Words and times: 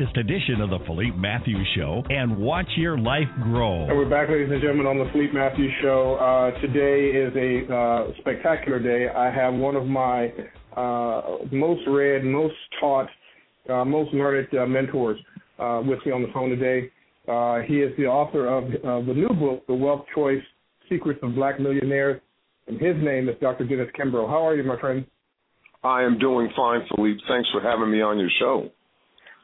edition 0.00 0.60
of 0.60 0.70
the 0.70 0.78
Philippe 0.86 1.16
Matthews 1.16 1.66
Show 1.76 2.02
and 2.10 2.36
watch 2.36 2.66
your 2.76 2.98
life 2.98 3.28
grow. 3.42 3.82
And 3.82 3.96
we're 3.96 4.10
back, 4.10 4.28
ladies 4.28 4.48
and 4.50 4.60
gentlemen, 4.60 4.86
on 4.86 4.98
the 4.98 5.08
Philippe 5.12 5.32
Matthews 5.32 5.72
Show. 5.80 6.16
Uh, 6.16 6.60
today 6.60 7.10
is 7.16 7.32
a 7.36 7.72
uh, 7.72 8.12
spectacular 8.18 8.80
day. 8.80 9.08
I 9.08 9.30
have 9.30 9.54
one 9.54 9.76
of 9.76 9.86
my 9.86 10.32
uh, 10.76 11.38
most 11.52 11.82
read, 11.86 12.24
most 12.24 12.54
taught, 12.80 13.06
uh, 13.70 13.84
most 13.84 14.12
learned 14.12 14.48
uh, 14.54 14.66
mentors 14.66 15.18
uh, 15.60 15.80
with 15.86 16.00
me 16.04 16.10
on 16.10 16.22
the 16.22 16.28
phone 16.34 16.50
today. 16.50 16.90
he 17.68 17.80
is 17.80 17.92
the 17.96 18.06
author 18.06 18.48
of 18.48 18.64
the 19.06 19.14
new 19.14 19.28
book, 19.28 19.64
The 19.68 19.74
Wealth 19.74 20.06
Choice 20.12 20.42
Secrets 20.88 21.20
of 21.22 21.36
Black 21.36 21.60
Millionaires. 21.60 22.20
And 22.66 22.80
his 22.80 22.96
name 22.96 23.28
is 23.28 23.36
Dr. 23.40 23.64
Dennis 23.64 23.88
Kimbro. 23.96 24.26
How 24.28 24.44
are 24.44 24.56
you, 24.56 24.64
my 24.64 24.80
friend? 24.80 25.06
I 25.84 26.02
am 26.02 26.18
doing 26.18 26.48
fine, 26.56 26.80
Philippe. 26.94 27.20
Thanks 27.28 27.48
for 27.52 27.60
having 27.60 27.92
me 27.92 28.00
on 28.00 28.18
your 28.18 28.30
show. 28.40 28.70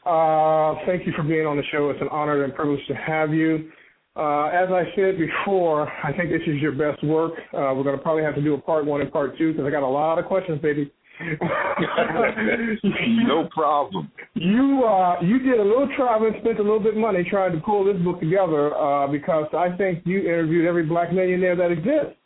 Uh, 0.07 0.75
thank 0.87 1.07
you 1.07 1.13
for 1.15 1.23
being 1.23 1.47
on 1.47 1.57
the 1.57 1.63
show. 1.71 1.91
It's 1.91 2.01
an 2.01 2.09
honor 2.11 2.45
and 2.45 2.55
privilege 2.55 2.81
to 2.89 2.95
have 2.95 3.33
you. 3.35 3.71
Uh, 4.17 4.47
as 4.47 4.69
I 4.71 4.85
said 4.97 5.19
before, 5.19 5.89
I 6.05 6.13
think 6.17 6.31
this 6.31 6.43
is 6.47 6.61
your 6.61 6.73
best 6.73 7.03
work. 7.05 7.35
Uh, 7.55 7.73
we're 7.75 7.85
going 7.85 7.97
to 7.97 8.03
probably 8.03 8.25
have 8.25 8.35
to 8.35 8.43
do 8.43 8.55
a 8.55 8.61
part 8.61 8.85
one 8.85 9.01
and 9.01 9.13
part 9.13 9.39
two 9.39 9.53
because 9.53 9.67
I 9.67 9.71
got 9.71 9.83
a 9.83 9.87
lot 9.87 10.19
of 10.19 10.25
questions, 10.25 10.61
baby. 10.61 10.91
no 13.27 13.49
problem. 13.55 14.11
You 14.35 14.85
uh, 14.85 15.21
you 15.23 15.39
did 15.39 15.61
a 15.61 15.63
little 15.63 15.89
travel 15.95 16.29
and 16.29 16.37
spent 16.41 16.59
a 16.59 16.63
little 16.63 16.81
bit 16.81 16.95
of 16.95 17.01
money 17.01 17.25
trying 17.29 17.53
to 17.53 17.61
pull 17.61 17.85
this 17.85 18.03
book 18.03 18.21
together 18.21 18.75
uh, 18.75 19.07
because 19.07 19.47
I 19.53 19.77
think 19.77 20.03
you 20.07 20.21
interviewed 20.21 20.67
every 20.67 20.85
black 20.85 21.13
millionaire 21.13 21.57
that 21.57 21.71
exists. 21.71 22.17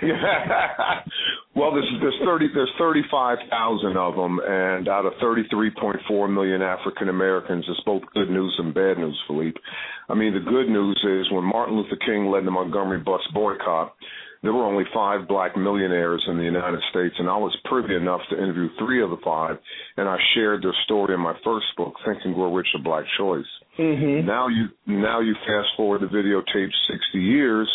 well, 1.54 1.72
there's 1.72 1.92
there's 2.00 2.18
thirty 2.24 2.48
there's 2.54 2.72
thirty 2.78 3.02
five 3.10 3.38
thousand 3.50 3.96
of 3.96 4.16
them, 4.16 4.40
and 4.44 4.88
out 4.88 5.06
of 5.06 5.12
thirty 5.20 5.42
three 5.50 5.70
point 5.70 5.98
four 6.08 6.28
million 6.28 6.62
African 6.62 7.08
Americans, 7.08 7.64
it's 7.68 7.80
both 7.84 8.02
good 8.14 8.30
news 8.30 8.54
and 8.58 8.72
bad 8.74 8.98
news, 8.98 9.18
Philippe. 9.26 9.60
I 10.08 10.14
mean, 10.14 10.34
the 10.34 10.40
good 10.40 10.68
news 10.68 10.98
is 11.04 11.30
when 11.32 11.44
Martin 11.44 11.76
Luther 11.76 11.98
King 12.04 12.26
led 12.30 12.46
the 12.46 12.50
Montgomery 12.50 13.00
bus 13.00 13.20
boycott, 13.34 13.94
there 14.42 14.52
were 14.52 14.64
only 14.64 14.84
five 14.94 15.28
black 15.28 15.56
millionaires 15.56 16.24
in 16.26 16.38
the 16.38 16.44
United 16.44 16.80
States, 16.90 17.14
and 17.18 17.28
I 17.28 17.36
was 17.36 17.54
privy 17.64 17.94
enough 17.94 18.22
to 18.30 18.42
interview 18.42 18.68
three 18.78 19.02
of 19.02 19.10
the 19.10 19.20
five, 19.22 19.58
and 19.98 20.08
I 20.08 20.16
shared 20.34 20.62
their 20.62 20.74
story 20.84 21.12
in 21.14 21.20
my 21.20 21.34
first 21.44 21.66
book, 21.76 21.94
Think 22.06 22.18
and 22.24 22.34
Grow 22.34 22.54
Rich: 22.54 22.68
A 22.74 22.82
Black 22.82 23.04
Choice. 23.18 23.44
Mm-hmm. 23.78 24.26
Now 24.26 24.48
you 24.48 24.68
now 24.86 25.20
you 25.20 25.34
fast 25.46 25.68
forward 25.76 26.00
the 26.00 26.06
videotape 26.06 26.70
sixty 26.88 27.20
years 27.20 27.70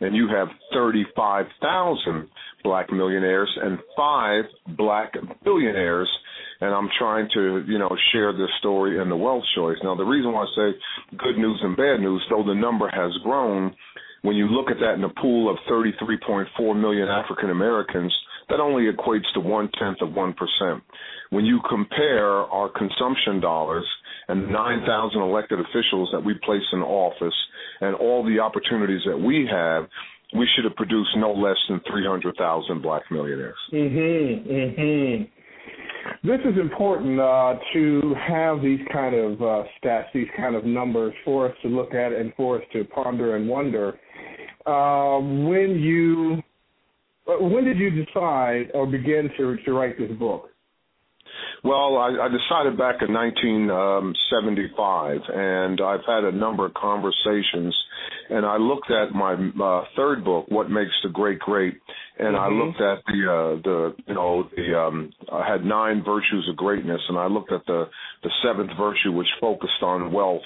and 0.00 0.14
you 0.14 0.28
have 0.28 0.48
35,000 0.72 2.28
black 2.62 2.92
millionaires 2.92 3.50
and 3.62 3.78
five 3.96 4.44
black 4.76 5.14
billionaires. 5.44 6.10
And 6.60 6.74
I'm 6.74 6.88
trying 6.98 7.28
to, 7.34 7.64
you 7.66 7.78
know, 7.78 7.94
share 8.12 8.32
this 8.32 8.50
story 8.60 9.00
in 9.00 9.08
the 9.08 9.16
wealth 9.16 9.44
choice. 9.54 9.76
Now, 9.82 9.94
the 9.94 10.04
reason 10.04 10.32
why 10.32 10.42
I 10.42 10.46
say 10.56 11.16
good 11.18 11.36
news 11.36 11.60
and 11.62 11.76
bad 11.76 12.00
news, 12.00 12.24
though 12.30 12.44
the 12.46 12.54
number 12.54 12.88
has 12.88 13.12
grown, 13.22 13.74
when 14.22 14.36
you 14.36 14.46
look 14.46 14.70
at 14.70 14.78
that 14.80 14.94
in 14.94 15.04
a 15.04 15.20
pool 15.20 15.50
of 15.50 15.56
33.4 15.70 16.80
million 16.80 17.08
African 17.08 17.50
Americans, 17.50 18.14
that 18.48 18.60
only 18.60 18.90
equates 18.90 19.30
to 19.34 19.40
one 19.40 19.68
tenth 19.78 19.98
of 20.00 20.10
1%. 20.10 20.34
When 21.30 21.44
you 21.44 21.60
compare 21.68 22.30
our 22.30 22.70
consumption 22.70 23.40
dollars 23.40 23.86
and 24.28 24.50
9,000 24.50 25.20
elected 25.20 25.60
officials 25.60 26.08
that 26.12 26.24
we 26.24 26.34
place 26.44 26.62
in 26.72 26.80
office 26.80 27.34
and 27.80 27.94
all 27.96 28.24
the 28.24 28.38
opportunities 28.38 29.02
that 29.06 29.16
we 29.16 29.46
have, 29.50 29.86
we 30.34 30.46
should 30.54 30.64
have 30.64 30.74
produced 30.76 31.10
no 31.16 31.32
less 31.32 31.56
than 31.68 31.80
300,000 31.90 32.82
black 32.82 33.02
millionaires. 33.10 33.58
Mhm. 33.72 34.46
Mhm. 34.46 35.28
This 36.22 36.40
is 36.44 36.58
important 36.58 37.20
uh, 37.20 37.58
to 37.72 38.14
have 38.14 38.62
these 38.62 38.80
kind 38.92 39.14
of 39.14 39.42
uh, 39.42 39.64
stats, 39.78 40.06
these 40.12 40.28
kind 40.36 40.54
of 40.54 40.64
numbers 40.64 41.14
for 41.24 41.48
us 41.48 41.56
to 41.62 41.68
look 41.68 41.94
at 41.94 42.12
and 42.12 42.32
for 42.36 42.58
us 42.58 42.64
to 42.72 42.84
ponder 42.84 43.36
and 43.36 43.48
wonder. 43.48 43.98
Uh, 44.64 45.18
when 45.20 45.78
you, 45.78 46.42
uh, 47.28 47.42
when 47.44 47.64
did 47.64 47.78
you 47.78 47.90
decide 47.90 48.70
or 48.74 48.86
begin 48.86 49.30
to 49.36 49.56
to 49.64 49.72
write 49.72 49.98
this 49.98 50.10
book? 50.18 50.50
Well, 51.64 51.96
I, 51.96 52.10
I 52.22 52.28
decided 52.28 52.76
back 52.78 53.02
in 53.02 53.12
1975, 53.12 55.20
and 55.34 55.80
I've 55.80 56.04
had 56.06 56.22
a 56.24 56.32
number 56.32 56.66
of 56.66 56.74
conversations. 56.74 57.74
And 58.30 58.44
I 58.44 58.56
looked 58.56 58.90
at 58.90 59.14
my 59.14 59.34
uh, 59.34 59.84
third 59.96 60.24
book, 60.24 60.46
"What 60.48 60.68
Makes 60.70 60.92
the 61.02 61.10
Great 61.10 61.38
Great," 61.38 61.80
and 62.18 62.34
mm-hmm. 62.36 62.44
I 62.44 62.48
looked 62.48 62.80
at 62.80 63.04
the 63.06 63.30
uh, 63.30 63.56
the 63.62 63.94
you 64.06 64.14
know 64.14 64.48
the 64.54 64.78
um, 64.78 65.12
I 65.32 65.48
had 65.48 65.64
nine 65.64 66.02
virtues 66.04 66.46
of 66.50 66.56
greatness, 66.56 67.00
and 67.08 67.16
I 67.18 67.26
looked 67.26 67.52
at 67.52 67.64
the 67.66 67.88
the 68.22 68.30
seventh 68.44 68.72
virtue, 68.78 69.12
which 69.12 69.28
focused 69.40 69.82
on 69.82 70.12
wealth. 70.12 70.42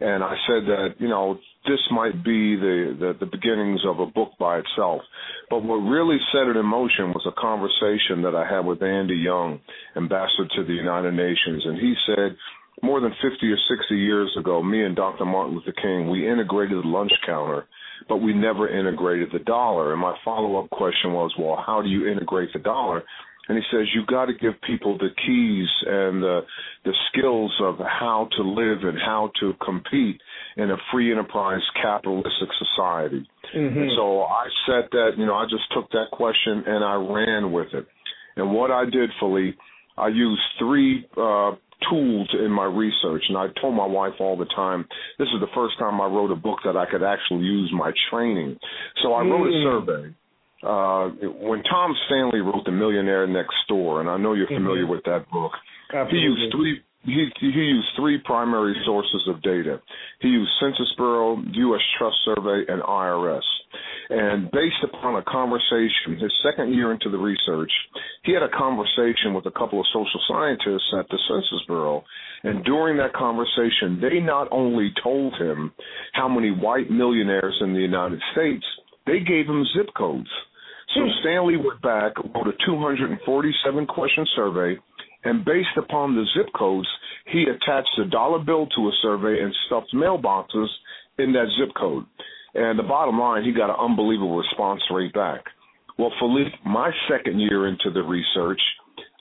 And 0.00 0.24
I 0.24 0.34
said 0.48 0.66
that 0.66 0.94
you 0.98 1.08
know 1.08 1.38
this 1.66 1.80
might 1.90 2.24
be 2.24 2.56
the, 2.56 2.96
the, 2.98 3.16
the 3.20 3.26
beginnings 3.26 3.80
of 3.86 4.00
a 4.00 4.06
book 4.06 4.30
by 4.38 4.58
itself. 4.58 5.02
But 5.48 5.62
what 5.62 5.76
really 5.76 6.18
set 6.32 6.48
it 6.48 6.56
in 6.56 6.66
motion 6.66 7.12
was 7.12 7.26
a 7.26 7.40
conversation 7.40 8.22
that 8.22 8.34
I 8.34 8.48
had 8.48 8.66
with 8.66 8.82
Andy 8.82 9.14
Young, 9.14 9.60
ambassador 9.96 10.48
to 10.56 10.64
the 10.64 10.74
United 10.74 11.14
Nations, 11.14 11.62
and 11.64 11.78
he 11.78 11.94
said 12.06 12.36
more 12.82 13.00
than 13.00 13.12
50 13.22 13.46
or 13.46 13.56
60 13.76 13.94
years 13.94 14.34
ago, 14.38 14.62
me 14.62 14.82
and 14.82 14.96
Dr. 14.96 15.24
Martin 15.24 15.54
Luther 15.54 15.72
King, 15.80 16.10
we 16.10 16.28
integrated 16.28 16.82
the 16.82 16.88
lunch 16.88 17.12
counter, 17.24 17.66
but 18.08 18.16
we 18.16 18.34
never 18.34 18.68
integrated 18.68 19.28
the 19.32 19.38
dollar. 19.38 19.92
And 19.92 20.00
my 20.00 20.16
follow-up 20.24 20.68
question 20.70 21.12
was, 21.12 21.32
well, 21.38 21.62
how 21.64 21.80
do 21.80 21.88
you 21.88 22.08
integrate 22.08 22.52
the 22.52 22.58
dollar? 22.58 23.04
And 23.48 23.58
he 23.58 23.64
says 23.70 23.86
you've 23.94 24.06
got 24.06 24.26
to 24.26 24.32
give 24.34 24.54
people 24.66 24.96
the 24.98 25.08
keys 25.26 25.68
and 25.86 26.22
the 26.22 26.40
the 26.84 26.92
skills 27.10 27.52
of 27.62 27.78
how 27.78 28.28
to 28.36 28.42
live 28.42 28.78
and 28.82 28.98
how 28.98 29.30
to 29.40 29.52
compete 29.64 30.20
in 30.56 30.70
a 30.70 30.76
free 30.92 31.10
enterprise 31.10 31.62
capitalistic 31.80 32.48
society. 32.58 33.28
Mm-hmm. 33.54 33.88
so 33.96 34.22
I 34.22 34.46
said 34.66 34.88
that 34.92 35.10
you 35.18 35.26
know 35.26 35.34
I 35.34 35.44
just 35.44 35.64
took 35.74 35.90
that 35.90 36.06
question 36.12 36.64
and 36.66 36.84
I 36.84 36.94
ran 36.94 37.52
with 37.52 37.68
it. 37.74 37.86
And 38.36 38.52
what 38.52 38.70
I 38.70 38.84
did, 38.84 39.10
Philippe, 39.20 39.58
I 39.98 40.08
used 40.08 40.40
three 40.58 41.06
uh, 41.18 41.52
tools 41.90 42.34
in 42.42 42.50
my 42.50 42.64
research, 42.64 43.22
and 43.28 43.36
I 43.36 43.48
told 43.60 43.74
my 43.74 43.86
wife 43.86 44.14
all 44.20 44.36
the 44.36 44.46
time, 44.56 44.86
this 45.18 45.28
is 45.28 45.40
the 45.40 45.52
first 45.54 45.78
time 45.78 46.00
I 46.00 46.06
wrote 46.06 46.30
a 46.30 46.36
book 46.36 46.60
that 46.64 46.76
I 46.76 46.86
could 46.90 47.02
actually 47.02 47.44
use 47.44 47.70
my 47.74 47.92
training. 48.10 48.56
So 49.02 49.12
I 49.12 49.22
wrote 49.22 49.48
a 49.48 49.50
mm. 49.50 49.64
survey 49.64 50.14
uh, 50.62 51.10
when 51.42 51.62
Tom 51.64 51.94
Stanley 52.06 52.40
wrote 52.40 52.64
The 52.64 52.72
Millionaire 52.72 53.26
Next 53.26 53.56
Door, 53.68 54.00
and 54.00 54.08
I 54.08 54.16
know 54.16 54.34
you're 54.34 54.46
familiar 54.46 54.82
mm-hmm. 54.82 54.92
with 54.92 55.04
that 55.04 55.30
book, 55.30 55.52
Absolutely. 55.92 56.18
he 56.18 56.24
used 56.24 56.54
three. 56.54 56.80
He, 57.04 57.26
he 57.40 57.46
used 57.48 57.88
three 57.96 58.18
primary 58.24 58.76
sources 58.86 59.26
of 59.26 59.42
data. 59.42 59.80
He 60.20 60.28
used 60.28 60.50
Census 60.60 60.86
Bureau, 60.96 61.36
U.S. 61.36 61.80
Trust 61.98 62.14
Survey, 62.24 62.62
and 62.68 62.80
IRS. 62.80 63.42
And 64.08 64.50
based 64.52 64.84
upon 64.84 65.16
a 65.16 65.22
conversation, 65.24 66.20
his 66.20 66.32
second 66.44 66.74
year 66.74 66.92
into 66.92 67.10
the 67.10 67.18
research, 67.18 67.72
he 68.22 68.32
had 68.32 68.44
a 68.44 68.48
conversation 68.56 69.34
with 69.34 69.46
a 69.46 69.50
couple 69.50 69.80
of 69.80 69.86
social 69.92 70.20
scientists 70.28 70.94
at 70.96 71.08
the 71.08 71.18
Census 71.28 71.66
Bureau. 71.66 72.04
And 72.44 72.64
during 72.64 72.96
that 72.98 73.14
conversation, 73.14 73.98
they 74.00 74.20
not 74.20 74.46
only 74.52 74.92
told 75.02 75.34
him 75.40 75.72
how 76.12 76.28
many 76.28 76.50
white 76.50 76.88
millionaires 76.88 77.56
in 77.62 77.72
the 77.72 77.80
United 77.80 78.20
States, 78.32 78.64
they 79.06 79.20
gave 79.20 79.46
him 79.46 79.64
zip 79.76 79.88
codes. 79.96 80.30
So 80.94 81.00
hmm. 81.00 81.10
Stanley 81.20 81.56
went 81.56 81.80
back, 81.82 82.16
wrote 82.18 82.48
a 82.48 82.66
247 82.66 83.86
question 83.86 84.26
survey, 84.36 84.78
and 85.24 85.44
based 85.44 85.76
upon 85.76 86.14
the 86.14 86.24
zip 86.36 86.52
codes, 86.56 86.88
he 87.32 87.44
attached 87.44 87.98
a 87.98 88.08
dollar 88.08 88.38
bill 88.38 88.66
to 88.66 88.88
a 88.88 88.92
survey 89.02 89.42
and 89.42 89.54
stuffed 89.66 89.94
mailboxes 89.94 90.68
in 91.18 91.32
that 91.32 91.46
zip 91.58 91.74
code. 91.78 92.04
And 92.54 92.78
the 92.78 92.82
bottom 92.82 93.18
line, 93.18 93.44
he 93.44 93.52
got 93.52 93.70
an 93.70 93.76
unbelievable 93.78 94.36
response 94.36 94.82
rate 94.90 95.14
back. 95.14 95.44
Well, 95.98 96.12
Philippe, 96.18 96.50
my 96.66 96.90
second 97.08 97.40
year 97.40 97.68
into 97.68 97.90
the 97.92 98.02
research, 98.02 98.60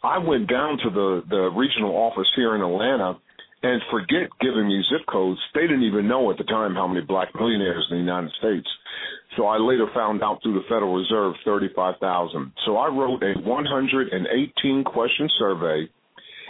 I 0.03 0.17
went 0.17 0.49
down 0.49 0.79
to 0.83 0.89
the, 0.89 1.23
the 1.29 1.49
regional 1.55 1.95
office 1.95 2.27
here 2.35 2.55
in 2.55 2.61
Atlanta 2.61 3.19
And 3.63 3.81
forget 3.91 4.29
giving 4.39 4.67
me 4.67 4.83
zip 4.89 5.05
codes. 5.07 5.39
They 5.53 5.61
didn't 5.61 5.83
even 5.83 6.07
know 6.07 6.31
at 6.31 6.37
the 6.37 6.43
time 6.45 6.73
how 6.73 6.87
many 6.87 7.05
black 7.05 7.29
millionaires 7.35 7.85
in 7.91 7.97
the 7.97 8.03
United 8.03 8.31
States. 8.39 8.67
So 9.37 9.45
I 9.45 9.57
later 9.57 9.87
found 9.93 10.23
out 10.23 10.41
through 10.41 10.55
the 10.55 10.65
Federal 10.67 10.95
Reserve 10.95 11.35
35,000. 11.45 12.51
So 12.65 12.77
I 12.77 12.87
wrote 12.87 13.21
a 13.23 13.39
118 13.39 14.83
question 14.83 15.29
survey 15.37 15.87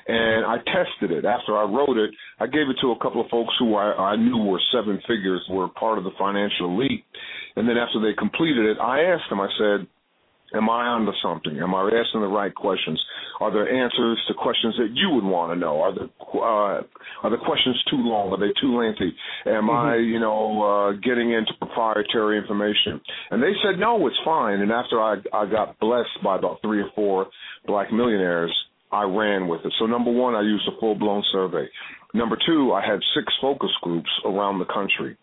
and 0.07 0.45
I 0.45 0.57
tested 0.57 1.11
it. 1.11 1.25
After 1.25 1.57
I 1.57 1.63
wrote 1.63 1.97
it, 1.97 2.11
I 2.39 2.47
gave 2.47 2.69
it 2.69 2.77
to 2.81 2.91
a 2.91 2.99
couple 2.99 3.21
of 3.21 3.29
folks 3.29 3.53
who 3.59 3.75
I, 3.75 4.13
I 4.13 4.15
knew 4.15 4.37
were 4.37 4.61
seven 4.73 4.99
figures, 5.07 5.41
were 5.49 5.67
part 5.67 5.97
of 5.97 6.03
the 6.03 6.11
financial 6.17 6.69
elite. 6.69 7.05
And 7.55 7.67
then 7.67 7.77
after 7.77 8.01
they 8.01 8.13
completed 8.17 8.65
it, 8.65 8.77
I 8.79 9.03
asked 9.03 9.29
them, 9.29 9.39
I 9.39 9.49
said, 9.57 9.87
Am 10.53 10.69
I 10.69 10.87
onto 10.87 11.11
something? 11.23 11.59
Am 11.59 11.73
I 11.73 11.87
asking 11.87 12.21
the 12.21 12.27
right 12.27 12.53
questions? 12.53 13.01
Are 13.39 13.51
there 13.51 13.67
answers 13.67 14.19
to 14.27 14.33
questions 14.33 14.75
that 14.77 14.91
you 14.93 15.09
would 15.15 15.23
want 15.23 15.53
to 15.53 15.57
know? 15.59 15.79
Are 15.81 15.93
the 15.93 16.09
uh, 16.35 16.83
are 17.23 17.29
the 17.29 17.37
questions 17.37 17.81
too 17.89 17.97
long? 17.97 18.31
Are 18.31 18.39
they 18.39 18.53
too 18.59 18.75
lengthy? 18.77 19.15
Am 19.45 19.67
mm-hmm. 19.67 19.69
I, 19.69 19.95
you 19.95 20.19
know, 20.19 20.61
uh, 20.61 20.91
getting 20.99 21.31
into 21.31 21.53
proprietary 21.57 22.37
information? 22.37 22.99
And 23.31 23.41
they 23.41 23.53
said 23.63 23.79
no, 23.79 24.05
it's 24.07 24.19
fine. 24.25 24.59
And 24.59 24.71
after 24.71 24.99
I 25.01 25.15
I 25.33 25.49
got 25.49 25.79
blessed 25.79 26.19
by 26.23 26.37
about 26.37 26.61
three 26.61 26.81
or 26.81 26.89
four 26.95 27.27
black 27.65 27.91
millionaires, 27.91 28.53
I 28.91 29.03
ran 29.03 29.47
with 29.47 29.61
it. 29.63 29.73
So 29.79 29.85
number 29.85 30.11
one, 30.11 30.35
I 30.35 30.41
used 30.41 30.67
a 30.67 30.79
full 30.79 30.95
blown 30.95 31.23
survey. 31.31 31.67
Number 32.13 32.37
two, 32.45 32.73
I 32.73 32.85
had 32.85 32.99
six 33.15 33.31
focus 33.41 33.71
groups 33.81 34.09
around 34.25 34.59
the 34.59 34.65
country. 34.65 35.15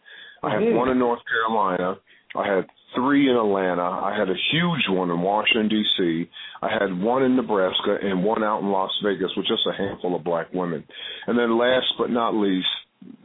I 0.43 0.55
had 0.55 0.63
mm-hmm. 0.63 0.77
one 0.77 0.89
in 0.89 0.99
North 0.99 1.21
Carolina. 1.29 1.97
I 2.35 2.47
had 2.47 2.67
three 2.95 3.29
in 3.29 3.37
Atlanta. 3.37 3.83
I 3.83 4.17
had 4.19 4.29
a 4.29 4.35
huge 4.53 4.85
one 4.89 5.11
in 5.11 5.21
Washington 5.21 5.69
D.C. 5.69 6.31
I 6.63 6.69
had 6.73 7.01
one 7.01 7.23
in 7.23 7.37
Nebraska 7.37 7.99
and 8.03 8.25
one 8.25 8.43
out 8.43 8.61
in 8.61 8.71
Las 8.71 8.91
Vegas 9.05 9.31
with 9.37 9.47
just 9.47 9.67
a 9.67 9.77
handful 9.77 10.17
of 10.17 10.25
black 10.25 10.53
women. 10.53 10.85
And 11.27 11.39
then 11.39 11.59
last 11.59 11.87
but 11.99 12.11
not 12.11 12.35
least, 12.35 12.67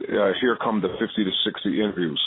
uh, 0.02 0.32
here 0.40 0.56
come 0.62 0.80
the 0.80 0.88
50 0.88 1.24
to 1.24 1.30
60 1.44 1.80
interviews. 1.80 2.20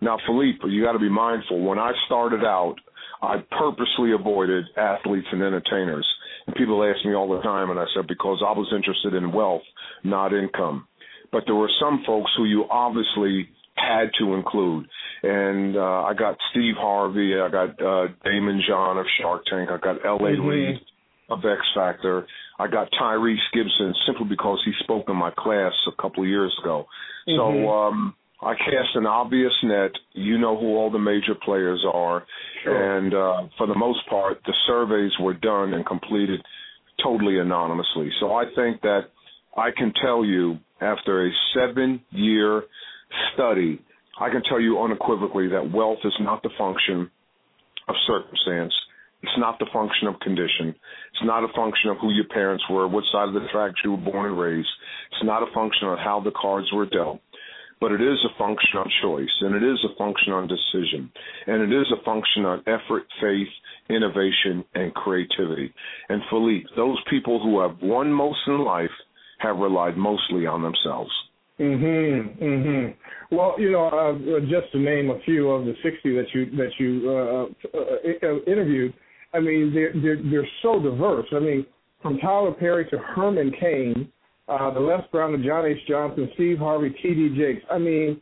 Now, 0.00 0.18
Philippe, 0.26 0.68
you 0.68 0.82
got 0.82 0.92
to 0.92 0.98
be 0.98 1.08
mindful. 1.08 1.60
When 1.60 1.78
I 1.78 1.92
started 2.06 2.44
out, 2.44 2.76
I 3.22 3.36
purposely 3.56 4.12
avoided 4.12 4.64
athletes 4.76 5.28
and 5.30 5.42
entertainers. 5.42 6.06
And 6.46 6.56
people 6.56 6.82
ask 6.82 7.04
me 7.06 7.14
all 7.14 7.30
the 7.30 7.40
time, 7.42 7.70
and 7.70 7.78
I 7.78 7.84
said 7.94 8.08
because 8.08 8.42
I 8.44 8.50
was 8.50 8.72
interested 8.74 9.14
in 9.14 9.32
wealth, 9.32 9.62
not 10.02 10.32
income. 10.32 10.88
But 11.30 11.44
there 11.46 11.54
were 11.54 11.70
some 11.80 12.02
folks 12.04 12.32
who 12.36 12.44
you 12.44 12.64
obviously 12.68 13.48
had 13.74 14.10
to 14.18 14.34
include. 14.34 14.86
And 15.22 15.76
uh, 15.76 16.02
I 16.02 16.14
got 16.14 16.36
Steve 16.50 16.74
Harvey, 16.76 17.34
I 17.40 17.48
got 17.48 17.70
uh, 17.80 18.08
Daymond 18.24 18.60
John 18.66 18.98
of 18.98 19.06
Shark 19.20 19.42
Tank, 19.50 19.70
I 19.70 19.78
got 19.78 20.04
L.A. 20.04 20.20
Mm-hmm. 20.20 20.46
Reid 20.46 20.80
of 21.30 21.38
X 21.38 21.60
Factor, 21.74 22.26
I 22.58 22.68
got 22.68 22.88
Tyrese 23.00 23.36
Gibson 23.52 23.94
simply 24.06 24.26
because 24.28 24.60
he 24.64 24.72
spoke 24.80 25.06
in 25.08 25.16
my 25.16 25.30
class 25.36 25.72
a 25.86 26.02
couple 26.02 26.22
of 26.22 26.28
years 26.28 26.54
ago. 26.62 26.86
Mm-hmm. 27.28 27.38
So 27.38 27.68
um, 27.68 28.14
I 28.40 28.54
cast 28.54 28.96
an 28.96 29.06
obvious 29.06 29.52
net. 29.62 29.92
You 30.12 30.38
know 30.38 30.58
who 30.58 30.76
all 30.76 30.90
the 30.90 30.98
major 30.98 31.34
players 31.44 31.84
are, 31.92 32.24
sure. 32.64 32.96
and 32.98 33.14
uh, 33.14 33.48
for 33.56 33.66
the 33.66 33.76
most 33.76 34.00
part, 34.08 34.38
the 34.44 34.54
surveys 34.66 35.12
were 35.20 35.34
done 35.34 35.74
and 35.74 35.86
completed 35.86 36.40
totally 37.02 37.38
anonymously. 37.38 38.10
So 38.20 38.32
I 38.34 38.44
think 38.54 38.80
that 38.82 39.02
I 39.56 39.70
can 39.76 39.92
tell 40.02 40.24
you 40.24 40.58
after 40.80 41.26
a 41.26 41.30
seven-year 41.54 42.62
study, 43.34 43.80
I 44.20 44.30
can 44.30 44.42
tell 44.48 44.60
you 44.60 44.80
unequivocally 44.80 45.48
that 45.48 45.72
wealth 45.72 45.98
is 46.04 46.14
not 46.20 46.42
the 46.42 46.50
function 46.58 47.10
of 47.88 47.94
circumstance. 48.06 48.74
It's 49.22 49.38
not 49.38 49.58
the 49.58 49.66
function 49.72 50.08
of 50.08 50.18
condition. 50.20 50.74
It's 51.14 51.24
not 51.24 51.44
a 51.44 51.52
function 51.54 51.90
of 51.90 51.98
who 51.98 52.10
your 52.10 52.26
parents 52.26 52.64
were, 52.68 52.88
what 52.88 53.04
side 53.12 53.28
of 53.28 53.34
the 53.34 53.46
tracks 53.52 53.80
you 53.84 53.92
were 53.92 53.96
born 54.12 54.26
and 54.26 54.38
raised. 54.38 54.68
It's 55.12 55.24
not 55.24 55.42
a 55.42 55.52
function 55.54 55.88
of 55.88 55.98
how 55.98 56.20
the 56.20 56.32
cards 56.32 56.66
were 56.72 56.86
dealt 56.86 57.20
but 57.82 57.90
it 57.90 58.00
is 58.00 58.24
a 58.24 58.38
function 58.38 58.78
on 58.78 58.88
choice 59.02 59.36
and 59.40 59.56
it 59.56 59.62
is 59.64 59.84
a 59.84 59.96
function 59.98 60.32
on 60.32 60.46
decision 60.46 61.10
and 61.48 61.62
it 61.62 61.76
is 61.76 61.86
a 61.92 62.04
function 62.04 62.44
on 62.44 62.60
effort, 62.60 63.02
faith, 63.20 63.48
innovation, 63.90 64.64
and 64.76 64.94
creativity. 64.94 65.74
And 66.08 66.22
Philippe, 66.30 66.68
those 66.76 66.98
people 67.10 67.42
who 67.42 67.60
have 67.60 67.82
won 67.82 68.12
most 68.12 68.38
in 68.46 68.64
life 68.64 68.94
have 69.38 69.56
relied 69.56 69.96
mostly 69.96 70.46
on 70.46 70.62
themselves. 70.62 71.10
Mhm. 71.62 72.38
Mhm. 72.38 72.94
Well, 73.30 73.54
you 73.58 73.70
know, 73.70 73.86
uh, 73.86 74.40
just 74.40 74.72
to 74.72 74.78
name 74.78 75.10
a 75.10 75.18
few 75.20 75.50
of 75.50 75.64
the 75.64 75.74
60 75.82 76.14
that 76.16 76.34
you 76.34 76.46
that 76.56 76.70
you 76.78 77.10
uh, 77.10 77.78
uh, 77.78 78.28
uh, 78.28 78.42
interviewed, 78.46 78.92
I 79.32 79.40
mean, 79.40 79.72
they're, 79.72 79.92
they're 79.94 80.22
they're 80.22 80.48
so 80.62 80.80
diverse. 80.82 81.26
I 81.32 81.38
mean, 81.38 81.64
from 82.02 82.18
Tyler 82.18 82.52
Perry 82.52 82.84
to 82.90 82.98
Herman 82.98 83.52
Cain, 83.60 84.10
uh, 84.48 84.70
the 84.72 84.80
Les 84.80 85.02
Brown, 85.12 85.32
the 85.32 85.46
John 85.46 85.64
H. 85.64 85.78
Johnson, 85.88 86.28
Steve 86.34 86.58
Harvey, 86.58 86.90
T.D. 86.90 87.36
Jakes. 87.36 87.64
I 87.70 87.78
mean, 87.78 88.20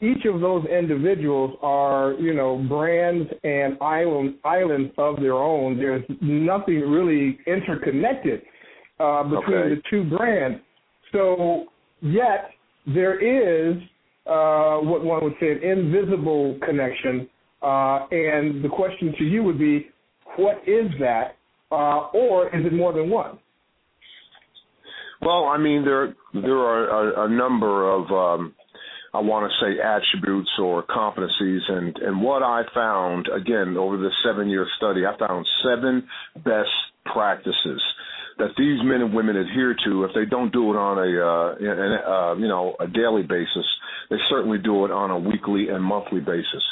each 0.00 0.24
of 0.24 0.40
those 0.40 0.64
individuals 0.66 1.56
are, 1.60 2.14
you 2.14 2.32
know, 2.32 2.56
brands 2.66 3.30
and 3.44 3.76
island, 3.82 4.36
islands 4.44 4.92
of 4.96 5.16
their 5.16 5.34
own. 5.34 5.76
There's 5.76 6.02
nothing 6.22 6.80
really 6.80 7.38
interconnected 7.46 8.40
uh, 8.98 9.24
between 9.24 9.58
okay. 9.58 9.74
the 9.74 9.82
two 9.90 10.04
brands. 10.04 10.60
So, 11.12 11.66
yet 12.00 12.50
there 12.86 13.18
is 13.18 13.76
uh, 14.26 14.78
what 14.78 15.04
one 15.04 15.24
would 15.24 15.34
say 15.40 15.52
an 15.52 15.62
invisible 15.62 16.58
connection. 16.64 17.28
Uh, 17.62 18.06
and 18.10 18.64
the 18.64 18.68
question 18.68 19.14
to 19.18 19.24
you 19.24 19.42
would 19.42 19.58
be, 19.58 19.88
what 20.36 20.56
is 20.66 20.90
that, 20.98 21.36
uh, 21.70 22.08
or 22.14 22.46
is 22.56 22.64
it 22.64 22.72
more 22.72 22.92
than 22.92 23.10
one? 23.10 23.38
Well, 25.20 25.44
I 25.44 25.58
mean, 25.58 25.84
there 25.84 26.14
there 26.32 26.58
are 26.58 27.24
a, 27.24 27.26
a 27.26 27.28
number 27.28 27.90
of 27.90 28.10
um, 28.10 28.54
I 29.12 29.20
want 29.20 29.50
to 29.50 29.64
say 29.64 29.78
attributes 29.78 30.50
or 30.58 30.82
competencies, 30.84 31.60
and 31.68 31.96
and 31.98 32.22
what 32.22 32.42
I 32.42 32.62
found 32.72 33.28
again 33.28 33.76
over 33.76 33.98
the 33.98 34.10
seven 34.24 34.48
year 34.48 34.66
study, 34.78 35.02
I 35.04 35.18
found 35.18 35.46
seven 35.62 36.08
best 36.36 36.70
practices 37.04 37.82
that 38.38 38.50
these 38.56 38.78
men 38.82 39.02
and 39.02 39.14
women 39.14 39.36
adhere 39.36 39.74
to. 39.86 40.04
If 40.04 40.10
they 40.14 40.24
don't 40.24 40.52
do 40.52 40.70
it 40.72 40.76
on 40.76 40.98
a 40.98 41.10
uh, 41.18 41.54
an, 41.58 41.92
uh, 42.06 42.34
you 42.40 42.48
know 42.48 42.76
a 42.80 42.86
daily 42.86 43.22
basis, 43.22 43.66
they 44.10 44.16
certainly 44.28 44.58
do 44.58 44.84
it 44.84 44.90
on 44.90 45.10
a 45.10 45.18
weekly 45.18 45.68
and 45.68 45.82
monthly 45.82 46.20
basis. 46.20 46.64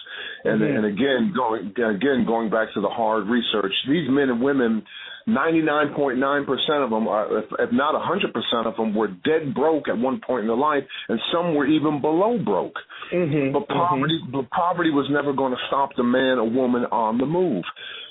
And 0.44 0.60
mm-hmm. 0.60 0.76
and 0.76 0.84
again, 0.86 1.32
going 1.34 1.66
again 1.76 2.24
going 2.26 2.50
back 2.50 2.68
to 2.74 2.80
the 2.80 2.88
hard 2.88 3.26
research, 3.26 3.72
these 3.88 4.08
men 4.08 4.30
and 4.30 4.42
women 4.42 4.82
99.9% 5.28 6.84
of 6.84 6.90
them, 6.90 7.06
are, 7.06 7.38
if, 7.38 7.44
if 7.58 7.70
not 7.70 7.94
100% 7.94 8.66
of 8.66 8.76
them, 8.76 8.94
were 8.94 9.08
dead 9.08 9.54
broke 9.54 9.88
at 9.88 9.98
one 9.98 10.20
point 10.26 10.42
in 10.42 10.46
their 10.46 10.56
life, 10.56 10.84
and 11.08 11.20
some 11.32 11.54
were 11.54 11.66
even 11.66 12.00
below 12.00 12.38
broke. 12.42 12.76
Mm-hmm, 13.12 13.52
but 13.52 13.68
poverty, 13.68 14.18
mm-hmm. 14.22 14.32
but 14.32 14.50
poverty 14.50 14.90
was 14.90 15.06
never 15.10 15.34
going 15.34 15.52
to 15.52 15.58
stop 15.68 15.90
the 15.96 16.02
man 16.02 16.38
or 16.38 16.48
woman 16.48 16.84
on 16.90 17.18
the 17.18 17.26
move. 17.26 17.64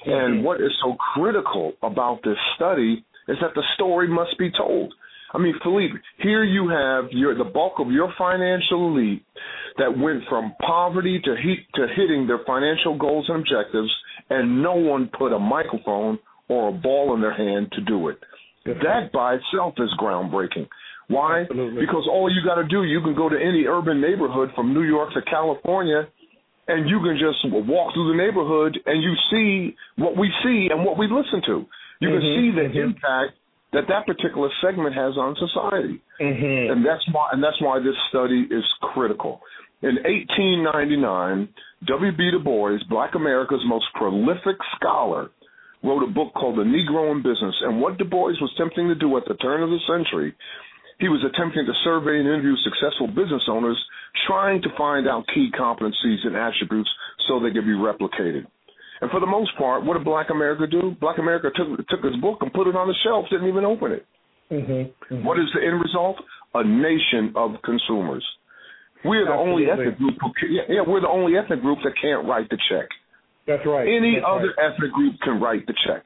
Mm-hmm. 0.05 0.11
And 0.11 0.43
what 0.43 0.61
is 0.61 0.71
so 0.83 0.95
critical 1.13 1.73
about 1.81 2.19
this 2.23 2.37
study 2.55 3.03
is 3.27 3.37
that 3.41 3.53
the 3.55 3.63
story 3.75 4.07
must 4.07 4.37
be 4.37 4.51
told. 4.51 4.93
I 5.33 5.39
mean, 5.39 5.55
Philippe, 5.61 5.93
here 6.19 6.43
you 6.43 6.69
have 6.69 7.11
your 7.11 7.37
the 7.37 7.43
bulk 7.43 7.73
of 7.79 7.91
your 7.91 8.13
financial 8.17 8.87
elite 8.87 9.23
that 9.77 9.97
went 9.97 10.23
from 10.29 10.53
poverty 10.65 11.19
to 11.23 11.35
heat 11.35 11.65
to 11.75 11.87
hitting 11.95 12.27
their 12.27 12.39
financial 12.47 12.97
goals 12.97 13.25
and 13.27 13.39
objectives, 13.39 13.93
and 14.29 14.63
no 14.63 14.75
one 14.75 15.09
put 15.17 15.33
a 15.33 15.39
microphone 15.39 16.17
or 16.47 16.69
a 16.69 16.71
ball 16.71 17.13
in 17.13 17.21
their 17.21 17.35
hand 17.35 17.71
to 17.73 17.81
do 17.81 18.07
it. 18.07 18.17
That 18.65 19.11
by 19.13 19.35
itself 19.35 19.75
is 19.77 19.89
groundbreaking. 19.99 20.67
Why? 21.07 21.41
Absolutely. 21.41 21.81
Because 21.81 22.07
all 22.09 22.29
you 22.33 22.41
got 22.43 22.55
to 22.55 22.67
do, 22.67 22.83
you 22.83 23.01
can 23.01 23.15
go 23.15 23.29
to 23.29 23.35
any 23.35 23.65
urban 23.65 24.01
neighborhood 24.01 24.49
from 24.55 24.73
New 24.73 24.83
York 24.83 25.13
to 25.13 25.21
California, 25.21 26.07
and 26.67 26.89
you 26.89 26.99
can 26.99 27.17
just 27.17 27.39
walk 27.65 27.93
through 27.93 28.11
the 28.11 28.17
neighborhood 28.17 28.77
and 28.85 29.01
you 29.01 29.13
see 29.31 29.75
what 29.95 30.17
we 30.17 30.29
see 30.43 30.67
and 30.69 30.83
what 30.83 30.97
we 30.97 31.07
listen 31.07 31.41
to. 31.45 31.65
You 31.99 32.09
mm-hmm, 32.09 32.19
can 32.19 32.35
see 32.35 32.47
the 32.55 32.67
mm-hmm. 32.67 32.89
impact 32.91 33.33
that 33.73 33.85
that 33.89 34.05
particular 34.05 34.49
segment 34.61 34.95
has 34.95 35.17
on 35.17 35.35
society, 35.35 36.01
mm-hmm. 36.21 36.71
and 36.71 36.85
that's 36.85 37.03
why 37.11 37.29
and 37.33 37.43
that's 37.43 37.59
why 37.61 37.79
this 37.79 37.95
study 38.09 38.47
is 38.49 38.63
critical. 38.93 39.41
In 39.81 39.95
1899, 40.01 41.49
W. 41.85 42.11
B. 42.17 42.31
Du 42.31 42.39
Bois, 42.39 42.81
Black 42.89 43.13
America's 43.13 43.61
most 43.67 43.85
prolific 43.93 44.57
scholar, 44.75 45.29
wrote 45.83 46.01
a 46.01 46.11
book 46.11 46.33
called 46.33 46.57
The 46.57 46.65
Negro 46.65 47.11
in 47.11 47.21
Business. 47.21 47.53
And 47.61 47.79
what 47.79 47.97
Du 47.97 48.05
Bois 48.05 48.33
was 48.41 48.51
attempting 48.55 48.87
to 48.87 48.95
do 48.95 49.15
at 49.17 49.23
the 49.27 49.35
turn 49.35 49.61
of 49.61 49.69
the 49.69 49.77
century, 49.85 50.33
he 50.99 51.09
was 51.09 51.21
attempting 51.21 51.65
to 51.65 51.73
survey 51.83 52.17
and 52.17 52.27
interview 52.27 52.55
successful 52.65 53.07
business 53.07 53.43
owners, 53.47 53.77
trying 54.25 54.61
to 54.63 54.69
find 54.75 55.07
out 55.07 55.29
key 55.33 55.49
competencies 55.53 56.25
and 56.25 56.35
attributes 56.35 56.89
so 57.27 57.39
they 57.39 57.51
could 57.51 57.65
be 57.65 57.77
replicated. 57.77 58.47
And 59.01 59.11
for 59.11 59.19
the 59.19 59.27
most 59.29 59.51
part, 59.57 59.85
what 59.85 59.93
did 59.93 60.03
Black 60.05 60.29
America 60.31 60.65
do? 60.65 60.95
Black 60.99 61.19
America 61.19 61.49
took 61.55 61.77
took 61.87 62.03
his 62.03 62.15
book 62.21 62.39
and 62.41 62.51
put 62.53 62.67
it 62.67 62.75
on 62.75 62.87
the 62.87 62.95
shelf, 63.03 63.25
didn't 63.29 63.47
even 63.47 63.65
open 63.65 63.91
it. 63.91 64.05
Mm-hmm, 64.51 64.71
mm-hmm. 65.13 65.25
What 65.25 65.37
is 65.39 65.45
the 65.53 65.61
end 65.65 65.81
result? 65.81 66.17
A 66.55 66.63
nation 66.63 67.33
of 67.35 67.61
consumers. 67.63 68.25
We're 69.05 69.25
the 69.25 69.31
Absolutely. 69.31 69.69
only 69.69 69.71
ethnic 69.71 69.97
group. 69.99 70.15
Who, 70.19 70.29
yeah, 70.49 70.61
yeah, 70.69 70.81
we're 70.87 71.01
the 71.01 71.09
only 71.09 71.37
ethnic 71.37 71.61
group 71.61 71.79
that 71.83 71.93
can't 72.01 72.25
write 72.27 72.49
the 72.49 72.57
check. 72.69 72.89
That's 73.45 73.63
right. 73.65 73.87
Any 73.87 74.15
That's 74.15 74.25
other 74.27 74.53
right. 74.57 74.73
ethnic 74.73 74.91
group 74.91 75.15
can 75.23 75.39
write 75.39 75.67
the 75.67 75.75
check. 75.85 76.03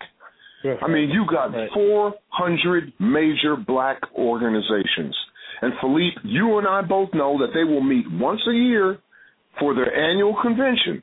That's 0.63 0.79
I 0.83 0.87
mean, 0.87 1.09
you 1.09 1.25
got 1.29 1.53
right. 1.53 1.69
400 1.73 2.93
major 2.99 3.55
black 3.55 3.97
organizations, 4.15 5.15
And 5.61 5.73
Philippe, 5.81 6.21
you 6.23 6.57
and 6.59 6.67
I 6.67 6.81
both 6.81 7.09
know 7.13 7.37
that 7.39 7.53
they 7.53 7.63
will 7.63 7.81
meet 7.81 8.05
once 8.11 8.41
a 8.47 8.53
year 8.53 8.99
for 9.59 9.73
their 9.73 9.93
annual 9.93 10.37
convention, 10.41 11.01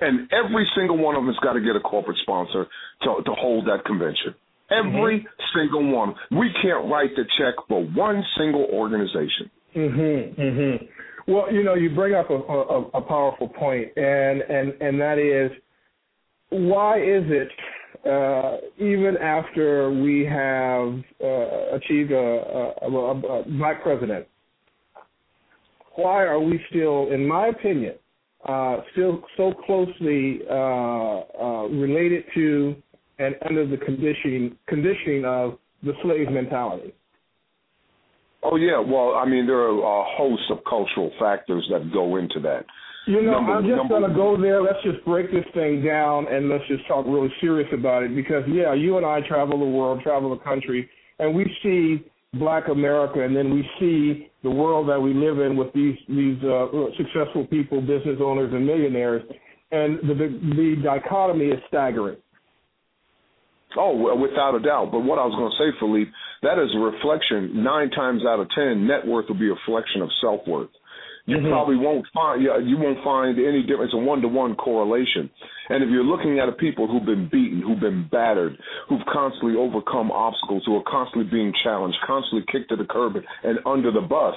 and 0.00 0.28
every 0.32 0.68
single 0.76 0.98
one 0.98 1.16
of 1.16 1.22
them 1.22 1.32
has 1.32 1.40
got 1.42 1.54
to 1.54 1.60
get 1.60 1.76
a 1.76 1.80
corporate 1.80 2.18
sponsor 2.22 2.66
to 3.02 3.22
to 3.24 3.32
hold 3.32 3.66
that 3.66 3.84
convention. 3.84 4.34
Every 4.70 5.20
mm-hmm. 5.20 5.58
single 5.58 5.92
one. 5.92 6.14
We 6.30 6.50
can't 6.62 6.90
write 6.90 7.10
the 7.16 7.24
check 7.38 7.54
for 7.68 7.84
one 7.84 8.22
single 8.38 8.66
organization. 8.72 9.50
Mhm. 9.74 10.34
Mhm. 10.34 10.88
Well, 11.26 11.52
you 11.52 11.62
know, 11.62 11.74
you 11.74 11.90
bring 11.90 12.14
up 12.14 12.30
a, 12.30 12.34
a, 12.34 12.80
a 12.94 13.00
powerful 13.00 13.48
point, 13.48 13.88
and 13.96 14.42
and 14.42 14.74
and 14.80 15.00
that 15.00 15.18
is 15.18 15.50
why 16.50 16.98
is 16.98 17.24
it 17.28 17.48
uh, 18.06 18.56
even 18.78 19.16
after 19.20 19.90
we 19.90 20.24
have 20.24 20.88
uh, 21.22 21.76
achieved 21.76 22.12
a, 22.12 22.74
a, 22.82 22.86
a, 22.86 23.44
black 23.58 23.82
president, 23.82 24.26
why 25.96 26.24
are 26.24 26.40
we 26.40 26.58
still, 26.70 27.12
in 27.12 27.26
my 27.26 27.48
opinion, 27.48 27.94
uh, 28.48 28.78
still 28.92 29.22
so 29.36 29.52
closely 29.66 30.40
uh, 30.50 30.54
uh, 30.54 31.66
related 31.68 32.24
to 32.34 32.74
and 33.18 33.34
under 33.48 33.66
the 33.66 33.76
conditioning 33.76 34.56
conditioning 34.66 35.24
of 35.24 35.58
the 35.82 35.92
slave 36.02 36.30
mentality? 36.30 36.94
Oh 38.42 38.56
yeah, 38.56 38.80
well, 38.80 39.14
I 39.14 39.26
mean, 39.26 39.46
there 39.46 39.58
are 39.58 39.68
a 39.68 40.04
host 40.16 40.42
of 40.50 40.58
cultural 40.68 41.10
factors 41.18 41.66
that 41.70 41.92
go 41.92 42.16
into 42.16 42.40
that. 42.40 42.64
You 43.06 43.22
know, 43.22 43.32
number, 43.32 43.52
I'm 43.52 43.66
just 43.66 43.88
going 43.88 44.08
to 44.08 44.14
go 44.14 44.40
there. 44.40 44.62
Let's 44.62 44.82
just 44.82 45.04
break 45.04 45.30
this 45.30 45.44
thing 45.52 45.84
down 45.84 46.26
and 46.28 46.48
let's 46.48 46.64
just 46.68 46.86
talk 46.86 47.04
really 47.06 47.32
serious 47.40 47.68
about 47.72 48.02
it 48.02 48.14
because, 48.14 48.44
yeah, 48.48 48.72
you 48.74 48.96
and 48.96 49.06
I 49.06 49.20
travel 49.26 49.58
the 49.58 49.64
world, 49.64 50.02
travel 50.02 50.30
the 50.30 50.42
country, 50.42 50.88
and 51.18 51.34
we 51.34 51.44
see 51.62 52.06
black 52.34 52.68
America 52.68 53.22
and 53.24 53.34
then 53.34 53.52
we 53.52 53.68
see 53.78 54.29
the 54.42 54.50
world 54.50 54.88
that 54.88 55.00
we 55.00 55.12
live 55.12 55.38
in 55.38 55.56
with 55.56 55.72
these 55.72 55.96
these 56.08 56.42
uh, 56.44 56.66
successful 56.96 57.46
people, 57.48 57.80
business 57.80 58.18
owners 58.22 58.52
and 58.52 58.66
millionaires, 58.66 59.22
and 59.70 59.98
the, 60.00 60.14
the 60.14 60.28
the 60.56 60.82
dichotomy 60.82 61.46
is 61.46 61.60
staggering. 61.68 62.16
Oh, 63.76 64.16
without 64.16 64.56
a 64.56 64.60
doubt. 64.60 64.90
But 64.90 65.00
what 65.00 65.20
I 65.20 65.24
was 65.24 65.34
going 65.38 65.46
to 65.46 65.58
say, 65.62 65.78
Philippe, 65.78 66.10
that 66.42 66.58
is 66.58 66.74
a 66.74 66.78
reflection. 66.78 67.62
Nine 67.62 67.90
times 67.90 68.22
out 68.26 68.40
of 68.40 68.48
ten, 68.50 68.86
net 68.86 69.06
worth 69.06 69.26
will 69.28 69.38
be 69.38 69.46
a 69.46 69.54
reflection 69.54 70.02
of 70.02 70.10
self 70.20 70.40
worth 70.46 70.70
you 71.30 71.38
mm-hmm. 71.38 71.48
probably 71.48 71.76
won't 71.76 72.04
find 72.12 72.42
you 72.42 72.76
won't 72.76 72.98
find 73.04 73.38
any 73.38 73.62
difference, 73.62 73.92
a 73.94 73.98
one 73.98 74.20
to 74.20 74.28
one 74.28 74.56
correlation. 74.56 75.30
And 75.68 75.84
if 75.84 75.90
you're 75.90 76.04
looking 76.04 76.40
at 76.40 76.48
a 76.48 76.52
people 76.52 76.88
who've 76.88 77.06
been 77.06 77.28
beaten, 77.30 77.62
who've 77.62 77.78
been 77.78 78.08
battered, 78.10 78.58
who've 78.88 79.06
constantly 79.12 79.54
overcome 79.56 80.10
obstacles, 80.10 80.64
who 80.66 80.76
are 80.76 80.82
constantly 80.90 81.30
being 81.30 81.52
challenged, 81.62 81.96
constantly 82.04 82.44
kicked 82.50 82.70
to 82.70 82.76
the 82.76 82.84
curb 82.84 83.14
and 83.44 83.58
under 83.64 83.92
the 83.92 84.00
bus, 84.00 84.34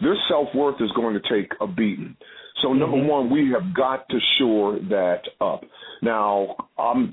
their 0.00 0.16
self 0.28 0.48
worth 0.54 0.80
is 0.80 0.90
going 0.94 1.18
to 1.20 1.28
take 1.28 1.50
a 1.60 1.66
beating. 1.66 2.16
So 2.62 2.72
number 2.72 2.96
mm-hmm. 2.96 3.08
one, 3.08 3.30
we 3.30 3.50
have 3.52 3.74
got 3.74 4.08
to 4.10 4.18
shore 4.38 4.78
that 4.90 5.22
up. 5.40 5.62
Now, 6.02 6.56
I'm, 6.78 7.10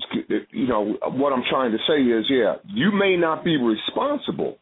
you 0.50 0.68
know, 0.68 0.96
what 1.10 1.32
I'm 1.32 1.42
trying 1.50 1.72
to 1.72 1.78
say 1.88 2.00
is, 2.02 2.24
yeah, 2.30 2.54
you 2.66 2.92
may 2.92 3.16
not 3.16 3.44
be 3.44 3.56
responsible 3.56 4.58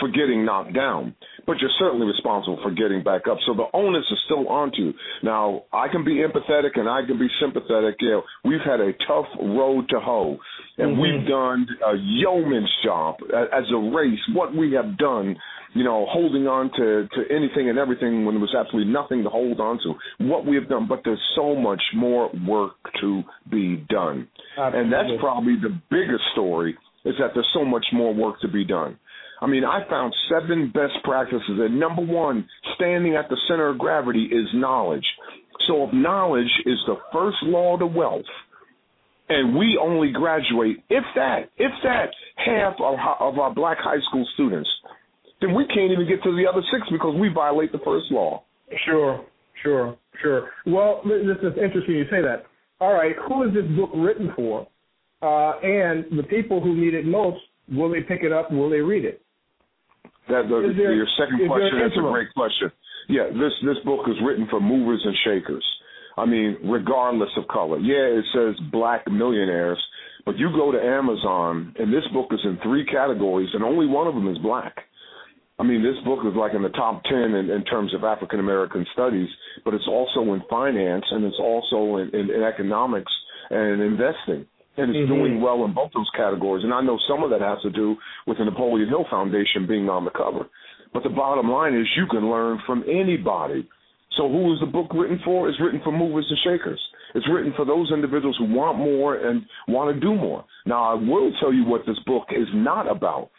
for 0.00 0.08
getting 0.08 0.44
knocked 0.44 0.74
down, 0.74 1.14
but 1.46 1.58
you're 1.60 1.70
certainly 1.78 2.06
responsible 2.06 2.58
for 2.62 2.70
getting 2.70 3.02
back 3.02 3.22
up. 3.30 3.38
So 3.46 3.54
the 3.54 3.66
onus 3.74 4.04
is 4.10 4.18
still 4.24 4.48
on 4.48 4.72
you. 4.74 4.92
Now, 5.22 5.64
I 5.72 5.88
can 5.88 6.04
be 6.04 6.22
empathetic 6.24 6.76
and 6.76 6.88
I 6.88 7.02
can 7.06 7.18
be 7.18 7.28
sympathetic. 7.40 7.96
Yeah, 8.00 8.20
we've 8.44 8.64
had 8.64 8.80
a 8.80 8.92
tough 9.06 9.26
road 9.40 9.88
to 9.90 10.00
hoe, 10.00 10.38
and 10.78 10.92
mm-hmm. 10.92 11.00
we've 11.00 11.28
done 11.28 11.66
a 11.86 11.96
yeoman's 11.96 12.70
job 12.84 13.16
as 13.30 13.64
a 13.72 13.94
race. 13.94 14.18
What 14.34 14.54
we 14.54 14.72
have 14.72 14.96
done, 14.96 15.36
you 15.74 15.84
know, 15.84 16.06
holding 16.08 16.46
on 16.46 16.70
to, 16.76 17.08
to 17.08 17.34
anything 17.34 17.68
and 17.68 17.78
everything 17.78 18.24
when 18.24 18.34
there 18.34 18.40
was 18.40 18.54
absolutely 18.58 18.92
nothing 18.92 19.22
to 19.24 19.28
hold 19.28 19.60
on 19.60 19.78
to. 19.84 20.26
What 20.26 20.46
we 20.46 20.56
have 20.56 20.68
done, 20.68 20.86
but 20.88 21.02
there's 21.04 21.20
so 21.36 21.54
much 21.54 21.82
more 21.94 22.30
work 22.46 22.76
to 23.02 23.22
be 23.50 23.84
done. 23.88 24.28
Absolutely. 24.56 24.80
And 24.80 24.92
that's 24.92 25.20
probably 25.20 25.56
the 25.56 25.78
biggest 25.90 26.24
story 26.32 26.76
is 27.04 27.14
that 27.18 27.30
there's 27.34 27.48
so 27.52 27.64
much 27.64 27.84
more 27.92 28.14
work 28.14 28.40
to 28.40 28.48
be 28.48 28.64
done. 28.64 28.96
I 29.42 29.48
mean, 29.48 29.64
I 29.64 29.80
found 29.90 30.14
seven 30.30 30.70
best 30.72 31.02
practices. 31.02 31.42
And 31.48 31.80
number 31.80 32.00
one, 32.00 32.46
standing 32.76 33.16
at 33.16 33.28
the 33.28 33.36
center 33.48 33.70
of 33.70 33.78
gravity 33.78 34.26
is 34.26 34.46
knowledge. 34.54 35.04
So 35.66 35.84
if 35.84 35.92
knowledge 35.92 36.50
is 36.64 36.78
the 36.86 36.94
first 37.12 37.38
law 37.42 37.76
to 37.76 37.86
wealth, 37.86 38.24
and 39.28 39.56
we 39.56 39.78
only 39.82 40.12
graduate, 40.12 40.76
if 40.88 41.04
that, 41.16 41.50
if 41.56 41.72
that, 41.82 42.10
half 42.36 42.74
of, 42.80 42.94
of 43.18 43.38
our 43.38 43.52
black 43.52 43.78
high 43.80 44.00
school 44.08 44.26
students, 44.34 44.70
then 45.40 45.54
we 45.54 45.66
can't 45.66 45.90
even 45.90 46.06
get 46.06 46.22
to 46.22 46.36
the 46.36 46.46
other 46.48 46.62
six 46.72 46.86
because 46.92 47.16
we 47.18 47.28
violate 47.28 47.72
the 47.72 47.80
first 47.84 48.06
law. 48.12 48.44
Sure, 48.86 49.24
sure, 49.64 49.96
sure. 50.22 50.50
Well, 50.66 51.02
this 51.04 51.38
is 51.42 51.58
interesting 51.60 51.96
you 51.96 52.04
say 52.04 52.22
that. 52.22 52.44
All 52.80 52.94
right, 52.94 53.16
who 53.26 53.42
is 53.42 53.54
this 53.54 53.64
book 53.76 53.90
written 53.94 54.32
for? 54.36 54.68
Uh, 55.20 55.58
and 55.60 56.04
the 56.16 56.24
people 56.24 56.60
who 56.60 56.76
need 56.76 56.94
it 56.94 57.06
most, 57.06 57.38
will 57.72 57.90
they 57.90 58.02
pick 58.02 58.22
it 58.22 58.32
up? 58.32 58.52
Will 58.52 58.70
they 58.70 58.80
read 58.80 59.04
it? 59.04 59.20
That 60.28 60.48
the, 60.48 60.72
there, 60.76 60.94
your 60.94 61.08
second 61.18 61.46
question. 61.46 61.78
That's 61.82 61.98
a 61.98 62.06
great 62.10 62.32
question. 62.34 62.70
Yeah, 63.08 63.28
this 63.34 63.52
this 63.66 63.78
book 63.84 64.06
is 64.06 64.16
written 64.24 64.46
for 64.50 64.60
movers 64.60 65.02
and 65.04 65.16
shakers. 65.24 65.64
I 66.16 66.26
mean, 66.26 66.58
regardless 66.64 67.30
of 67.36 67.48
color. 67.48 67.78
Yeah, 67.78 68.20
it 68.20 68.24
says 68.34 68.54
black 68.70 69.10
millionaires, 69.10 69.82
but 70.24 70.36
you 70.38 70.50
go 70.54 70.70
to 70.70 70.78
Amazon 70.78 71.74
and 71.78 71.92
this 71.92 72.04
book 72.12 72.28
is 72.32 72.40
in 72.44 72.58
three 72.62 72.84
categories 72.84 73.48
and 73.54 73.64
only 73.64 73.86
one 73.86 74.06
of 74.06 74.14
them 74.14 74.28
is 74.28 74.38
black. 74.38 74.76
I 75.58 75.64
mean, 75.64 75.82
this 75.82 76.02
book 76.04 76.20
is 76.26 76.34
like 76.34 76.54
in 76.54 76.62
the 76.62 76.70
top 76.70 77.02
10 77.04 77.14
in, 77.14 77.50
in 77.50 77.64
terms 77.64 77.94
of 77.94 78.04
African 78.04 78.40
American 78.40 78.86
studies, 78.92 79.28
but 79.64 79.74
it's 79.74 79.88
also 79.88 80.20
in 80.34 80.42
finance 80.50 81.04
and 81.10 81.24
it's 81.24 81.38
also 81.38 81.96
in, 81.96 82.10
in, 82.14 82.30
in 82.30 82.42
economics 82.42 83.12
and 83.50 83.82
investing 83.82 84.46
and 84.76 84.90
it's 84.90 84.98
mm-hmm. 85.04 85.14
doing 85.14 85.40
well 85.40 85.64
in 85.64 85.74
both 85.74 85.90
those 85.94 86.10
categories. 86.16 86.64
And 86.64 86.72
I 86.72 86.80
know 86.80 86.98
some 87.08 87.22
of 87.22 87.30
that 87.30 87.40
has 87.40 87.60
to 87.62 87.70
do 87.70 87.96
with 88.26 88.38
the 88.38 88.44
Napoleon 88.44 88.88
Hill 88.88 89.06
Foundation 89.10 89.66
being 89.66 89.88
on 89.88 90.04
the 90.04 90.10
cover. 90.10 90.48
But 90.92 91.02
the 91.02 91.10
bottom 91.10 91.50
line 91.50 91.74
is 91.74 91.86
you 91.96 92.06
can 92.10 92.30
learn 92.30 92.60
from 92.66 92.84
anybody. 92.88 93.68
So 94.16 94.28
who 94.28 94.52
is 94.52 94.60
the 94.60 94.66
book 94.66 94.92
written 94.94 95.20
for? 95.24 95.48
It's 95.48 95.60
written 95.60 95.80
for 95.82 95.92
movers 95.92 96.26
and 96.28 96.38
shakers. 96.44 96.80
It's 97.14 97.28
written 97.30 97.52
for 97.56 97.64
those 97.64 97.90
individuals 97.92 98.36
who 98.38 98.52
want 98.54 98.78
more 98.78 99.16
and 99.16 99.42
want 99.68 99.94
to 99.94 100.00
do 100.00 100.14
more. 100.14 100.44
Now 100.66 100.84
I 100.84 100.94
will 100.94 101.32
tell 101.40 101.52
you 101.52 101.64
what 101.64 101.82
this 101.86 101.98
book 102.06 102.26
is 102.30 102.48
not 102.54 102.90
about. 102.90 103.30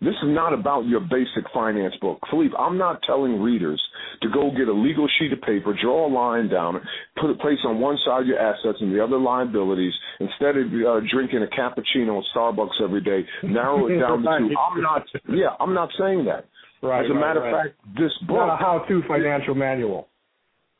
This 0.00 0.14
is 0.22 0.32
not 0.32 0.54
about 0.54 0.86
your 0.86 1.00
basic 1.00 1.44
finance 1.52 1.94
book. 2.00 2.20
Philippe, 2.30 2.54
I'm 2.58 2.78
not 2.78 3.02
telling 3.06 3.40
readers 3.40 3.80
to 4.22 4.30
go 4.30 4.50
get 4.50 4.66
a 4.66 4.72
legal 4.72 5.06
sheet 5.18 5.30
of 5.32 5.42
paper, 5.42 5.76
draw 5.80 6.08
a 6.08 6.10
line 6.10 6.48
down, 6.48 6.80
put 7.20 7.30
a 7.30 7.34
place 7.34 7.58
on 7.66 7.80
one 7.80 7.98
side 8.06 8.26
your 8.26 8.38
assets 8.38 8.78
and 8.80 8.94
the 8.94 9.04
other 9.04 9.18
liabilities, 9.18 9.92
instead 10.18 10.56
of 10.56 10.66
uh, 10.68 11.00
drinking 11.12 11.42
a 11.42 11.54
cappuccino 11.54 12.18
at 12.18 12.24
Starbucks 12.34 12.80
every 12.82 13.02
day, 13.02 13.26
narrow 13.42 13.88
it 13.88 14.00
down 14.00 14.22
to 14.22 14.38
two. 14.38 14.54
I'm 14.56 14.80
not, 14.80 15.02
yeah, 15.28 15.50
I'm 15.60 15.74
not 15.74 15.90
saying 15.98 16.24
that. 16.24 16.46
Right, 16.82 17.04
As 17.04 17.10
a 17.10 17.14
right, 17.14 17.20
matter 17.20 17.40
right. 17.40 17.66
of 17.66 17.72
fact, 17.72 17.98
this 17.98 18.12
book. 18.26 18.36
Not 18.38 18.54
a 18.54 18.56
how-to 18.56 19.02
financial 19.06 19.54
manual. 19.54 20.08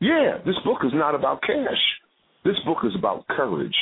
Yeah, 0.01 0.39
this 0.47 0.57
book 0.65 0.79
is 0.83 0.93
not 0.95 1.15
about 1.15 1.43
cash. 1.43 1.83
This 2.43 2.57
book 2.65 2.79
is 2.85 2.93
about 2.97 3.29
courage. 3.29 3.77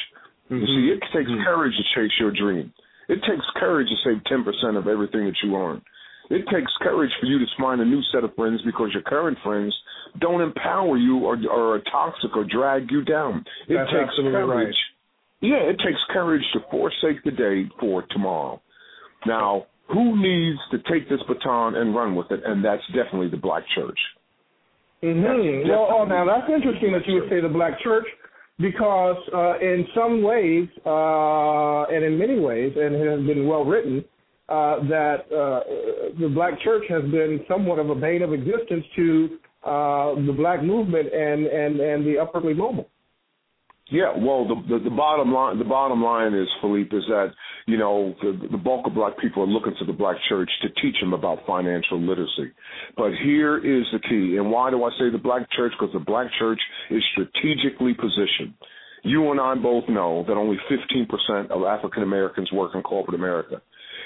Mm-hmm. 0.50 0.57
You 0.57 0.66
see, 0.66 0.95
it 0.95 1.00
takes 1.16 1.30
mm-hmm. 1.30 1.45
courage 1.45 1.75
to 1.76 1.83
chase 1.95 2.11
your 2.18 2.33
dream. 2.33 2.73
It 3.08 3.20
takes 3.28 3.44
courage 3.56 3.88
to 3.88 3.96
save 4.04 4.22
10% 4.24 4.76
of 4.76 4.86
everything 4.86 5.24
that 5.24 5.36
you 5.42 5.56
earn. 5.56 5.82
It 6.30 6.44
takes 6.52 6.70
courage 6.82 7.10
for 7.20 7.26
you 7.26 7.38
to 7.38 7.46
find 7.58 7.80
a 7.80 7.84
new 7.84 8.02
set 8.12 8.22
of 8.22 8.34
friends 8.34 8.60
because 8.66 8.90
your 8.92 9.02
current 9.02 9.38
friends 9.42 9.74
don't 10.20 10.42
empower 10.42 10.98
you 10.98 11.18
or, 11.18 11.38
or 11.50 11.76
are 11.76 11.82
toxic 11.90 12.36
or 12.36 12.44
drag 12.44 12.90
you 12.90 13.02
down. 13.02 13.44
It 13.66 13.76
That's 13.76 13.90
takes 13.90 14.16
courage. 14.16 14.48
Right. 14.48 14.74
Yeah, 15.40 15.70
it 15.70 15.78
takes 15.78 16.00
courage 16.10 16.42
to 16.52 16.60
forsake 16.70 17.22
the 17.24 17.30
day 17.30 17.70
for 17.80 18.04
tomorrow. 18.10 18.60
Now, 19.26 19.66
who 19.88 20.20
needs 20.20 20.58
to 20.72 20.78
take 20.90 21.08
this 21.08 21.20
baton 21.26 21.76
and 21.76 21.94
run 21.94 22.14
with 22.14 22.30
it? 22.30 22.40
And 22.44 22.62
that's 22.62 22.82
definitely 22.88 23.30
the 23.30 23.38
black 23.38 23.62
church. 23.74 23.98
Mm-hmm. 25.02 25.68
Well, 25.70 25.88
oh, 25.90 26.04
now 26.04 26.26
that's 26.26 26.50
interesting 26.52 26.92
that 26.92 27.06
you 27.06 27.22
would 27.22 27.30
say 27.30 27.40
the 27.40 27.48
black 27.48 27.80
church 27.80 28.04
because 28.58 29.16
uh, 29.34 29.58
in 29.58 29.86
some 29.94 30.22
ways 30.22 30.68
uh, 30.84 31.84
and 31.84 32.04
in 32.04 32.18
many 32.18 32.38
ways, 32.38 32.72
and 32.76 32.94
it 32.94 33.06
has 33.06 33.26
been 33.26 33.46
well 33.46 33.64
written, 33.64 34.04
uh, 34.48 34.80
that 34.88 35.26
uh, 35.30 35.60
the 36.18 36.28
black 36.28 36.60
church 36.60 36.84
has 36.88 37.02
been 37.10 37.44
somewhat 37.48 37.78
of 37.78 37.90
a 37.90 37.94
bane 37.94 38.22
of 38.22 38.32
existence 38.32 38.84
to 38.96 39.38
uh, 39.64 40.14
the 40.26 40.34
black 40.36 40.62
movement 40.62 41.12
and, 41.12 41.46
and, 41.46 41.80
and 41.80 42.06
the 42.06 42.18
upwardly 42.18 42.54
mobile. 42.54 42.88
Yeah, 43.90 44.12
well, 44.18 44.47
the, 44.47 44.54
the 44.68 44.85
the 44.85 44.90
bottom 44.90 45.33
line 45.33 45.59
the 45.59 45.64
bottom 45.64 46.02
line 46.02 46.35
is 46.35 46.47
Philippe 46.61 46.95
is 46.95 47.04
that 47.09 47.33
you 47.66 47.78
know 47.78 48.14
the 48.21 48.49
the 48.50 48.59
bulk 48.59 48.87
of 48.87 48.95
black 48.95 49.18
people 49.18 49.42
are 49.42 49.47
looking 49.47 49.75
to 49.78 49.87
the 49.87 49.95
black 49.95 50.16
church 50.28 50.50
to 50.61 50.68
teach 50.83 51.00
them 51.00 51.14
about 51.14 51.38
financial 51.47 51.99
literacy. 51.99 52.52
But 52.99 53.12
here 53.25 53.57
is 53.57 53.87
the 53.90 54.00
key, 54.00 54.37
and 54.37 54.50
why 54.50 54.71
do 54.71 54.85
I 54.85 54.90
say 54.99 55.09
the 55.11 55.16
black 55.16 55.50
church? 55.57 55.73
Because 55.78 55.95
the 55.95 56.04
black 56.04 56.26
church 56.38 56.61
is 56.90 57.02
strategically 57.12 57.95
positioned. 57.95 58.52
You 59.04 59.30
and 59.30 59.40
I 59.40 59.54
both 59.54 59.88
know 59.88 60.25
that 60.26 60.35
only 60.35 60.59
15% 60.68 61.50
of 61.50 61.62
African 61.62 62.02
Americans 62.02 62.50
work 62.52 62.75
in 62.75 62.83
corporate 62.83 63.14
America. 63.14 63.62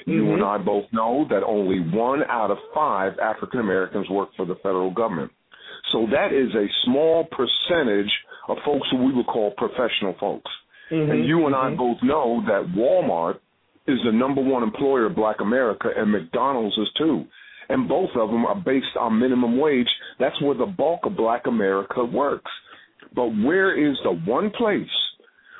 Mm-hmm. 0.06 0.12
You 0.12 0.32
and 0.34 0.44
I 0.44 0.58
both 0.58 0.84
know 0.92 1.26
that 1.30 1.42
only 1.42 1.80
one 1.80 2.22
out 2.28 2.50
of 2.50 2.58
five 2.74 3.14
African 3.18 3.58
Americans 3.58 4.08
work 4.10 4.28
for 4.36 4.46
the 4.46 4.56
federal 4.56 4.92
government. 4.92 5.32
So 5.90 6.06
that 6.10 6.32
is 6.32 6.54
a 6.54 6.66
small 6.84 7.24
percentage 7.24 8.10
of 8.48 8.58
folks 8.64 8.88
who 8.90 9.04
we 9.04 9.12
would 9.12 9.26
call 9.26 9.52
professional 9.56 10.14
folks. 10.18 10.50
Mm-hmm. 10.90 11.10
And 11.10 11.26
you 11.26 11.46
and 11.46 11.54
mm-hmm. 11.54 11.74
I 11.74 11.76
both 11.76 11.98
know 12.02 12.42
that 12.46 12.74
Walmart 12.76 13.36
is 13.86 13.98
the 14.04 14.12
number 14.12 14.42
one 14.42 14.62
employer 14.62 15.06
of 15.06 15.16
black 15.16 15.36
America 15.40 15.88
and 15.94 16.12
McDonald's 16.12 16.76
is 16.78 16.88
too. 16.96 17.24
And 17.68 17.88
both 17.88 18.10
of 18.16 18.30
them 18.30 18.44
are 18.44 18.60
based 18.60 18.96
on 18.98 19.18
minimum 19.18 19.58
wage. 19.58 19.88
That's 20.18 20.40
where 20.42 20.56
the 20.56 20.66
bulk 20.66 21.00
of 21.04 21.16
black 21.16 21.46
America 21.46 22.04
works. 22.04 22.50
But 23.14 23.28
where 23.28 23.90
is 23.90 23.96
the 24.04 24.12
one 24.12 24.50
place 24.50 24.86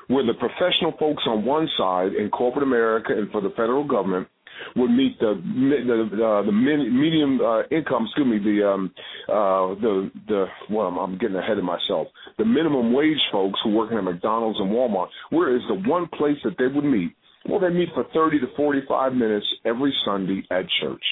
where 0.07 0.25
the 0.25 0.33
professional 0.33 0.93
folks 0.99 1.23
on 1.27 1.45
one 1.45 1.67
side 1.77 2.13
in 2.13 2.29
corporate 2.29 2.63
America 2.63 3.13
and 3.15 3.31
for 3.31 3.41
the 3.41 3.49
federal 3.51 3.87
government 3.87 4.27
would 4.75 4.91
meet 4.91 5.19
the 5.19 5.35
the 5.35 6.23
uh, 6.23 6.43
the 6.43 6.51
medium 6.51 7.39
uh, 7.41 7.63
income. 7.71 8.05
Excuse 8.05 8.27
me, 8.27 8.39
the 8.39 8.67
um 8.67 8.91
uh 9.29 9.75
the 9.81 10.11
the 10.27 10.45
well, 10.69 10.87
I'm, 10.87 10.97
I'm 10.97 11.17
getting 11.17 11.35
ahead 11.35 11.57
of 11.57 11.63
myself. 11.63 12.07
The 12.37 12.45
minimum 12.45 12.93
wage 12.93 13.21
folks 13.31 13.59
who 13.63 13.71
work 13.71 13.91
at 13.91 14.03
McDonald's 14.03 14.59
and 14.59 14.69
Walmart. 14.69 15.07
Where 15.29 15.55
is 15.55 15.61
the 15.67 15.75
one 15.89 16.07
place 16.17 16.37
that 16.43 16.55
they 16.57 16.67
would 16.67 16.85
meet? 16.85 17.15
Well, 17.47 17.59
they 17.59 17.69
meet 17.69 17.89
for 17.93 18.05
30 18.13 18.39
to 18.39 18.47
45 18.55 19.13
minutes 19.13 19.45
every 19.65 19.93
Sunday 20.05 20.43
at 20.49 20.65
church. 20.81 21.03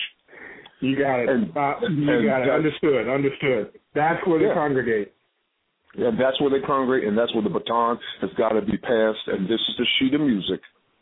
You 0.80 0.98
got 0.98 1.20
it. 1.20 1.30
And, 1.30 1.56
uh, 1.56 1.76
you 1.90 2.10
and 2.10 2.26
got 2.26 2.42
it. 2.42 2.50
Understood. 2.50 3.10
Understood. 3.10 3.80
That's 3.94 4.26
where 4.26 4.40
they 4.40 4.48
yeah. 4.48 4.54
congregate. 4.54 5.14
Yeah, 5.96 6.12
that's 6.18 6.40
where 6.40 6.50
they 6.50 6.66
congregate, 6.66 7.08
and 7.08 7.18
that's 7.18 7.34
where 7.34 7.44
the 7.44 7.50
baton 7.50 8.00
has 8.22 8.30
got 8.38 8.50
to 8.50 8.62
be 8.62 8.78
passed. 8.78 9.28
And 9.28 9.46
this 9.46 9.60
is 9.60 9.76
the 9.78 9.86
sheet 10.00 10.14
of 10.14 10.22
music 10.22 10.62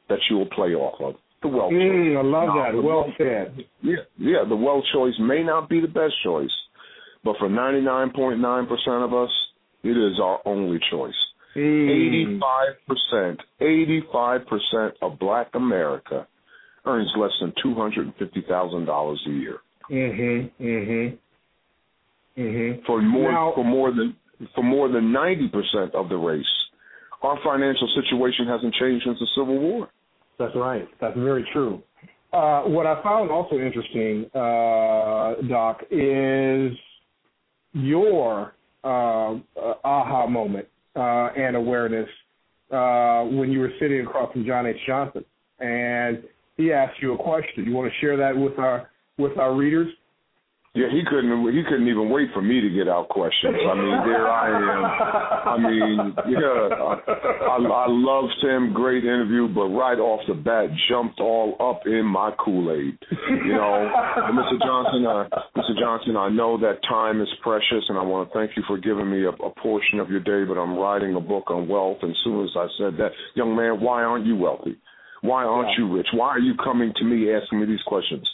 that 0.09 0.17
you 0.29 0.37
will 0.37 0.47
play 0.47 0.69
off 0.69 0.99
of. 0.99 1.15
The 1.41 1.47
well 1.47 1.69
mm, 1.71 2.17
I 2.17 2.21
love 2.21 2.73
that. 2.73 2.83
Well 2.83 3.05
said. 3.17 3.65
Yeah, 3.81 3.95
yeah. 4.17 4.43
The 4.47 4.55
wealth 4.55 4.83
choice 4.93 5.13
may 5.19 5.41
not 5.43 5.69
be 5.69 5.79
the 5.79 5.87
best 5.87 6.13
choice, 6.23 6.51
but 7.23 7.35
for 7.39 7.47
99.9% 7.47 9.05
of 9.05 9.13
us, 9.13 9.29
it 9.83 9.97
is 9.97 10.19
our 10.21 10.41
only 10.45 10.79
choice. 10.91 11.13
Mm. 11.55 11.89
Eighty-five 11.89 12.75
percent, 12.87 13.39
eighty-five 13.59 14.41
percent 14.45 14.93
of 15.01 15.17
Black 15.17 15.49
America 15.55 16.27
earns 16.85 17.09
less 17.17 17.31
than 17.41 17.53
two 17.61 17.73
hundred 17.73 18.05
and 18.05 18.15
fifty 18.17 18.43
thousand 18.47 18.85
dollars 18.85 19.21
a 19.27 19.31
year. 19.31 19.57
Mhm. 19.89 20.51
Mhm. 20.59 21.17
Mhm. 22.37 22.85
For 22.85 23.01
more 23.01 23.31
now, 23.31 23.51
for 23.55 23.63
more 23.65 23.91
than 23.91 24.15
for 24.53 24.63
more 24.63 24.89
than 24.89 25.11
ninety 25.11 25.47
percent 25.47 25.95
of 25.95 26.09
the 26.09 26.17
race, 26.17 26.45
our 27.23 27.39
financial 27.43 27.87
situation 27.95 28.45
hasn't 28.45 28.75
changed 28.75 29.05
since 29.05 29.17
the 29.19 29.27
Civil 29.35 29.57
War. 29.57 29.89
That's 30.39 30.55
right. 30.55 30.87
That's 31.01 31.17
very 31.17 31.45
true. 31.53 31.83
Uh, 32.31 32.61
what 32.61 32.85
I 32.85 33.01
found 33.03 33.29
also 33.29 33.57
interesting, 33.57 34.25
uh, 34.33 35.47
Doc, 35.49 35.81
is 35.91 36.71
your 37.73 38.53
uh, 38.83 39.35
aha 39.83 40.27
moment 40.27 40.67
uh, 40.95 41.29
and 41.35 41.55
awareness 41.55 42.07
uh, 42.71 43.23
when 43.23 43.51
you 43.51 43.59
were 43.59 43.71
sitting 43.79 44.01
across 44.01 44.31
from 44.31 44.45
John 44.45 44.65
H. 44.65 44.77
Johnson, 44.87 45.25
and 45.59 46.23
he 46.55 46.71
asked 46.71 47.01
you 47.01 47.13
a 47.13 47.17
question. 47.17 47.65
You 47.65 47.73
want 47.73 47.91
to 47.91 47.99
share 47.99 48.15
that 48.17 48.37
with 48.37 48.57
our 48.59 48.89
with 49.17 49.37
our 49.37 49.55
readers? 49.55 49.87
Yeah, 50.75 50.85
he 50.93 51.01
couldn't. 51.01 51.33
He 51.49 51.63
couldn't 51.63 51.87
even 51.87 52.11
wait 52.11 52.29
for 52.31 52.43
me 52.43 52.61
to 52.61 52.69
get 52.69 52.87
out 52.87 53.09
questions. 53.09 53.57
I 53.57 53.73
mean, 53.73 53.97
there 54.05 54.29
I 54.29 54.47
am. 54.53 54.85
I 55.49 55.57
mean, 55.57 56.13
yeah, 56.29 56.69
I, 56.77 56.93
I, 57.41 57.57
I 57.57 57.85
love 57.89 58.25
Sam. 58.39 58.71
Great 58.71 59.03
interview, 59.03 59.47
but 59.47 59.65
right 59.73 59.97
off 59.97 60.21
the 60.27 60.35
bat, 60.35 60.69
jumped 60.87 61.19
all 61.19 61.57
up 61.59 61.87
in 61.87 62.05
my 62.05 62.31
Kool 62.37 62.71
Aid. 62.71 62.99
You 63.09 63.53
know, 63.53 63.91
Mr. 64.29 64.61
Johnson, 64.61 65.07
uh, 65.07 65.25
Mr. 65.57 65.73
Johnson, 65.79 66.15
I 66.15 66.29
know 66.29 66.59
that 66.59 66.77
time 66.87 67.19
is 67.19 67.29
precious, 67.41 67.83
and 67.89 67.97
I 67.97 68.03
want 68.03 68.29
to 68.29 68.37
thank 68.37 68.51
you 68.55 68.61
for 68.67 68.77
giving 68.77 69.09
me 69.09 69.23
a, 69.25 69.29
a 69.29 69.49
portion 69.63 69.99
of 69.99 70.11
your 70.11 70.21
day. 70.21 70.47
But 70.47 70.61
I'm 70.61 70.77
writing 70.77 71.15
a 71.15 71.21
book 71.21 71.49
on 71.49 71.67
wealth, 71.67 71.97
and 72.03 72.11
as 72.11 72.17
soon 72.23 72.43
as 72.43 72.51
I 72.55 72.67
said 72.77 72.93
that, 72.99 73.09
young 73.33 73.55
man, 73.55 73.81
why 73.81 74.03
aren't 74.03 74.27
you 74.27 74.35
wealthy? 74.35 74.77
Why 75.21 75.45
aren't 75.45 75.69
yeah. 75.69 75.85
you 75.85 75.95
rich? 75.97 76.07
Why 76.13 76.27
are 76.27 76.39
you 76.39 76.53
coming 76.63 76.93
to 76.95 77.03
me 77.03 77.33
asking 77.33 77.59
me 77.59 77.65
these 77.65 77.83
questions? 77.87 78.29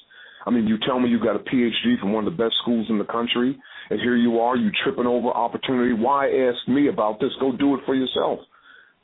I 0.45 0.51
mean, 0.51 0.67
you 0.67 0.77
tell 0.85 0.99
me 0.99 1.09
you 1.09 1.19
got 1.19 1.35
a 1.35 1.39
PhD 1.39 1.99
from 1.99 2.13
one 2.13 2.27
of 2.27 2.37
the 2.37 2.43
best 2.43 2.55
schools 2.61 2.87
in 2.89 2.99
the 2.99 3.05
country, 3.05 3.57
and 3.89 3.99
here 3.99 4.15
you 4.15 4.39
are, 4.39 4.55
you 4.55 4.69
tripping 4.83 5.07
over 5.07 5.29
opportunity. 5.29 5.93
Why 5.93 6.27
ask 6.27 6.67
me 6.67 6.87
about 6.87 7.19
this? 7.19 7.31
Go 7.39 7.51
do 7.51 7.75
it 7.75 7.81
for 7.85 7.95
yourself. 7.95 8.39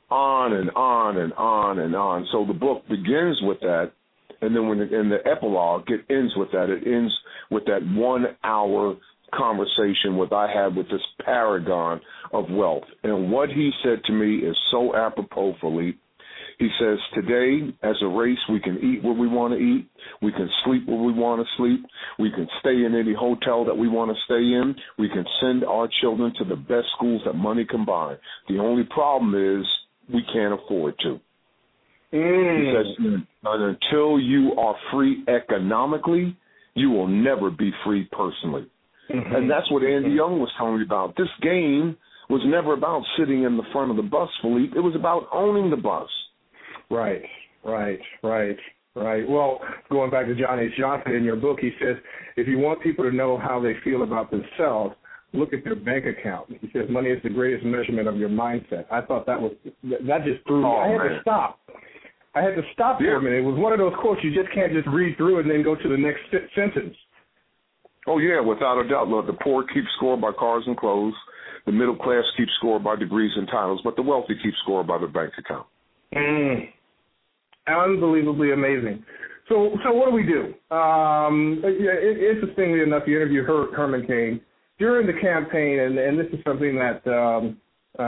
On 0.10 0.54
and 0.54 0.70
on 0.72 1.18
and 1.18 1.34
on 1.34 1.80
and 1.80 1.96
on. 1.96 2.28
So 2.32 2.46
the 2.46 2.54
book 2.54 2.88
begins 2.88 3.40
with 3.42 3.60
that, 3.62 3.92
and 4.42 4.56
then 4.56 4.68
when 4.68 4.80
the, 4.80 5.00
in 5.00 5.10
the 5.10 5.26
epilogue, 5.26 5.86
it 5.88 6.02
ends 6.14 6.34
with 6.36 6.52
that. 6.52 6.70
It 6.70 6.86
ends 6.86 7.14
with 7.50 7.66
that 7.66 7.82
one 7.96 8.26
hour 8.44 8.98
conversation 9.34 10.18
what 10.18 10.34
I 10.34 10.52
had 10.52 10.76
with 10.76 10.90
this 10.90 11.02
paragon 11.24 12.02
of 12.34 12.50
wealth. 12.50 12.84
And 13.04 13.32
what 13.32 13.50
he 13.50 13.72
said 13.84 14.04
to 14.06 14.14
me 14.14 14.38
is 14.38 14.56
so 14.72 14.96
apropos, 14.96 15.56
Philippe. 15.62 15.98
He 16.62 16.70
says, 16.80 17.00
Today, 17.16 17.74
as 17.82 17.96
a 18.04 18.08
race, 18.08 18.38
we 18.48 18.60
can 18.60 18.78
eat 18.84 19.04
what 19.04 19.18
we 19.18 19.28
want 19.28 19.52
to 19.56 19.60
eat. 19.60 19.90
We 20.22 20.32
can 20.32 20.48
sleep 20.64 20.88
where 20.88 21.02
we 21.02 21.12
want 21.12 21.42
to 21.42 21.48
sleep. 21.58 21.84
We 22.20 22.30
can 22.30 22.48
stay 22.60 22.86
in 22.86 22.94
any 22.94 23.16
hotel 23.16 23.66
that 23.66 23.76
we 23.76 23.88
want 23.88 24.12
to 24.12 24.18
stay 24.26 24.36
in. 24.36 24.76
We 25.00 25.10
can 25.10 25.26
send 25.42 25.64
our 25.64 25.90
children 26.02 26.32
to 26.38 26.46
the 26.46 26.56
best 26.56 26.86
schools 26.96 27.24
that 27.26 27.34
money 27.34 27.66
can 27.66 27.84
buy. 27.84 28.18
The 28.48 28.60
only 28.60 28.84
problem 28.84 29.34
is 29.34 29.66
we 30.14 30.22
can't 30.32 30.54
afford 30.54 31.00
to. 31.00 31.20
Mm. 32.14 32.60
He 32.60 32.74
says, 32.76 33.24
Until 33.44 34.20
you 34.20 34.54
are 34.60 34.76
free 34.92 35.24
economically, 35.28 36.38
you 36.76 36.92
will 36.92 37.08
never 37.08 37.50
be 37.50 37.72
free 37.84 38.08
personally. 38.12 38.68
Mm-hmm. 39.10 39.36
And 39.36 39.50
that's 39.50 39.70
what 39.72 39.82
Andy 39.82 40.12
Young 40.12 40.40
was 40.40 40.52
telling 40.60 40.78
me 40.78 40.84
about. 40.84 41.16
This 41.18 41.28
game 41.42 41.98
was 42.30 42.44
never 42.46 42.74
about 42.74 43.02
sitting 43.18 43.46
in 43.46 43.58
the 43.58 43.64
front 43.74 43.90
of 43.90 43.98
the 43.98 44.04
bus, 44.04 44.30
Philippe. 44.44 44.78
It 44.78 44.82
was 44.82 44.96
about 44.96 45.28
owning 45.34 45.72
the 45.72 45.76
bus. 45.76 46.08
Right, 46.92 47.22
right, 47.64 48.00
right, 48.22 48.58
right. 48.96 49.28
Well, 49.28 49.62
going 49.90 50.12
back 50.12 50.26
to 50.26 50.36
John 50.36 50.60
H. 50.60 50.72
Johnson 50.78 51.14
in 51.14 51.24
your 51.24 51.38
book, 51.38 51.60
he 51.62 51.72
says 51.80 51.96
if 52.36 52.48
you 52.50 52.60
want 52.60 52.84
people 52.84 53.06
to 53.06 53.16
know 53.16 53.38
how 53.38 53.62
they 53.62 53.74
feel 53.82 54.04
about 54.04 54.30
themselves, 54.30 54.94
look 55.32 55.54
at 55.54 55.64
their 55.64 55.76
bank 55.76 56.04
account. 56.06 56.50
He 56.50 56.70
says 56.74 56.84
money 56.90 57.10
is 57.10 57.24
the 57.24 57.30
greatest 57.30 57.66
measurement 57.66 58.10
of 58.10 58.18
your 58.18 58.28
mindset. 58.28 58.86
I 58.92 59.02
thought 59.02 59.26
that 59.26 59.40
was 59.40 59.54
that 59.64 60.26
just 60.26 60.46
threw 60.46 60.64
me. 60.64 60.68
Oh, 60.68 60.76
I 60.76 60.90
had 60.90 60.98
man. 60.98 61.10
to 61.12 61.22
stop. 61.22 61.60
I 62.36 62.42
had 62.42 62.56
to 62.56 62.62
stop 62.74 63.00
yeah. 63.00 63.12
for 63.12 63.16
a 63.18 63.22
minute. 63.22 63.40
It 63.40 63.48
was 63.48 63.58
one 63.58 63.72
of 63.72 63.80
those 63.80 63.94
quotes 64.02 64.20
you 64.22 64.36
just 64.36 64.54
can't 64.54 64.74
just 64.74 64.88
read 64.88 65.16
through 65.16 65.40
and 65.40 65.50
then 65.50 65.64
go 65.64 65.76
to 65.76 65.88
the 65.88 65.98
next 65.98 66.28
sentence. 66.54 66.96
Oh 68.06 68.18
yeah, 68.18 68.42
without 68.42 68.84
a 68.84 68.88
doubt. 68.88 69.08
Look, 69.08 69.28
the 69.28 69.38
poor 69.42 69.64
keep 69.74 69.86
score 69.96 70.18
by 70.18 70.32
cars 70.38 70.64
and 70.68 70.76
clothes. 70.76 71.14
The 71.66 71.72
middle 71.72 71.96
class 71.96 72.24
keeps 72.36 72.52
score 72.58 72.80
by 72.82 72.98
degrees 72.98 73.32
and 73.38 73.48
titles, 73.48 73.80
but 73.84 73.96
the 73.96 74.02
wealthy 74.02 74.34
keep 74.44 74.54
score 74.64 74.84
by 74.84 74.98
their 74.98 75.08
bank 75.08 75.32
account. 75.38 75.68
Mm 76.14 76.68
unbelievably 77.68 78.52
amazing. 78.52 79.04
So, 79.50 79.72
so 79.84 79.92
what 79.92 80.10
do 80.10 80.16
we 80.16 80.24
do? 80.24 80.54
Um, 80.76 81.62
yeah, 81.64 82.00
interestingly 82.00 82.82
enough, 82.82 83.04
you 83.06 83.18
interviewed 83.18 83.46
Her- 83.46 83.74
Herman 83.76 84.08
Cain 84.08 84.40
during 84.80 85.08
the 85.08 85.20
campaign, 85.22 85.80
and, 85.80 85.98
and 85.98 86.18
this 86.18 86.28
is 86.32 86.40
something 86.46 86.76
that 86.76 87.06
um, 87.12 87.58
uh, 88.00 88.04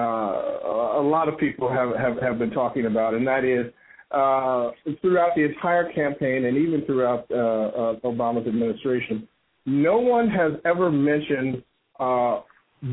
a 0.99 1.03
lot 1.03 1.27
of 1.27 1.37
people 1.37 1.69
have, 1.69 1.95
have, 1.95 2.21
have 2.21 2.39
been 2.39 2.51
talking 2.51 2.85
about, 2.85 3.13
and 3.13 3.27
that 3.27 3.43
is 3.43 3.71
uh, 4.11 4.71
throughout 5.01 5.35
the 5.35 5.43
entire 5.43 5.91
campaign 5.91 6.45
and 6.45 6.57
even 6.57 6.85
throughout 6.85 7.25
uh, 7.31 7.35
uh, 7.35 7.99
Obama's 8.05 8.47
administration, 8.47 9.27
no 9.65 9.97
one 9.97 10.29
has 10.29 10.53
ever 10.65 10.91
mentioned 10.91 11.63
uh, 11.99 12.41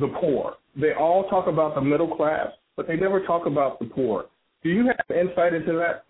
the 0.01 0.09
poor. 0.21 0.55
They 0.77 0.93
all 0.93 1.29
talk 1.29 1.47
about 1.47 1.75
the 1.75 1.81
middle 1.81 2.17
class, 2.17 2.49
but 2.77 2.87
they 2.87 2.97
never 2.97 3.25
talk 3.27 3.47
about 3.47 3.79
the 3.79 3.87
poor. 3.87 4.27
Do 4.63 4.71
you 4.71 4.87
have 4.87 5.17
insight 5.17 5.55
into 5.55 5.73
that? 5.75 6.05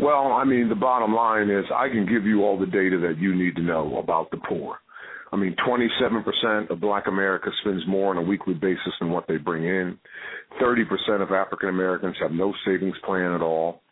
Well, 0.00 0.32
I 0.32 0.44
mean, 0.44 0.70
the 0.70 0.74
bottom 0.74 1.14
line 1.14 1.50
is 1.50 1.64
I 1.74 1.88
can 1.88 2.06
give 2.06 2.24
you 2.24 2.42
all 2.42 2.58
the 2.58 2.66
data 2.66 2.98
that 3.00 3.18
you 3.18 3.34
need 3.34 3.54
to 3.56 3.62
know 3.62 3.98
about 3.98 4.30
the 4.30 4.38
poor. 4.48 4.78
I 5.32 5.36
mean, 5.36 5.54
27% 5.66 6.70
of 6.70 6.80
black 6.80 7.06
America 7.06 7.50
spends 7.60 7.82
more 7.86 8.10
on 8.10 8.16
a 8.16 8.22
weekly 8.22 8.54
basis 8.54 8.94
than 8.98 9.10
what 9.10 9.26
they 9.28 9.36
bring 9.36 9.64
in. 9.64 9.98
30% 10.60 11.22
of 11.22 11.32
African 11.32 11.68
Americans 11.68 12.16
have 12.20 12.32
no 12.32 12.54
savings 12.64 12.96
plan 13.04 13.32
at 13.32 13.42
all. 13.42 13.82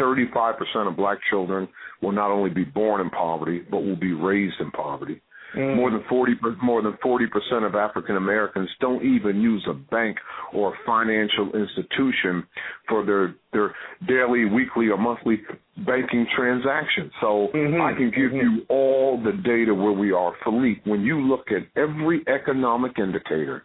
35% 0.00 0.54
of 0.88 0.96
black 0.96 1.18
children 1.30 1.68
will 2.00 2.12
not 2.12 2.30
only 2.30 2.50
be 2.50 2.64
born 2.64 3.00
in 3.00 3.10
poverty, 3.10 3.62
but 3.70 3.82
will 3.82 3.96
be 3.96 4.12
raised 4.12 4.60
in 4.60 4.70
poverty. 4.70 5.20
Mm. 5.56 5.76
More 5.76 5.90
than 5.90 6.02
forty 6.08 6.32
more 6.62 6.82
than 6.82 6.98
forty 7.02 7.26
percent 7.26 7.64
of 7.64 7.74
African 7.74 8.16
Americans 8.16 8.68
don't 8.80 9.04
even 9.04 9.40
use 9.40 9.64
a 9.68 9.74
bank 9.74 10.16
or 10.52 10.74
a 10.74 10.76
financial 10.84 11.52
institution 11.54 12.44
for 12.88 13.04
their 13.06 13.34
their 13.52 13.74
daily, 14.08 14.46
weekly, 14.46 14.88
or 14.88 14.98
monthly 14.98 15.42
banking 15.86 16.26
transactions. 16.36 17.12
So 17.20 17.48
mm-hmm. 17.54 17.80
I 17.80 17.92
can 17.92 18.10
give 18.10 18.32
mm-hmm. 18.32 18.56
you 18.56 18.66
all 18.68 19.22
the 19.22 19.32
data 19.44 19.72
where 19.74 19.92
we 19.92 20.12
are. 20.12 20.32
Philippe, 20.42 20.80
when 20.84 21.02
you 21.02 21.20
look 21.20 21.46
at 21.50 21.62
every 21.80 22.22
economic 22.26 22.98
indicator 22.98 23.62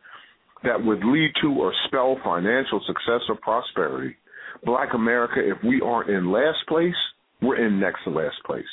that 0.63 0.83
would 0.83 1.03
lead 1.03 1.31
to 1.41 1.47
or 1.59 1.73
spell 1.87 2.17
financial 2.23 2.81
success 2.85 3.21
or 3.29 3.35
prosperity, 3.41 4.15
Black 4.63 4.89
America, 4.93 5.39
if 5.39 5.57
we 5.63 5.81
aren't 5.81 6.09
in 6.09 6.31
last 6.31 6.59
place, 6.67 6.95
we're 7.41 7.65
in 7.65 7.79
next 7.79 8.03
to 8.03 8.09
last 8.09 8.35
place. 8.45 8.65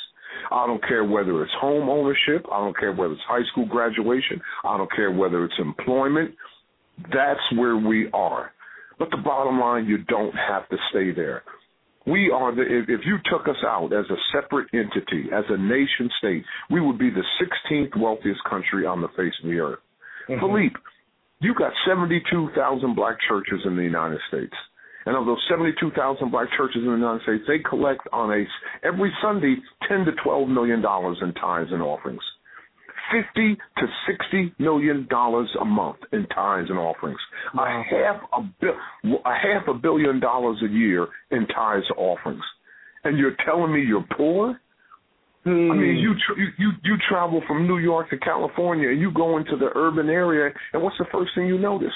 I 0.51 0.65
don't 0.67 0.81
care 0.87 1.03
whether 1.03 1.43
it's 1.43 1.53
home 1.59 1.89
ownership. 1.89 2.45
I 2.51 2.57
don't 2.59 2.77
care 2.77 2.91
whether 2.91 3.13
it's 3.13 3.21
high 3.27 3.45
school 3.51 3.65
graduation. 3.65 4.41
I 4.63 4.77
don't 4.77 4.91
care 4.91 5.11
whether 5.11 5.45
it's 5.45 5.53
employment. 5.59 6.35
That's 7.13 7.39
where 7.55 7.77
we 7.77 8.09
are. 8.13 8.51
But 8.99 9.11
the 9.11 9.17
bottom 9.17 9.59
line, 9.59 9.85
you 9.85 9.99
don't 9.99 10.33
have 10.35 10.67
to 10.69 10.77
stay 10.89 11.11
there. 11.11 11.43
We 12.07 12.31
are 12.31 12.55
the, 12.55 12.61
if, 12.61 13.01
you 13.05 13.17
took 13.29 13.47
us 13.47 13.61
out 13.65 13.91
as 13.91 14.05
a 14.09 14.15
separate 14.33 14.69
entity, 14.73 15.25
as 15.33 15.43
a 15.49 15.57
nation 15.57 16.09
state, 16.19 16.43
we 16.71 16.79
would 16.79 16.97
be 16.97 17.09
the 17.09 17.23
16th 17.41 18.01
wealthiest 18.01 18.39
country 18.49 18.85
on 18.85 19.01
the 19.01 19.09
face 19.09 19.33
of 19.43 19.49
the 19.49 19.59
earth. 19.59 19.79
Mm-hmm. 20.29 20.39
Philippe, 20.39 20.75
you've 21.41 21.57
got 21.57 21.73
72,000 21.85 22.95
black 22.95 23.17
churches 23.27 23.59
in 23.65 23.75
the 23.75 23.83
United 23.83 24.19
States. 24.29 24.53
And 25.07 25.15
of 25.15 25.25
those 25.25 25.39
72,000 25.49 26.29
black 26.31 26.49
churches 26.57 26.83
in 26.83 26.87
the 26.87 26.91
United 26.91 27.21
States, 27.23 27.43
they 27.47 27.59
collect 27.59 28.01
on 28.11 28.29
a 28.29 28.43
every 28.85 29.09
Sunday 29.21 29.55
10 29.87 30.03
to 30.03 30.11
12 30.21 30.49
million 30.49 30.81
dollars 30.81 31.17
in 31.21 31.33
tithes 31.33 31.69
and 31.71 31.81
offerings. 31.81 32.19
50 33.09 33.55
to 33.77 33.87
60 34.05 34.53
million 34.59 35.07
dollars 35.09 35.47
a 35.61 35.63
month 35.63 35.99
in 36.11 36.27
tithes 36.27 36.69
and 36.69 36.77
offerings. 36.77 37.19
Wow. 37.55 37.63
A 37.63 37.95
half 37.95 38.21
a 38.33 38.41
bi- 38.59 39.09
a 39.25 39.33
half 39.33 39.69
a 39.69 39.73
billion 39.73 40.19
dollars 40.19 40.61
a 40.61 40.67
year 40.67 41.07
in 41.31 41.47
tithes 41.47 41.85
and 41.87 41.97
offerings. 41.97 42.43
And 43.05 43.17
you're 43.17 43.37
telling 43.45 43.73
me 43.73 43.85
you're 43.87 44.05
poor? 44.17 44.59
Hmm. 45.45 45.71
I 45.71 45.75
mean, 45.75 45.95
you, 45.95 46.15
tr- 46.27 46.37
you 46.37 46.47
you 46.57 46.71
you 46.83 46.95
travel 47.09 47.41
from 47.47 47.65
New 47.65 47.77
York 47.77 48.09
to 48.09 48.17
California, 48.17 48.89
and 48.89 48.99
you 48.99 49.11
go 49.13 49.37
into 49.37 49.55
the 49.55 49.69
urban 49.73 50.09
area, 50.09 50.53
and 50.73 50.83
what's 50.83 50.97
the 50.97 51.05
first 51.13 51.31
thing 51.33 51.47
you 51.47 51.57
notice? 51.57 51.95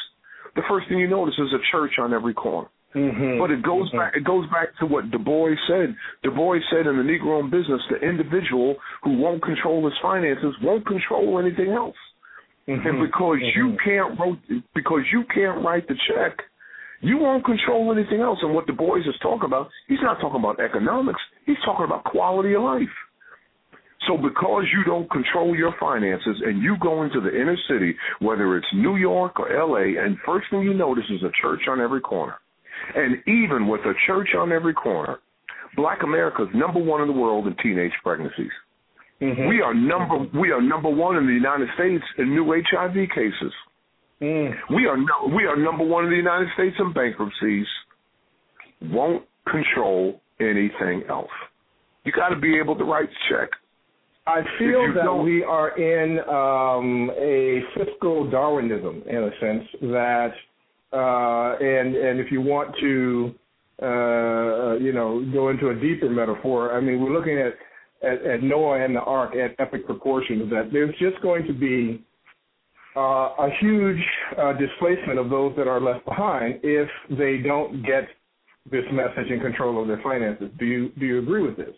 The 0.55 0.61
first 0.69 0.87
thing 0.87 0.99
you 0.99 1.09
notice 1.09 1.35
is 1.37 1.51
a 1.51 1.59
church 1.73 1.91
on 1.99 2.13
every 2.13 2.33
corner. 2.33 2.69
Mm-hmm. 2.95 3.39
But 3.39 3.51
it 3.51 3.63
goes 3.63 3.87
mm-hmm. 3.89 3.97
back. 3.97 4.13
It 4.15 4.25
goes 4.25 4.45
back 4.49 4.75
to 4.79 4.85
what 4.85 5.11
Du 5.11 5.19
Bois 5.19 5.55
said. 5.67 5.95
Du 6.23 6.31
Bois 6.31 6.59
said 6.69 6.87
in 6.87 6.97
the 6.97 7.03
Negro 7.03 7.39
in 7.39 7.49
business, 7.49 7.81
the 7.89 7.97
individual 7.97 8.75
who 9.03 9.17
won't 9.17 9.41
control 9.43 9.85
his 9.85 9.97
finances 10.01 10.53
won't 10.61 10.85
control 10.85 11.39
anything 11.39 11.71
else. 11.71 11.95
Mm-hmm. 12.67 12.87
And 12.87 12.99
because 12.99 13.39
you 13.55 13.73
mm-hmm. 13.73 13.89
can't 13.89 14.19
wrote, 14.19 14.39
because 14.75 15.01
you 15.11 15.23
can't 15.33 15.63
write 15.63 15.87
the 15.87 15.95
check, 16.07 16.37
you 17.01 17.17
won't 17.17 17.45
control 17.45 17.91
anything 17.91 18.19
else. 18.19 18.39
And 18.41 18.53
what 18.53 18.67
Du 18.67 18.73
Bois 18.73 18.99
is 18.99 19.15
talking 19.21 19.45
about, 19.45 19.69
he's 19.87 20.01
not 20.01 20.19
talking 20.19 20.39
about 20.39 20.59
economics. 20.59 21.19
He's 21.45 21.57
talking 21.65 21.85
about 21.85 22.03
quality 22.03 22.53
of 22.53 22.63
life. 22.63 22.95
So 24.07 24.17
because 24.17 24.65
you 24.73 24.83
don't 24.83 25.09
control 25.11 25.55
your 25.55 25.73
finances 25.79 26.41
and 26.43 26.61
you 26.61 26.75
go 26.81 27.03
into 27.03 27.21
the 27.21 27.29
inner 27.29 27.57
city, 27.69 27.95
whether 28.19 28.57
it's 28.57 28.67
New 28.73 28.95
York 28.97 29.39
or 29.39 29.47
LA, 29.49 30.03
and 30.03 30.17
first 30.25 30.47
thing 30.49 30.61
you 30.61 30.73
notice 30.73 31.03
is 31.09 31.23
a 31.23 31.31
church 31.41 31.61
on 31.69 31.79
every 31.79 32.01
corner. 32.01 32.35
And 32.95 33.17
even 33.27 33.67
with 33.67 33.81
a 33.81 33.93
church 34.07 34.29
on 34.37 34.51
every 34.51 34.73
corner, 34.73 35.19
Black 35.75 36.03
America 36.03 36.43
is 36.43 36.49
number 36.53 36.79
one 36.79 37.01
in 37.01 37.07
the 37.07 37.13
world 37.13 37.47
in 37.47 37.55
teenage 37.63 37.93
pregnancies. 38.03 38.51
Mm-hmm. 39.21 39.47
We 39.47 39.61
are 39.61 39.73
number 39.73 40.17
we 40.39 40.51
are 40.51 40.61
number 40.61 40.89
one 40.89 41.15
in 41.15 41.27
the 41.27 41.33
United 41.33 41.67
States 41.75 42.03
in 42.17 42.29
new 42.29 42.45
HIV 42.45 42.93
cases. 43.09 43.53
Mm. 44.21 44.53
We 44.75 44.87
are 44.87 44.97
no, 44.97 45.35
we 45.35 45.45
are 45.45 45.55
number 45.55 45.83
one 45.83 46.05
in 46.05 46.09
the 46.09 46.17
United 46.17 46.47
States 46.55 46.75
in 46.79 46.91
bankruptcies. 46.91 47.67
Won't 48.81 49.25
control 49.49 50.21
anything 50.39 51.03
else. 51.07 51.29
You 52.03 52.11
got 52.11 52.29
to 52.29 52.39
be 52.39 52.57
able 52.57 52.75
to 52.77 52.83
write 52.83 53.09
check. 53.29 53.49
I 54.25 54.41
feel 54.59 54.93
that 54.93 55.13
we 55.13 55.43
are 55.43 55.77
in 55.77 56.19
um, 56.29 57.11
a 57.19 57.61
fiscal 57.75 58.29
Darwinism 58.29 59.03
in 59.07 59.15
a 59.15 59.31
sense 59.39 59.63
that 59.81 60.31
uh, 60.93 61.55
and 61.59 61.95
and 61.95 62.19
if 62.19 62.31
you 62.31 62.41
want 62.41 62.75
to, 62.79 63.33
uh, 63.81 64.77
you 64.77 64.93
know, 64.93 65.25
go 65.33 65.49
into 65.49 65.69
a 65.69 65.75
deeper 65.75 66.09
metaphor, 66.09 66.75
I 66.75 66.81
mean, 66.81 67.01
we're 67.01 67.13
looking 67.13 67.39
at, 67.39 67.53
at, 68.07 68.25
at 68.25 68.43
Noah 68.43 68.83
and 68.83 68.95
the 68.95 69.01
ark 69.01 69.35
at 69.35 69.55
epic 69.59 69.85
proportions. 69.85 70.49
That 70.49 70.69
there's 70.73 70.93
just 70.99 71.21
going 71.21 71.47
to 71.47 71.53
be 71.53 72.03
uh, 72.95 72.99
a 72.99 73.49
huge 73.59 74.03
uh, 74.37 74.53
displacement 74.53 75.17
of 75.17 75.29
those 75.29 75.55
that 75.55 75.67
are 75.67 75.79
left 75.79 76.05
behind 76.05 76.59
if 76.63 76.89
they 77.09 77.37
don't 77.37 77.83
get 77.83 78.07
this 78.69 78.83
message 78.91 79.31
and 79.31 79.41
control 79.41 79.81
of 79.81 79.87
their 79.87 80.01
finances. 80.03 80.49
Do 80.59 80.65
you 80.65 80.89
do 80.99 81.05
you 81.05 81.19
agree 81.19 81.41
with 81.41 81.57
this? 81.57 81.73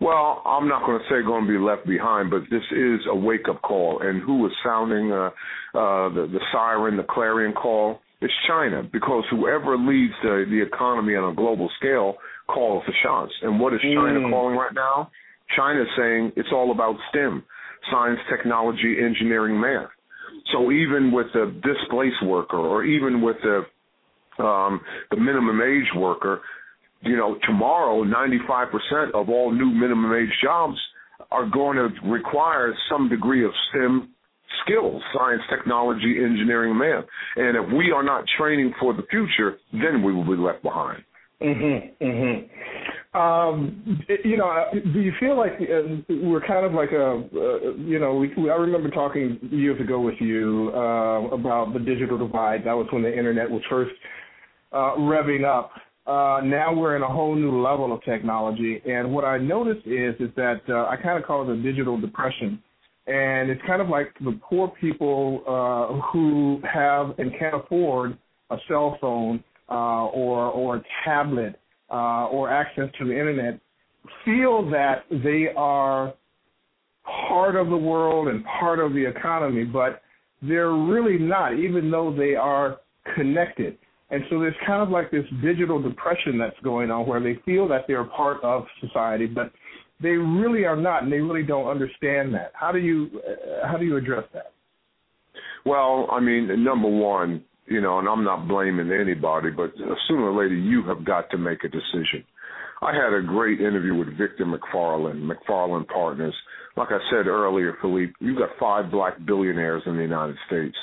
Well, 0.00 0.42
I'm 0.44 0.68
not 0.68 0.86
going 0.86 0.98
to 0.98 1.04
say 1.06 1.26
going 1.26 1.46
to 1.46 1.52
be 1.52 1.58
left 1.58 1.86
behind, 1.86 2.30
but 2.30 2.42
this 2.50 2.62
is 2.70 3.00
a 3.10 3.14
wake 3.14 3.48
up 3.48 3.62
call. 3.62 4.00
And 4.02 4.22
who 4.22 4.46
is 4.46 4.52
sounding 4.64 5.10
uh, 5.10 5.30
uh, 5.74 6.08
the, 6.14 6.28
the 6.32 6.40
siren, 6.52 6.96
the 6.96 7.06
clarion 7.08 7.52
call? 7.52 8.00
It's 8.20 8.32
China, 8.48 8.82
because 8.82 9.24
whoever 9.30 9.76
leads 9.76 10.14
the, 10.22 10.46
the 10.48 10.62
economy 10.62 11.14
on 11.16 11.32
a 11.32 11.34
global 11.34 11.68
scale 11.78 12.14
calls 12.48 12.82
the 12.86 12.92
shots. 13.02 13.32
And 13.42 13.60
what 13.60 13.74
is 13.74 13.80
China 13.82 14.20
mm. 14.20 14.30
calling 14.30 14.56
right 14.56 14.72
now? 14.74 15.10
China 15.54 15.82
is 15.82 15.88
saying 15.96 16.32
it's 16.36 16.48
all 16.52 16.70
about 16.72 16.96
STEM 17.10 17.44
science, 17.90 18.18
technology, 18.30 18.96
engineering, 19.02 19.60
math. 19.60 19.90
So 20.52 20.70
even 20.70 21.12
with 21.12 21.26
the 21.32 21.54
displaced 21.62 22.24
worker 22.24 22.56
or 22.56 22.84
even 22.84 23.22
with 23.22 23.36
the 23.42 23.62
um, 24.42 24.80
the 25.10 25.16
minimum 25.16 25.62
age 25.62 25.88
worker, 25.96 26.40
you 27.02 27.16
know, 27.16 27.36
tomorrow, 27.46 28.04
95% 28.04 29.12
of 29.14 29.28
all 29.28 29.52
new 29.52 29.66
minimum 29.66 30.12
age 30.12 30.32
jobs 30.42 30.76
are 31.30 31.48
going 31.48 31.76
to 31.76 31.88
require 32.08 32.74
some 32.90 33.08
degree 33.08 33.44
of 33.44 33.50
STEM 33.70 34.10
skills 34.64 35.02
science, 35.16 35.42
technology, 35.50 36.16
engineering, 36.22 36.76
math. 36.76 37.04
And 37.36 37.56
if 37.56 37.72
we 37.72 37.92
are 37.92 38.02
not 38.02 38.24
training 38.38 38.74
for 38.80 38.94
the 38.94 39.02
future, 39.10 39.58
then 39.72 40.02
we 40.02 40.12
will 40.12 40.24
be 40.24 40.40
left 40.40 40.62
behind. 40.62 41.02
Mhm. 41.40 41.90
Mhm. 42.00 42.48
Um, 43.14 44.04
you 44.24 44.36
know, 44.36 44.68
do 44.72 45.00
you 45.00 45.12
feel 45.18 45.36
like 45.36 45.54
uh, 45.60 45.96
we're 46.08 46.40
kind 46.40 46.66
of 46.66 46.74
like 46.74 46.92
a, 46.92 47.12
uh, 47.12 47.72
you 47.78 47.98
know, 47.98 48.14
we, 48.14 48.50
I 48.50 48.56
remember 48.56 48.90
talking 48.90 49.38
years 49.50 49.80
ago 49.80 50.00
with 50.00 50.20
you 50.20 50.70
uh, 50.74 51.28
about 51.32 51.72
the 51.72 51.78
digital 51.78 52.18
divide. 52.18 52.64
That 52.64 52.76
was 52.76 52.86
when 52.90 53.02
the 53.02 53.16
internet 53.16 53.50
was 53.50 53.62
first 53.70 53.92
uh, 54.72 54.96
revving 54.98 55.44
up, 55.44 55.72
uh, 56.06 56.40
now 56.44 56.72
we're 56.72 56.96
in 56.96 57.02
a 57.02 57.08
whole 57.08 57.34
new 57.34 57.62
level 57.62 57.92
of 57.92 58.02
technology. 58.04 58.80
And 58.86 59.12
what 59.12 59.24
I 59.24 59.38
noticed 59.38 59.86
is 59.86 60.14
is 60.20 60.30
that 60.36 60.60
uh, 60.68 60.86
I 60.86 60.96
kind 60.96 61.18
of 61.18 61.24
call 61.24 61.48
it 61.48 61.58
a 61.58 61.62
digital 61.62 62.00
depression. 62.00 62.62
And 63.06 63.50
it's 63.50 63.62
kind 63.66 63.80
of 63.80 63.88
like 63.88 64.12
the 64.24 64.38
poor 64.42 64.72
people 64.80 65.42
uh, 65.46 66.00
who 66.12 66.60
have 66.70 67.18
and 67.18 67.30
can't 67.38 67.54
afford 67.54 68.18
a 68.50 68.56
cell 68.68 68.98
phone 69.00 69.42
uh, 69.68 70.06
or 70.06 70.46
or 70.50 70.76
a 70.76 70.82
tablet 71.04 71.58
uh, 71.90 72.26
or 72.26 72.50
access 72.50 72.88
to 72.98 73.04
the 73.04 73.12
internet 73.12 73.60
feel 74.24 74.68
that 74.70 75.04
they 75.10 75.48
are 75.56 76.14
part 77.28 77.56
of 77.56 77.68
the 77.68 77.76
world 77.76 78.28
and 78.28 78.44
part 78.44 78.78
of 78.78 78.92
the 78.92 79.04
economy, 79.04 79.64
but 79.64 80.02
they're 80.42 80.72
really 80.72 81.18
not, 81.18 81.54
even 81.58 81.90
though 81.90 82.14
they 82.16 82.34
are 82.34 82.78
connected. 83.14 83.78
And 84.10 84.22
so 84.30 84.38
there's 84.38 84.54
kind 84.66 84.82
of 84.82 84.90
like 84.90 85.10
this 85.10 85.24
digital 85.42 85.82
depression 85.82 86.38
that's 86.38 86.58
going 86.62 86.90
on 86.90 87.06
where 87.06 87.20
they 87.20 87.40
feel 87.44 87.66
that 87.68 87.86
they're 87.88 88.04
part 88.04 88.42
of 88.44 88.64
society, 88.80 89.26
but 89.26 89.50
they 90.00 90.10
really 90.10 90.64
are 90.64 90.76
not, 90.76 91.02
and 91.02 91.12
they 91.12 91.18
really 91.18 91.42
don't 91.42 91.66
understand 91.66 92.32
that. 92.34 92.52
How 92.54 92.70
do 92.70 92.78
you 92.78 93.08
uh, 93.16 93.66
how 93.66 93.76
do 93.76 93.84
you 93.84 93.96
address 93.96 94.24
that? 94.34 94.52
Well, 95.64 96.06
I 96.12 96.20
mean, 96.20 96.62
number 96.62 96.88
one, 96.88 97.42
you 97.66 97.80
know, 97.80 97.98
and 97.98 98.08
I'm 98.08 98.22
not 98.22 98.46
blaming 98.46 98.92
anybody, 98.92 99.50
but 99.50 99.72
sooner 100.06 100.30
or 100.30 100.42
later 100.42 100.54
you 100.54 100.84
have 100.84 101.04
got 101.04 101.30
to 101.30 101.38
make 101.38 101.64
a 101.64 101.68
decision. 101.68 102.24
I 102.82 102.92
had 102.92 103.12
a 103.14 103.22
great 103.22 103.60
interview 103.60 103.94
with 103.94 104.18
Victor 104.18 104.44
MacFarlane, 104.44 105.26
MacFarlane 105.26 105.86
Partners. 105.86 106.34
Like 106.76 106.88
I 106.90 106.98
said 107.10 107.26
earlier, 107.26 107.74
Philippe, 107.80 108.12
you've 108.20 108.38
got 108.38 108.50
five 108.60 108.90
black 108.90 109.14
billionaires 109.24 109.82
in 109.86 109.96
the 109.96 110.02
United 110.02 110.36
States, 110.46 110.76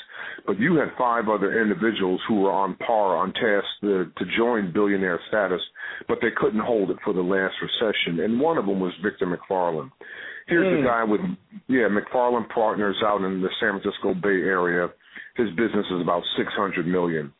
but 0.44 0.58
you 0.58 0.74
had 0.74 0.88
five 0.98 1.28
other 1.28 1.62
individuals 1.62 2.20
who 2.26 2.40
were 2.40 2.50
on 2.50 2.74
par, 2.84 3.16
on 3.16 3.32
task 3.32 3.66
to, 3.82 4.06
to 4.18 4.24
join 4.36 4.72
billionaire 4.72 5.20
status, 5.28 5.60
but 6.08 6.18
they 6.20 6.30
couldn't 6.36 6.60
hold 6.60 6.90
it 6.90 6.96
for 7.04 7.12
the 7.12 7.22
last 7.22 7.54
recession. 7.62 8.24
And 8.24 8.40
one 8.40 8.58
of 8.58 8.66
them 8.66 8.80
was 8.80 8.92
Victor 9.04 9.26
MacFarlane. 9.26 9.92
Here's 10.48 10.66
mm. 10.66 10.82
a 10.82 10.84
guy 10.84 11.04
with, 11.04 11.20
yeah, 11.68 11.86
MacFarlane 11.86 12.48
Partners 12.52 12.96
out 13.06 13.22
in 13.22 13.40
the 13.40 13.48
San 13.60 13.78
Francisco 13.78 14.14
Bay 14.14 14.42
Area. 14.42 14.88
His 15.36 15.48
business 15.50 15.86
is 15.90 16.00
about 16.02 16.22
six 16.36 16.52
hundred 16.54 16.86
million. 16.86 17.32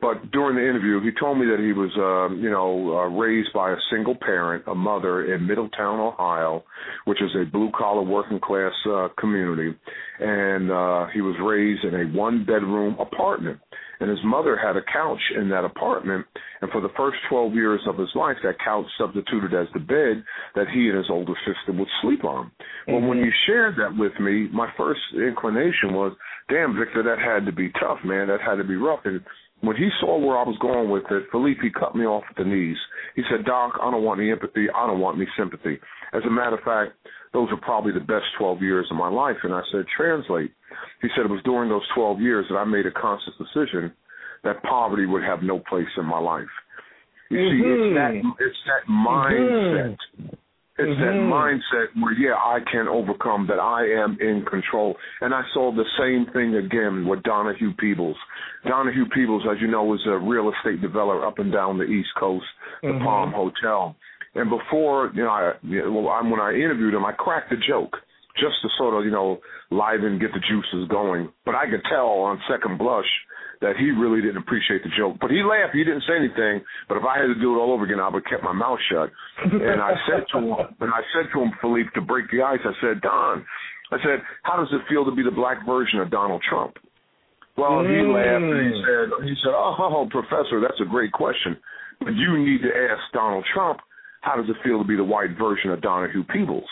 But 0.00 0.30
during 0.30 0.54
the 0.56 0.62
interview, 0.62 1.00
he 1.00 1.10
told 1.18 1.38
me 1.38 1.46
that 1.46 1.58
he 1.58 1.72
was, 1.72 1.90
uh, 1.98 2.34
you 2.36 2.50
know, 2.50 2.98
uh, 2.98 3.08
raised 3.08 3.52
by 3.52 3.72
a 3.72 3.76
single 3.90 4.14
parent, 4.14 4.64
a 4.68 4.74
mother 4.74 5.34
in 5.34 5.46
Middletown, 5.46 5.98
Ohio, 5.98 6.62
which 7.04 7.20
is 7.20 7.30
a 7.34 7.50
blue 7.50 7.70
collar 7.76 8.02
working 8.02 8.38
class 8.38 8.72
uh, 8.88 9.08
community, 9.18 9.76
and 10.20 10.70
uh, 10.70 11.06
he 11.12 11.20
was 11.20 11.34
raised 11.42 11.84
in 11.84 11.94
a 12.00 12.16
one 12.16 12.44
bedroom 12.44 12.96
apartment. 13.00 13.58
And 14.00 14.08
his 14.08 14.20
mother 14.24 14.56
had 14.56 14.76
a 14.76 14.82
couch 14.92 15.18
in 15.34 15.48
that 15.48 15.64
apartment, 15.64 16.24
and 16.62 16.70
for 16.70 16.80
the 16.80 16.94
first 16.96 17.18
12 17.28 17.54
years 17.54 17.80
of 17.88 17.98
his 17.98 18.10
life, 18.14 18.36
that 18.44 18.54
couch 18.64 18.86
substituted 18.96 19.52
as 19.52 19.66
the 19.74 19.80
bed 19.80 20.22
that 20.54 20.70
he 20.72 20.88
and 20.88 20.96
his 20.96 21.10
older 21.10 21.34
sister 21.44 21.76
would 21.76 21.88
sleep 22.02 22.22
on. 22.22 22.46
Mm-hmm. 22.46 22.92
Well, 22.92 23.08
when 23.08 23.18
you 23.18 23.32
shared 23.46 23.74
that 23.78 23.98
with 23.98 24.12
me, 24.20 24.46
my 24.52 24.70
first 24.76 25.00
inclination 25.14 25.94
was, 25.94 26.12
damn, 26.48 26.78
Victor, 26.78 27.02
that 27.02 27.18
had 27.18 27.44
to 27.46 27.52
be 27.52 27.72
tough, 27.80 27.98
man. 28.04 28.28
That 28.28 28.40
had 28.40 28.56
to 28.56 28.64
be 28.64 28.76
rough. 28.76 29.00
And 29.04 29.20
when 29.60 29.76
he 29.76 29.88
saw 30.00 30.18
where 30.18 30.38
I 30.38 30.44
was 30.44 30.56
going 30.60 30.90
with 30.90 31.04
it, 31.10 31.24
Philippe 31.32 31.70
cut 31.78 31.96
me 31.96 32.04
off 32.04 32.24
at 32.30 32.36
the 32.36 32.44
knees. 32.44 32.76
He 33.16 33.22
said, 33.30 33.44
Doc, 33.44 33.72
I 33.82 33.90
don't 33.90 34.04
want 34.04 34.20
any 34.20 34.30
empathy. 34.30 34.66
I 34.70 34.86
don't 34.86 35.00
want 35.00 35.16
any 35.16 35.26
sympathy. 35.36 35.78
As 36.12 36.22
a 36.26 36.30
matter 36.30 36.56
of 36.56 36.64
fact, 36.64 36.96
those 37.32 37.48
are 37.50 37.60
probably 37.60 37.92
the 37.92 38.00
best 38.00 38.24
12 38.38 38.62
years 38.62 38.86
of 38.90 38.96
my 38.96 39.08
life. 39.08 39.36
And 39.42 39.52
I 39.52 39.62
said, 39.72 39.84
translate. 39.96 40.52
He 41.02 41.08
said, 41.14 41.26
it 41.26 41.30
was 41.30 41.42
during 41.44 41.68
those 41.68 41.86
12 41.94 42.20
years 42.20 42.46
that 42.48 42.56
I 42.56 42.64
made 42.64 42.86
a 42.86 42.92
conscious 42.92 43.34
decision 43.36 43.92
that 44.44 44.62
poverty 44.62 45.06
would 45.06 45.24
have 45.24 45.42
no 45.42 45.58
place 45.58 45.90
in 45.96 46.04
my 46.06 46.18
life. 46.18 46.46
You 47.30 47.38
mm-hmm. 47.38 47.50
see, 47.50 47.68
it's 47.68 47.94
that, 47.98 48.12
mm-hmm. 48.14 48.30
it's 48.38 48.62
that 48.66 48.84
mindset. 48.90 49.96
Mm-hmm. 50.22 50.34
It's 50.78 50.88
mm-hmm. 50.88 51.00
that 51.00 51.18
mindset 51.26 52.00
where, 52.00 52.12
yeah, 52.14 52.34
I 52.34 52.60
can 52.70 52.86
overcome, 52.86 53.46
that 53.48 53.58
I 53.58 53.82
am 54.02 54.16
in 54.20 54.44
control. 54.48 54.96
And 55.20 55.34
I 55.34 55.42
saw 55.52 55.72
the 55.72 55.84
same 55.98 56.32
thing 56.32 56.54
again 56.54 57.06
with 57.06 57.22
Donahue 57.24 57.72
Peebles. 57.74 58.16
Donahue 58.64 59.06
Peebles, 59.12 59.42
as 59.50 59.58
you 59.60 59.66
know, 59.66 59.92
is 59.94 60.00
a 60.06 60.16
real 60.16 60.52
estate 60.52 60.80
developer 60.80 61.26
up 61.26 61.40
and 61.40 61.52
down 61.52 61.78
the 61.78 61.84
East 61.84 62.10
Coast, 62.18 62.46
the 62.82 62.88
mm-hmm. 62.88 63.04
Palm 63.04 63.32
Hotel. 63.32 63.96
And 64.36 64.48
before, 64.48 65.10
you 65.14 65.24
know, 65.24 65.30
I, 65.30 65.52
you 65.62 65.82
know, 65.82 66.22
when 66.30 66.40
I 66.40 66.52
interviewed 66.52 66.94
him, 66.94 67.04
I 67.04 67.12
cracked 67.12 67.52
a 67.52 67.56
joke 67.56 67.96
just 68.36 68.54
to 68.62 68.68
sort 68.78 68.94
of, 68.94 69.04
you 69.04 69.10
know, 69.10 69.40
liven, 69.70 70.20
get 70.20 70.30
the 70.32 70.40
juices 70.48 70.88
going. 70.88 71.28
But 71.44 71.56
I 71.56 71.68
could 71.68 71.82
tell 71.90 72.06
on 72.22 72.40
second 72.48 72.78
blush 72.78 73.08
that 73.60 73.76
he 73.76 73.90
really 73.90 74.22
didn't 74.22 74.38
appreciate 74.38 74.82
the 74.82 74.92
joke. 74.96 75.16
But 75.20 75.30
he 75.30 75.42
laughed. 75.42 75.74
He 75.74 75.82
didn't 75.82 76.06
say 76.06 76.14
anything. 76.14 76.62
But 76.88 76.98
if 76.98 77.04
I 77.04 77.18
had 77.18 77.26
to 77.26 77.38
do 77.38 77.54
it 77.54 77.58
all 77.58 77.72
over 77.72 77.84
again, 77.84 77.98
I 77.98 78.08
would 78.08 78.22
have 78.22 78.30
kept 78.30 78.44
my 78.44 78.52
mouth 78.54 78.78
shut. 78.90 79.10
and 79.42 79.82
I 79.82 79.94
said 80.06 80.24
to 80.32 80.38
him, 80.38 80.54
and 80.80 80.90
I 80.94 81.02
said 81.10 81.26
to 81.34 81.42
him, 81.42 81.50
Philippe, 81.60 81.90
to 81.94 82.00
break 82.00 82.30
the 82.30 82.42
ice, 82.42 82.62
I 82.62 82.74
said, 82.80 83.00
Don, 83.02 83.44
I 83.90 83.98
said, 83.98 84.22
how 84.42 84.56
does 84.56 84.70
it 84.72 84.82
feel 84.88 85.04
to 85.04 85.14
be 85.14 85.22
the 85.22 85.34
black 85.34 85.66
version 85.66 85.98
of 85.98 86.10
Donald 86.10 86.42
Trump? 86.48 86.76
Well, 87.56 87.82
mm. 87.82 87.90
he 87.90 88.06
laughed 88.06 88.46
and 88.46 88.62
he 88.62 88.74
said, 88.86 89.04
he 89.26 89.34
said, 89.42 89.54
oh, 89.56 90.06
professor, 90.10 90.60
that's 90.60 90.78
a 90.80 90.88
great 90.88 91.12
question. 91.12 91.56
But 91.98 92.14
you 92.14 92.38
need 92.38 92.62
to 92.62 92.70
ask 92.70 93.02
Donald 93.12 93.44
Trump, 93.52 93.80
how 94.20 94.36
does 94.36 94.48
it 94.48 94.56
feel 94.62 94.78
to 94.78 94.86
be 94.86 94.96
the 94.96 95.04
white 95.04 95.34
version 95.38 95.70
of 95.70 95.82
Donahue 95.82 96.22
Peebles? 96.24 96.68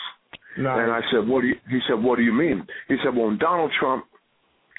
Nice. 0.57 0.79
And 0.79 0.91
I 0.91 1.01
said, 1.11 1.27
what 1.27 1.41
do 1.41 1.47
you, 1.47 1.55
he 1.69 1.79
said, 1.87 2.01
what 2.01 2.15
do 2.17 2.23
you 2.23 2.33
mean? 2.33 2.65
He 2.87 2.95
said, 3.03 3.15
well, 3.15 3.27
when 3.27 3.37
Donald 3.37 3.71
Trump 3.79 4.05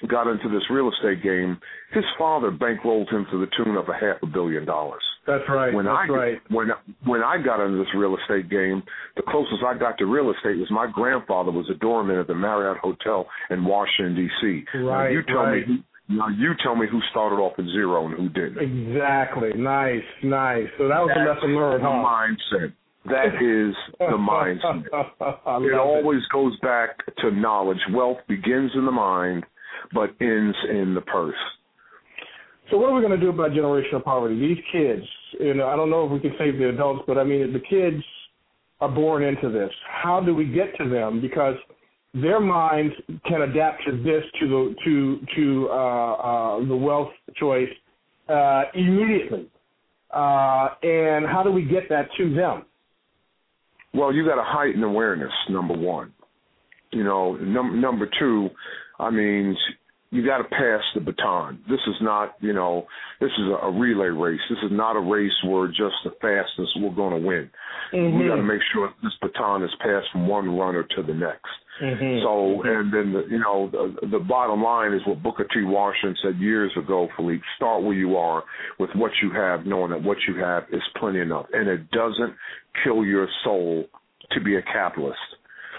got 0.07 0.27
into 0.27 0.49
this 0.49 0.63
real 0.69 0.89
estate 0.89 1.21
game, 1.23 1.59
his 1.93 2.05
father 2.17 2.51
bankrolled 2.51 3.11
him 3.11 3.25
to 3.31 3.39
the 3.39 3.47
tune 3.57 3.75
of 3.75 3.89
a 3.89 3.93
half 3.93 4.21
a 4.23 4.27
billion 4.27 4.65
dollars. 4.65 5.03
That's 5.27 5.43
right. 5.49 5.73
When 5.73 5.85
That's 5.85 6.09
I 6.09 6.13
right. 6.13 6.37
when 6.49 6.69
when 7.05 7.21
I 7.21 7.37
got 7.43 7.63
into 7.63 7.77
this 7.77 7.93
real 7.95 8.17
estate 8.17 8.49
game, 8.49 8.81
the 9.15 9.23
closest 9.27 9.61
I 9.65 9.77
got 9.77 9.97
to 9.99 10.05
real 10.05 10.31
estate 10.31 10.57
was 10.57 10.67
my 10.71 10.89
grandfather 10.91 11.51
was 11.51 11.69
a 11.69 11.77
doorman 11.77 12.17
at 12.17 12.27
the 12.27 12.35
Marriott 12.35 12.77
Hotel 12.77 13.27
in 13.49 13.63
Washington 13.65 14.15
D.C. 14.15 14.63
Right. 14.79 15.05
Now 15.05 15.09
you 15.09 15.21
tell 15.27 15.35
right. 15.43 15.67
me. 15.67 15.83
Now 16.11 16.29
you 16.29 16.53
tell 16.63 16.75
me 16.75 16.87
who 16.89 16.99
started 17.11 17.35
off 17.35 17.53
at 17.59 17.65
zero 17.65 18.07
and 18.07 18.15
who 18.17 18.29
didn't. 18.29 18.57
Exactly. 18.57 19.51
Nice, 19.55 20.01
nice. 20.23 20.65
So 20.79 20.87
that 20.87 20.97
was 20.97 21.11
That's 21.13 21.29
a 21.43 21.45
lesson 21.45 21.55
learned. 21.55 21.83
The 21.83 21.87
huh? 21.87 22.01
mindset. 22.01 22.73
That 23.05 23.35
is 23.37 23.75
the 23.99 24.17
mindset. 24.17 24.85
it 25.63 25.77
always 25.77 26.21
it. 26.21 26.33
goes 26.33 26.59
back 26.61 26.97
to 27.17 27.31
knowledge. 27.31 27.77
Wealth 27.93 28.17
begins 28.27 28.71
in 28.73 28.85
the 28.85 28.91
mind 28.91 29.45
but 29.93 30.09
ends 30.21 30.57
in 30.69 30.93
the 30.95 31.01
purse. 31.01 31.35
So 32.69 32.77
what 32.77 32.91
are 32.91 32.95
we 32.95 33.01
going 33.01 33.19
to 33.19 33.25
do 33.25 33.29
about 33.29 33.51
generational 33.51 34.03
poverty? 34.03 34.39
These 34.39 34.63
kids, 34.71 35.03
you 35.39 35.55
know, 35.55 35.67
I 35.67 35.75
don't 35.75 35.89
know 35.89 36.05
if 36.05 36.11
we 36.11 36.19
can 36.19 36.35
save 36.37 36.57
the 36.57 36.69
adults, 36.69 37.03
but 37.07 37.17
I 37.17 37.23
mean, 37.23 37.51
the 37.51 37.59
kids 37.59 38.03
are 38.79 38.89
born 38.89 39.23
into 39.23 39.49
this. 39.49 39.71
How 39.89 40.21
do 40.21 40.35
we 40.35 40.45
get 40.45 40.77
to 40.77 40.87
them? 40.87 41.19
Because 41.19 41.55
their 42.13 42.39
minds 42.39 42.93
can 43.25 43.41
adapt 43.41 43.83
to 43.85 43.91
this, 44.03 44.23
to 44.39 44.47
the 44.47 44.75
to 44.85 45.19
to 45.35 45.69
uh, 45.69 46.13
uh, 46.13 46.67
the 46.67 46.75
wealth 46.75 47.11
choice 47.35 47.69
uh, 48.27 48.63
immediately. 48.73 49.49
Uh, 50.11 50.69
and 50.81 51.27
how 51.27 51.41
do 51.43 51.51
we 51.51 51.63
get 51.63 51.83
that 51.89 52.07
to 52.17 52.33
them? 52.33 52.65
Well, 53.93 54.13
you 54.13 54.25
got 54.25 54.35
to 54.35 54.43
heighten 54.43 54.83
awareness. 54.83 55.31
Number 55.49 55.75
one, 55.75 56.13
you 56.91 57.03
know. 57.03 57.35
Num- 57.35 57.79
number 57.81 58.09
two, 58.19 58.49
I 58.99 59.09
mean, 59.11 59.55
you 60.11 60.25
got 60.25 60.39
to 60.39 60.43
pass 60.43 60.81
the 60.95 61.01
baton. 61.01 61.59
This 61.69 61.79
is 61.87 61.95
not, 62.01 62.33
you 62.39 62.53
know, 62.53 62.87
this 63.21 63.29
is 63.37 63.45
a, 63.61 63.69
relay 63.69 64.07
race. 64.07 64.39
This 64.49 64.57
is 64.63 64.71
not 64.71 64.95
a 64.95 64.99
race 64.99 65.31
where 65.45 65.67
just 65.67 65.95
the 66.03 66.11
fastest 66.19 66.71
we're 66.77 66.95
going 66.95 67.21
to 67.21 67.27
win. 67.27 67.49
Mm-hmm. 67.93 68.17
We 68.17 68.27
got 68.27 68.37
to 68.37 68.43
make 68.43 68.61
sure 68.73 68.91
this 69.03 69.13
baton 69.21 69.63
is 69.63 69.69
passed 69.79 70.07
from 70.11 70.27
one 70.27 70.49
runner 70.57 70.83
to 70.95 71.03
the 71.03 71.13
next. 71.13 71.45
Mm-hmm. 71.81 72.23
So, 72.23 72.61
and 72.67 72.91
then 72.91 73.13
the, 73.13 73.27
you 73.29 73.39
know, 73.39 73.69
the, 73.71 74.07
the 74.07 74.19
bottom 74.19 74.63
line 74.63 74.93
is 74.93 75.01
what 75.05 75.21
Booker 75.21 75.45
T. 75.53 75.63
Washington 75.63 76.15
said 76.23 76.39
years 76.39 76.71
ago, 76.75 77.07
Philippe. 77.15 77.43
Start 77.55 77.83
where 77.83 77.93
you 77.93 78.17
are 78.17 78.43
with 78.79 78.89
what 78.95 79.11
you 79.21 79.31
have, 79.31 79.65
knowing 79.65 79.91
that 79.91 80.03
what 80.03 80.17
you 80.27 80.35
have 80.41 80.63
is 80.73 80.81
plenty 80.99 81.19
enough, 81.19 81.45
and 81.53 81.69
it 81.69 81.89
doesn't 81.91 82.33
kill 82.83 83.05
your 83.05 83.27
soul 83.43 83.85
to 84.31 84.41
be 84.41 84.55
a 84.55 84.61
capitalist. 84.61 85.19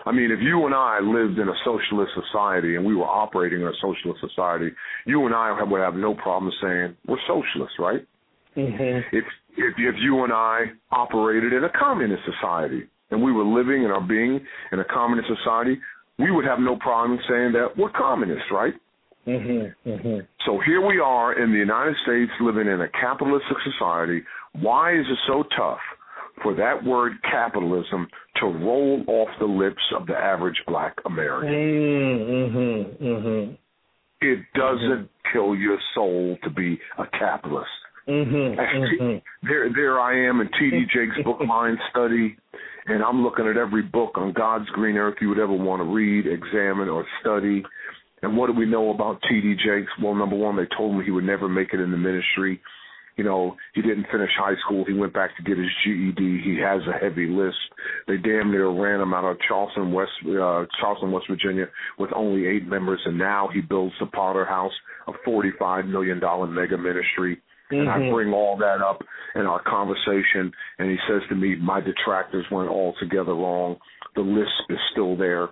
I 0.06 0.12
mean, 0.12 0.30
if 0.30 0.40
you 0.40 0.66
and 0.66 0.74
I 0.74 1.00
lived 1.00 1.38
in 1.38 1.48
a 1.48 1.58
socialist 1.64 2.12
society 2.14 2.76
and 2.76 2.84
we 2.84 2.94
were 2.94 3.08
operating 3.08 3.60
in 3.60 3.66
a 3.66 3.76
socialist 3.80 4.20
society, 4.20 4.70
you 5.06 5.26
and 5.26 5.34
I 5.34 5.62
would 5.62 5.80
have 5.80 5.94
no 5.94 6.14
problem 6.14 6.52
saying 6.62 6.96
we're 7.06 7.18
socialists, 7.26 7.76
right? 7.78 8.06
Mm-hmm. 8.56 9.16
If 9.16 9.24
if 9.56 9.74
if 9.78 9.94
you 10.00 10.24
and 10.24 10.32
I 10.32 10.66
operated 10.90 11.52
in 11.52 11.64
a 11.64 11.70
communist 11.78 12.22
society 12.24 12.82
and 13.10 13.22
we 13.22 13.32
were 13.32 13.44
living 13.44 13.84
and 13.84 13.92
are 13.92 14.00
being 14.00 14.40
in 14.72 14.80
a 14.80 14.84
communist 14.84 15.28
society, 15.28 15.78
we 16.18 16.30
would 16.30 16.44
have 16.44 16.58
no 16.58 16.76
problem 16.76 17.18
saying 17.28 17.52
that 17.52 17.76
we're 17.76 17.90
communists, 17.90 18.50
right? 18.50 18.74
Mm-hmm. 19.26 19.88
Mm-hmm. 19.88 20.18
So 20.46 20.60
here 20.64 20.84
we 20.84 20.98
are 20.98 21.38
in 21.40 21.52
the 21.52 21.58
United 21.58 21.94
States 22.02 22.32
living 22.40 22.66
in 22.66 22.80
a 22.80 22.88
capitalistic 22.88 23.56
society. 23.64 24.22
Why 24.60 24.94
is 24.94 25.06
it 25.08 25.18
so 25.26 25.44
tough 25.56 25.78
for 26.42 26.54
that 26.54 26.84
word 26.84 27.12
capitalism 27.22 28.08
to 28.36 28.46
roll 28.46 29.02
off 29.06 29.28
the 29.38 29.46
lips 29.46 29.82
of 29.98 30.06
the 30.06 30.14
average 30.14 30.60
black 30.66 30.96
American. 31.06 31.52
Mm-hmm, 31.52 33.04
mm-hmm. 33.04 33.52
It 34.22 34.38
doesn't 34.54 35.08
mm-hmm. 35.08 35.32
kill 35.32 35.54
your 35.54 35.78
soul 35.94 36.36
to 36.44 36.50
be 36.50 36.78
a 36.98 37.06
capitalist. 37.18 37.68
Mm-hmm, 38.08 39.46
there, 39.46 39.70
there 39.72 40.00
I 40.00 40.28
am 40.28 40.40
in 40.40 40.48
T.D. 40.58 40.86
Jakes' 40.92 41.22
book 41.24 41.40
Mind 41.46 41.78
Study, 41.90 42.36
and 42.86 43.02
I'm 43.04 43.22
looking 43.22 43.46
at 43.46 43.56
every 43.56 43.82
book 43.82 44.12
on 44.16 44.32
God's 44.32 44.68
green 44.70 44.96
earth 44.96 45.16
you 45.20 45.28
would 45.28 45.38
ever 45.38 45.52
want 45.52 45.80
to 45.80 45.84
read, 45.84 46.26
examine, 46.26 46.88
or 46.88 47.04
study. 47.20 47.62
And 48.22 48.36
what 48.36 48.48
do 48.48 48.52
we 48.52 48.66
know 48.66 48.90
about 48.90 49.20
T.D. 49.28 49.54
Jakes? 49.64 49.92
Well, 50.02 50.14
number 50.14 50.36
one, 50.36 50.56
they 50.56 50.66
told 50.76 50.94
him 50.94 51.04
he 51.04 51.10
would 51.10 51.24
never 51.24 51.48
make 51.48 51.72
it 51.72 51.80
in 51.80 51.90
the 51.90 51.96
ministry 51.96 52.60
you 53.20 53.26
know, 53.26 53.54
he 53.74 53.82
didn't 53.82 54.06
finish 54.10 54.30
high 54.38 54.54
school. 54.64 54.82
He 54.88 54.94
went 54.94 55.12
back 55.12 55.36
to 55.36 55.42
get 55.42 55.58
his 55.58 55.68
GED. 55.84 56.40
He 56.42 56.56
has 56.64 56.80
a 56.88 56.98
heavy 56.98 57.26
lisp. 57.26 57.58
They 58.08 58.16
damn 58.16 58.50
near 58.50 58.70
ran 58.70 59.02
him 59.02 59.12
out 59.12 59.30
of 59.30 59.36
Charleston, 59.46 59.92
West 59.92 60.12
uh, 60.24 60.64
Charleston, 60.80 61.12
West 61.12 61.26
Virginia, 61.28 61.66
with 61.98 62.08
only 62.16 62.46
eight 62.46 62.66
members, 62.66 62.98
and 63.04 63.18
now 63.18 63.50
he 63.52 63.60
builds 63.60 63.92
the 64.00 64.06
Potter 64.06 64.46
House, 64.46 64.72
a 65.06 65.12
forty-five 65.22 65.84
million 65.84 66.18
dollar 66.18 66.46
mega 66.46 66.78
ministry. 66.78 67.42
Mm-hmm. 67.70 67.88
And 67.88 67.90
I 67.90 68.10
bring 68.10 68.32
all 68.32 68.56
that 68.56 68.80
up 68.80 69.02
in 69.34 69.42
our 69.42 69.62
conversation, 69.64 70.50
and 70.78 70.88
he 70.90 70.96
says 71.06 71.20
to 71.28 71.34
me, 71.34 71.56
"My 71.56 71.82
detractors 71.82 72.46
went 72.50 72.70
altogether 72.70 73.34
wrong. 73.34 73.76
The 74.16 74.22
lisp 74.22 74.70
is 74.70 74.78
still 74.92 75.14
there." 75.14 75.50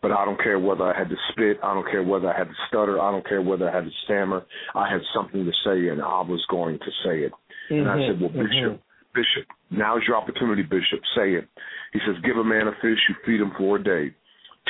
But 0.00 0.12
I 0.12 0.24
don't 0.24 0.40
care 0.42 0.58
whether 0.58 0.84
I 0.84 0.98
had 0.98 1.10
to 1.10 1.16
spit. 1.30 1.58
I 1.62 1.74
don't 1.74 1.88
care 1.90 2.02
whether 2.02 2.32
I 2.32 2.38
had 2.38 2.48
to 2.48 2.54
stutter. 2.68 3.00
I 3.00 3.10
don't 3.10 3.26
care 3.26 3.42
whether 3.42 3.68
I 3.68 3.74
had 3.74 3.84
to 3.84 3.90
stammer. 4.04 4.44
I 4.74 4.90
had 4.90 5.00
something 5.14 5.44
to 5.44 5.52
say, 5.64 5.88
and 5.88 6.00
I 6.00 6.22
was 6.22 6.44
going 6.50 6.78
to 6.78 6.90
say 7.04 7.20
it. 7.20 7.32
Mm-hmm. 7.70 7.74
And 7.74 7.90
I 7.90 8.06
said, 8.06 8.20
"Well, 8.20 8.30
mm-hmm. 8.30 8.42
Bishop, 8.42 8.82
Bishop, 9.14 9.46
now's 9.70 10.02
your 10.08 10.16
opportunity, 10.16 10.62
Bishop. 10.62 11.00
Say 11.14 11.34
it." 11.34 11.46
He 11.92 12.00
says, 12.06 12.16
"Give 12.24 12.36
a 12.36 12.44
man 12.44 12.68
a 12.68 12.72
fish, 12.80 12.98
you 13.08 13.14
feed 13.26 13.40
him 13.40 13.52
for 13.58 13.76
a 13.76 13.82
day. 13.82 14.14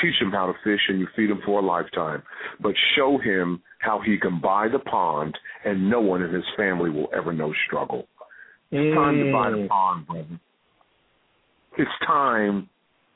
Teach 0.00 0.20
him 0.20 0.32
how 0.32 0.46
to 0.46 0.54
fish, 0.64 0.80
and 0.88 0.98
you 0.98 1.06
feed 1.14 1.30
him 1.30 1.40
for 1.44 1.60
a 1.60 1.64
lifetime. 1.64 2.22
But 2.60 2.74
show 2.96 3.18
him 3.18 3.62
how 3.78 4.00
he 4.04 4.18
can 4.18 4.40
buy 4.40 4.68
the 4.68 4.78
pond, 4.80 5.38
and 5.64 5.88
no 5.88 6.00
one 6.00 6.22
in 6.22 6.32
his 6.32 6.44
family 6.56 6.90
will 6.90 7.10
ever 7.14 7.32
know 7.32 7.52
struggle." 7.66 8.08
It's 8.70 8.96
time 8.96 9.18
to 9.18 9.32
buy 9.32 9.50
the 9.50 9.56
Mm. 9.58 9.68
pond, 9.68 10.06
brother. 10.06 10.40
It's 11.76 11.98
time 12.06 12.68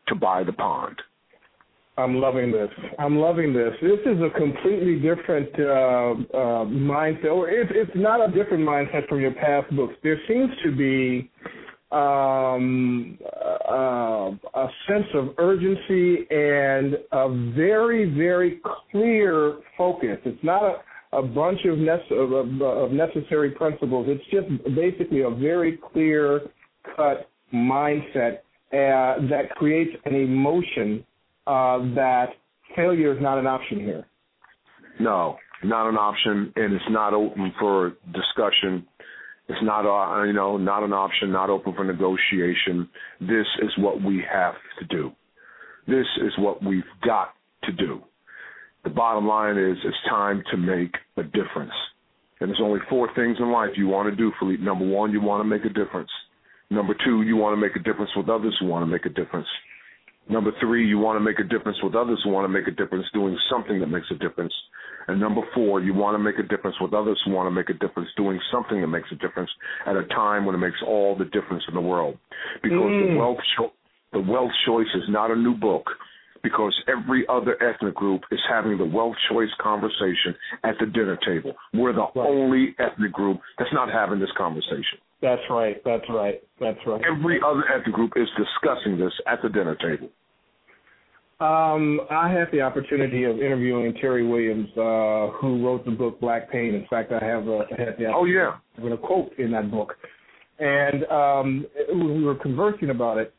to 0.09 0.15
buy 0.15 0.45
the 0.45 0.53
pond. 0.53 1.01
I'm 1.99 2.17
loving 2.17 2.53
this. 2.53 2.69
I'm 2.99 3.17
loving 3.17 3.55
this. 3.55 3.73
This 3.81 4.01
is 4.05 4.21
a 4.21 4.31
completely 4.39 4.97
different 4.97 5.49
uh, 5.59 6.37
uh, 6.37 6.65
mindset, 6.67 7.33
or 7.33 7.49
it's 7.49 7.71
it's 7.75 7.91
not 7.95 8.27
a 8.27 8.31
different 8.33 8.69
mindset 8.69 9.09
from 9.09 9.21
your 9.21 9.33
past 9.33 9.75
books. 9.75 9.95
There 10.03 10.19
seems 10.29 10.51
to 10.63 10.77
be 10.77 11.31
um, 11.93 13.17
uh, 13.71 14.31
a 14.55 14.69
sense 14.89 15.07
of 15.15 15.35
urgency 15.39 16.27
and 16.31 16.99
a 17.13 17.53
very, 17.55 18.13
very 18.13 18.61
clear 18.91 19.59
focus. 19.79 20.19
It's 20.25 20.43
not 20.43 20.63
a, 20.65 21.19
a 21.19 21.23
bunch 21.23 21.61
of, 21.65 21.79
nece- 21.79 22.13
of, 22.13 22.61
of, 22.61 22.93
necessary 22.93 23.53
principles. 23.53 24.07
It's 24.09 24.25
just 24.31 24.75
basically 24.75 25.23
a 25.23 25.31
very 25.31 25.79
clear 25.93 26.41
cut 26.97 27.31
mindset 27.55 28.39
uh, 28.73 29.27
that 29.31 29.51
creates 29.57 29.97
an 30.05 30.15
emotion 30.15 31.05
uh, 31.47 31.79
that 31.95 32.29
failure 32.75 33.15
is 33.15 33.23
not 33.23 33.39
an 33.39 33.47
option 33.47 33.81
here. 33.81 34.07
No, 34.99 35.37
not 35.65 35.89
an 35.89 35.97
option, 35.97 36.53
and 36.57 36.73
it's 36.73 36.85
not 36.91 37.15
open 37.15 37.53
for 37.59 37.95
discussion. 38.13 38.87
It's 39.49 39.63
not, 39.63 39.87
uh, 39.87 40.25
you 40.25 40.33
know, 40.33 40.57
not 40.57 40.83
an 40.83 40.93
option, 40.93 41.31
not 41.31 41.51
open 41.51 41.75
for 41.75 41.85
negotiation. 41.85 42.89
This 43.21 43.47
is 43.63 43.71
what 43.79 44.03
we 44.03 44.25
have 44.31 44.55
to 44.81 44.85
do. 44.87 45.13
This 45.87 46.07
is 46.23 46.33
what 46.39 46.65
we've 46.65 46.83
got 47.05 47.35
to 47.65 47.73
do. 47.73 48.01
The 48.85 48.91
bottom 48.91 49.27
line 49.27 49.57
is 49.57 49.77
it's 49.85 49.97
time 50.09 50.43
to 50.51 50.57
make 50.57 50.95
a 51.17 51.23
difference. 51.23 51.73
And 52.41 52.51
there's 52.51 52.61
only 52.63 52.81
four 52.91 53.09
things 53.15 53.37
in 53.39 53.51
life 53.51 53.71
you 53.77 53.87
want 53.87 54.11
to 54.11 54.17
do, 54.17 54.33
Philippe. 54.39 54.63
Number 54.63 54.87
one, 54.87 55.13
you 55.13 55.21
want 55.21 55.41
to 55.41 55.49
make 55.49 55.65
a 55.65 55.73
difference. 55.73 56.11
Number 56.71 56.95
two, 57.05 57.23
you 57.23 57.37
want 57.37 57.57
to 57.57 57.61
make 57.61 57.77
a 57.77 57.83
difference 57.83 58.11
with 58.17 58.29
others 58.29 58.57
who 58.61 58.67
want 58.67 58.83
to 58.83 58.87
make 58.87 59.07
a 59.07 59.11
difference. 59.11 59.47
Number 60.29 60.51
three, 60.61 60.87
you 60.87 60.99
want 60.99 61.17
to 61.17 61.21
make 61.21 61.39
a 61.39 61.45
difference 61.45 61.79
with 61.83 61.95
others 61.95 62.21
who 62.25 62.31
want 62.31 62.45
to 62.45 62.49
make 62.49 62.67
a 62.67 62.73
difference 62.73 63.07
doing 63.15 63.39
something 63.51 63.79
that 63.81 63.87
makes 63.87 64.07
a 64.11 64.15
difference. 64.15 64.53
And 65.09 65.21
number 65.21 65.43
four, 65.55 65.81
you 65.81 65.95
want 65.95 66.15
to 66.15 66.19
make 66.19 66.39
a 66.39 66.43
difference 66.43 66.77
with 66.81 66.93
others 66.93 67.21
who 67.25 67.33
want 67.33 67.47
to 67.47 67.53
make 67.53 67.71
a 67.71 67.75
difference 67.75 68.09
doing 68.17 68.41
something 68.51 68.81
that 68.81 68.89
makes 68.89 69.09
a 69.13 69.15
difference 69.17 69.51
at 69.87 69.95
a 69.95 70.05
time 70.07 70.45
when 70.45 70.55
it 70.55 70.59
makes 70.59 70.83
all 70.85 71.17
the 71.17 71.27
difference 71.27 71.63
in 71.69 71.75
the 71.75 71.81
world. 71.81 72.19
Because 72.63 72.91
mm. 72.91 73.15
the 73.15 73.19
wealth 73.19 73.39
cho- 73.57 73.73
the 74.13 74.21
wealth 74.21 74.51
choice 74.67 74.89
is 74.95 75.05
not 75.09 75.31
a 75.31 75.37
new 75.37 75.55
book 75.55 75.87
because 76.43 76.75
every 76.89 77.25
other 77.29 77.57
ethnic 77.63 77.95
group 77.95 78.23
is 78.31 78.39
having 78.49 78.79
the 78.79 78.85
wealth 78.85 79.15
choice 79.31 79.49
conversation 79.61 80.35
at 80.65 80.75
the 80.81 80.87
dinner 80.87 81.19
table. 81.27 81.53
We're 81.75 81.93
the 81.93 82.07
right. 82.15 82.17
only 82.17 82.75
ethnic 82.79 83.13
group 83.13 83.41
that's 83.59 83.73
not 83.73 83.91
having 83.91 84.21
this 84.21 84.31
conversation. 84.37 84.99
That's 85.27 85.43
right. 85.51 85.83
That's 85.85 86.05
right. 86.09 86.41
That's 86.61 86.79
right. 86.87 87.03
Every 87.05 87.41
other 87.45 87.65
ethnic 87.69 87.93
group 87.97 88.13
is 88.15 88.29
discussing 88.39 88.97
this 88.97 89.13
at 89.27 89.43
the 89.43 89.49
dinner 89.49 89.75
table. 89.75 90.09
Um, 91.41 92.01
I 92.09 92.31
had 92.31 92.47
the 92.53 92.61
opportunity 92.61 93.25
of 93.25 93.39
interviewing 93.39 93.93
Terrie 93.95 94.29
Williams, 94.29 94.69
uh, 94.77 95.37
who 95.37 95.67
wrote 95.67 95.85
the 95.85 95.91
book 95.91 96.21
Black 96.21 96.49
Pain. 96.49 96.77
In 96.77 96.87
fact, 96.89 97.11
I 97.11 97.23
have 97.25 97.49
a, 97.49 97.65
I 97.77 97.83
had 97.83 97.99
the 97.99 98.07
oh 98.15 98.25
yeah, 98.25 98.59
with 98.79 98.93
a 98.93 98.97
quote 98.97 99.33
in 99.37 99.51
that 99.51 99.69
book, 99.69 99.95
and 100.61 101.05
um, 101.07 101.67
when 101.89 102.19
we 102.19 102.23
were 102.23 102.37
conversing 102.37 102.91
about 102.91 103.19
it, 103.19 103.35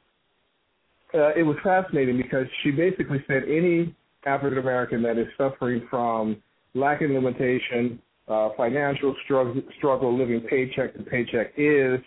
uh, 1.13 1.34
it 1.36 1.43
was 1.43 1.56
fascinating 1.63 2.17
because 2.17 2.47
she 2.63 2.71
basically 2.71 3.23
said 3.28 3.43
any 3.43 3.95
African 4.26 4.58
American 4.60 5.02
that 5.04 5.17
is 5.17 5.28
suffering 5.38 5.88
from 5.89 6.43
lack 6.76 7.02
of 7.02 7.12
limitation, 7.12 8.00
uh, 8.27 8.49
financial 8.57 9.15
struggle, 9.23 9.61
struggle, 9.77 10.17
living 10.17 10.41
paycheck 10.41 10.95
to 10.95 11.03
paycheck 11.03 11.53
is, 11.57 11.99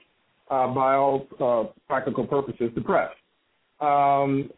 uh, 0.50 0.66
by 0.68 0.94
all 0.94 1.26
uh, 1.40 1.72
practical 1.88 2.26
purposes, 2.26 2.70
depressed. 2.74 3.14
Um, 3.80 4.50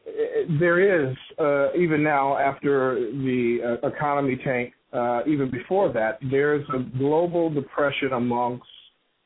there 0.59 1.11
is, 1.11 1.17
uh, 1.39 1.73
even 1.75 2.03
now 2.03 2.37
after 2.37 2.97
the 2.97 3.79
uh, 3.83 3.87
economy 3.87 4.37
tank, 4.45 4.73
uh, 4.93 5.21
even 5.27 5.51
before 5.51 5.93
that, 5.93 6.19
there's 6.31 6.67
a 6.75 6.81
global 6.99 7.49
depression 7.49 8.13
amongst 8.15 8.67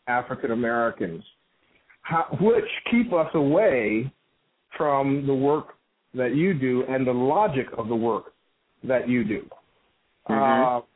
African 0.07 0.53
Americans, 0.53 1.25
which 2.41 2.65
keep 2.91 3.13
us 3.13 3.31
away 3.35 4.13
from 4.77 5.27
the 5.27 5.35
work 5.35 5.69
that 6.15 6.35
you 6.35 6.55
do 6.55 6.85
and 6.89 7.07
the 7.07 7.13
logic 7.13 7.67
of 7.79 7.89
the 7.89 7.97
work 7.97 8.35
that 8.85 9.09
you 9.09 9.25
do. 9.25 9.43
Mm-hmm. 10.29 10.87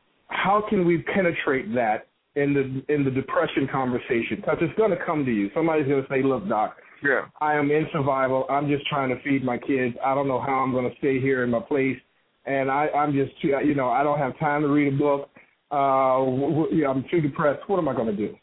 How 0.43 0.63
can 0.67 0.85
we 0.85 1.03
penetrate 1.13 1.73
that 1.75 2.07
in 2.35 2.53
the 2.53 2.93
in 2.93 3.03
the 3.03 3.11
depression 3.11 3.67
conversation? 3.71 4.37
Because 4.37 4.57
it's 4.61 4.77
going 4.77 4.91
to 4.91 5.05
come 5.05 5.25
to 5.25 5.31
you. 5.31 5.49
Somebody's 5.53 5.87
going 5.87 6.01
to 6.01 6.09
say, 6.09 6.23
"Look, 6.23 6.47
doc, 6.47 6.77
yeah. 7.03 7.25
I 7.39 7.55
am 7.55 7.69
in 7.69 7.85
survival. 7.91 8.45
I'm 8.49 8.67
just 8.67 8.87
trying 8.87 9.09
to 9.09 9.21
feed 9.23 9.43
my 9.43 9.57
kids. 9.57 9.95
I 10.03 10.15
don't 10.15 10.27
know 10.27 10.39
how 10.39 10.53
I'm 10.53 10.71
going 10.71 10.89
to 10.89 10.97
stay 10.97 11.19
here 11.19 11.43
in 11.43 11.49
my 11.49 11.59
place, 11.59 11.97
and 12.45 12.71
I, 12.71 12.87
I'm 12.89 13.13
just 13.13 13.39
too, 13.41 13.49
you 13.63 13.75
know 13.75 13.89
I 13.89 14.03
don't 14.03 14.19
have 14.19 14.37
time 14.39 14.61
to 14.61 14.67
read 14.67 14.93
a 14.93 14.97
book. 14.97 15.29
Uh, 15.69 16.25
w- 16.25 16.49
w- 16.49 16.81
yeah, 16.81 16.89
I'm 16.89 17.05
too 17.09 17.21
depressed. 17.21 17.61
What 17.67 17.77
am 17.77 17.87
I 17.87 17.93
going 17.93 18.15
to 18.15 18.17
do?" 18.17 18.35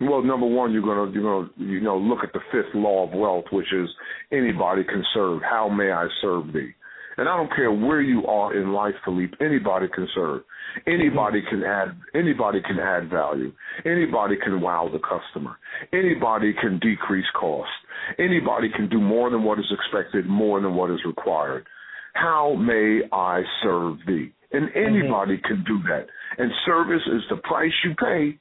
Well, 0.00 0.22
number 0.22 0.46
one, 0.46 0.72
you're 0.72 0.82
gonna 0.82 1.12
you're 1.12 1.22
gonna 1.22 1.50
you 1.56 1.80
know 1.80 1.96
look 1.96 2.24
at 2.24 2.32
the 2.32 2.40
fifth 2.50 2.74
law 2.74 3.06
of 3.06 3.12
wealth, 3.12 3.44
which 3.52 3.72
is 3.72 3.88
anybody 4.32 4.82
can 4.84 5.04
serve. 5.14 5.42
How 5.42 5.68
may 5.68 5.92
I 5.92 6.08
serve 6.20 6.52
thee? 6.52 6.72
And 7.16 7.28
I 7.28 7.36
don't 7.36 7.54
care 7.54 7.70
where 7.70 8.00
you 8.00 8.26
are 8.26 8.56
in 8.56 8.72
life, 8.72 8.94
Philippe. 9.04 9.36
Anybody 9.40 9.86
can 9.94 10.08
serve. 10.14 10.42
Anybody 10.86 11.42
can 11.48 11.62
add. 11.62 11.96
Anybody 12.14 12.60
can 12.62 12.78
add 12.78 13.08
value. 13.08 13.52
Anybody 13.84 14.36
can 14.42 14.60
wow 14.60 14.90
the 14.92 14.98
customer. 14.98 15.56
Anybody 15.92 16.52
can 16.60 16.78
decrease 16.80 17.26
cost. 17.38 17.70
Anybody 18.18 18.68
can 18.74 18.88
do 18.88 19.00
more 19.00 19.30
than 19.30 19.44
what 19.44 19.58
is 19.58 19.70
expected, 19.70 20.26
more 20.26 20.60
than 20.60 20.74
what 20.74 20.90
is 20.90 21.00
required. 21.06 21.66
How 22.14 22.54
may 22.54 23.00
I 23.12 23.42
serve 23.62 23.98
thee? 24.06 24.32
And 24.52 24.68
anybody 24.74 25.36
mm-hmm. 25.36 25.46
can 25.46 25.64
do 25.66 25.78
that. 25.88 26.06
And 26.38 26.50
service 26.64 27.02
is 27.06 27.22
the 27.30 27.36
price 27.36 27.72
you 27.84 27.94
pay 27.94 28.38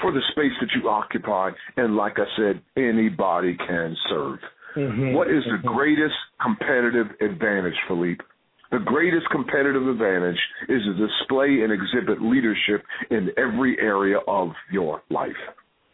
for 0.00 0.12
the 0.12 0.22
space 0.32 0.52
that 0.60 0.70
you 0.74 0.88
occupy. 0.88 1.50
And 1.76 1.96
like 1.96 2.14
I 2.18 2.24
said, 2.36 2.62
anybody 2.76 3.56
can 3.56 3.96
serve. 4.08 4.38
Mm-hmm. 4.76 5.14
What 5.14 5.28
is 5.28 5.42
the 5.44 5.58
mm-hmm. 5.58 5.76
greatest 5.76 6.14
competitive 6.42 7.06
advantage, 7.20 7.76
Philippe? 7.88 8.22
The 8.70 8.78
greatest 8.78 9.26
competitive 9.30 9.88
advantage 9.88 10.38
is 10.68 10.82
to 10.84 10.94
display 10.94 11.62
and 11.62 11.72
exhibit 11.72 12.22
leadership 12.22 12.84
in 13.10 13.30
every 13.36 13.76
area 13.80 14.18
of 14.28 14.50
your 14.70 15.02
life. 15.10 15.30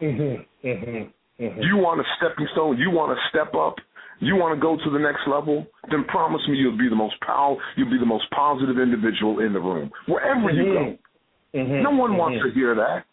Mm-hmm. 0.03 0.69
Mm-hmm. 0.69 1.43
mm-hmm. 1.43 1.61
You 1.63 1.77
want 1.79 2.01
a 2.01 2.05
stepping 2.19 2.47
stone? 2.53 2.77
You 2.77 2.91
want 2.91 3.17
to 3.17 3.29
step 3.31 3.55
up? 3.55 3.77
You 4.21 4.37
want 4.37 4.57
to 4.57 4.61
go 4.61 4.77
to 4.77 4.91
the 4.91 4.99
next 4.99 5.29
level? 5.29 5.67
Then 5.91 6.05
promise 6.05 6.41
me 6.49 6.57
you'll 6.57 6.79
be 6.79 6.89
the 6.89 6.97
most 6.97 7.21
power, 7.21 7.57
you'll 7.77 7.91
be 7.91 7.99
the 7.99 8.07
most 8.07 8.25
positive 8.31 8.79
individual 8.79 9.41
in 9.41 9.53
the 9.53 9.61
room, 9.61 9.91
wherever 10.09 10.51
you 10.51 10.65
go. 10.73 11.59
Mm-hmm. 11.59 11.83
No 11.83 11.91
one 11.91 12.17
wants 12.17 12.45
to 12.45 12.53
hear 12.53 12.75
that. 12.75 13.05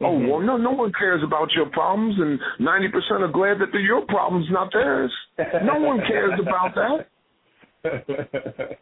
Oh 0.00 0.04
mm-hmm. 0.04 0.28
well, 0.28 0.40
no, 0.40 0.56
no 0.56 0.70
one 0.70 0.92
cares 0.96 1.22
about 1.24 1.48
your 1.56 1.66
problems, 1.70 2.14
and 2.18 2.38
ninety 2.60 2.88
percent 2.88 3.22
are 3.22 3.32
glad 3.32 3.58
that 3.58 3.68
they're 3.72 3.80
your 3.80 4.06
problems, 4.06 4.46
not 4.50 4.72
theirs. 4.72 5.12
No 5.64 5.80
one 5.80 5.98
cares 6.06 6.38
about 6.40 6.74
that. 6.74 7.08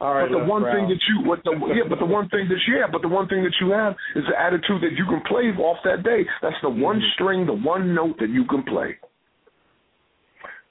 All 0.00 0.14
right, 0.14 0.28
but 0.30 0.38
the 0.40 0.44
one 0.44 0.62
thing 0.64 0.88
that 0.88 1.00
you, 1.08 1.26
what 1.26 1.40
the 1.44 1.52
yeah, 1.74 1.88
but 1.88 1.98
the 1.98 2.06
one 2.06 2.28
thing 2.28 2.46
that 2.48 2.58
you, 2.68 2.76
yeah, 2.76 2.86
but 2.90 3.00
the 3.00 3.08
one 3.08 3.28
thing 3.28 3.42
that 3.42 3.54
you 3.60 3.70
have 3.70 3.94
is 4.14 4.24
the 4.28 4.38
attitude 4.38 4.82
that 4.82 4.92
you 4.92 5.06
can 5.06 5.22
play 5.26 5.48
off 5.62 5.78
that 5.84 6.02
day. 6.02 6.26
That's 6.42 6.56
the 6.62 6.68
one 6.68 6.96
mm-hmm. 6.96 7.14
string, 7.14 7.46
the 7.46 7.54
one 7.54 7.94
note 7.94 8.16
that 8.20 8.28
you 8.28 8.44
can 8.44 8.62
play. 8.64 8.98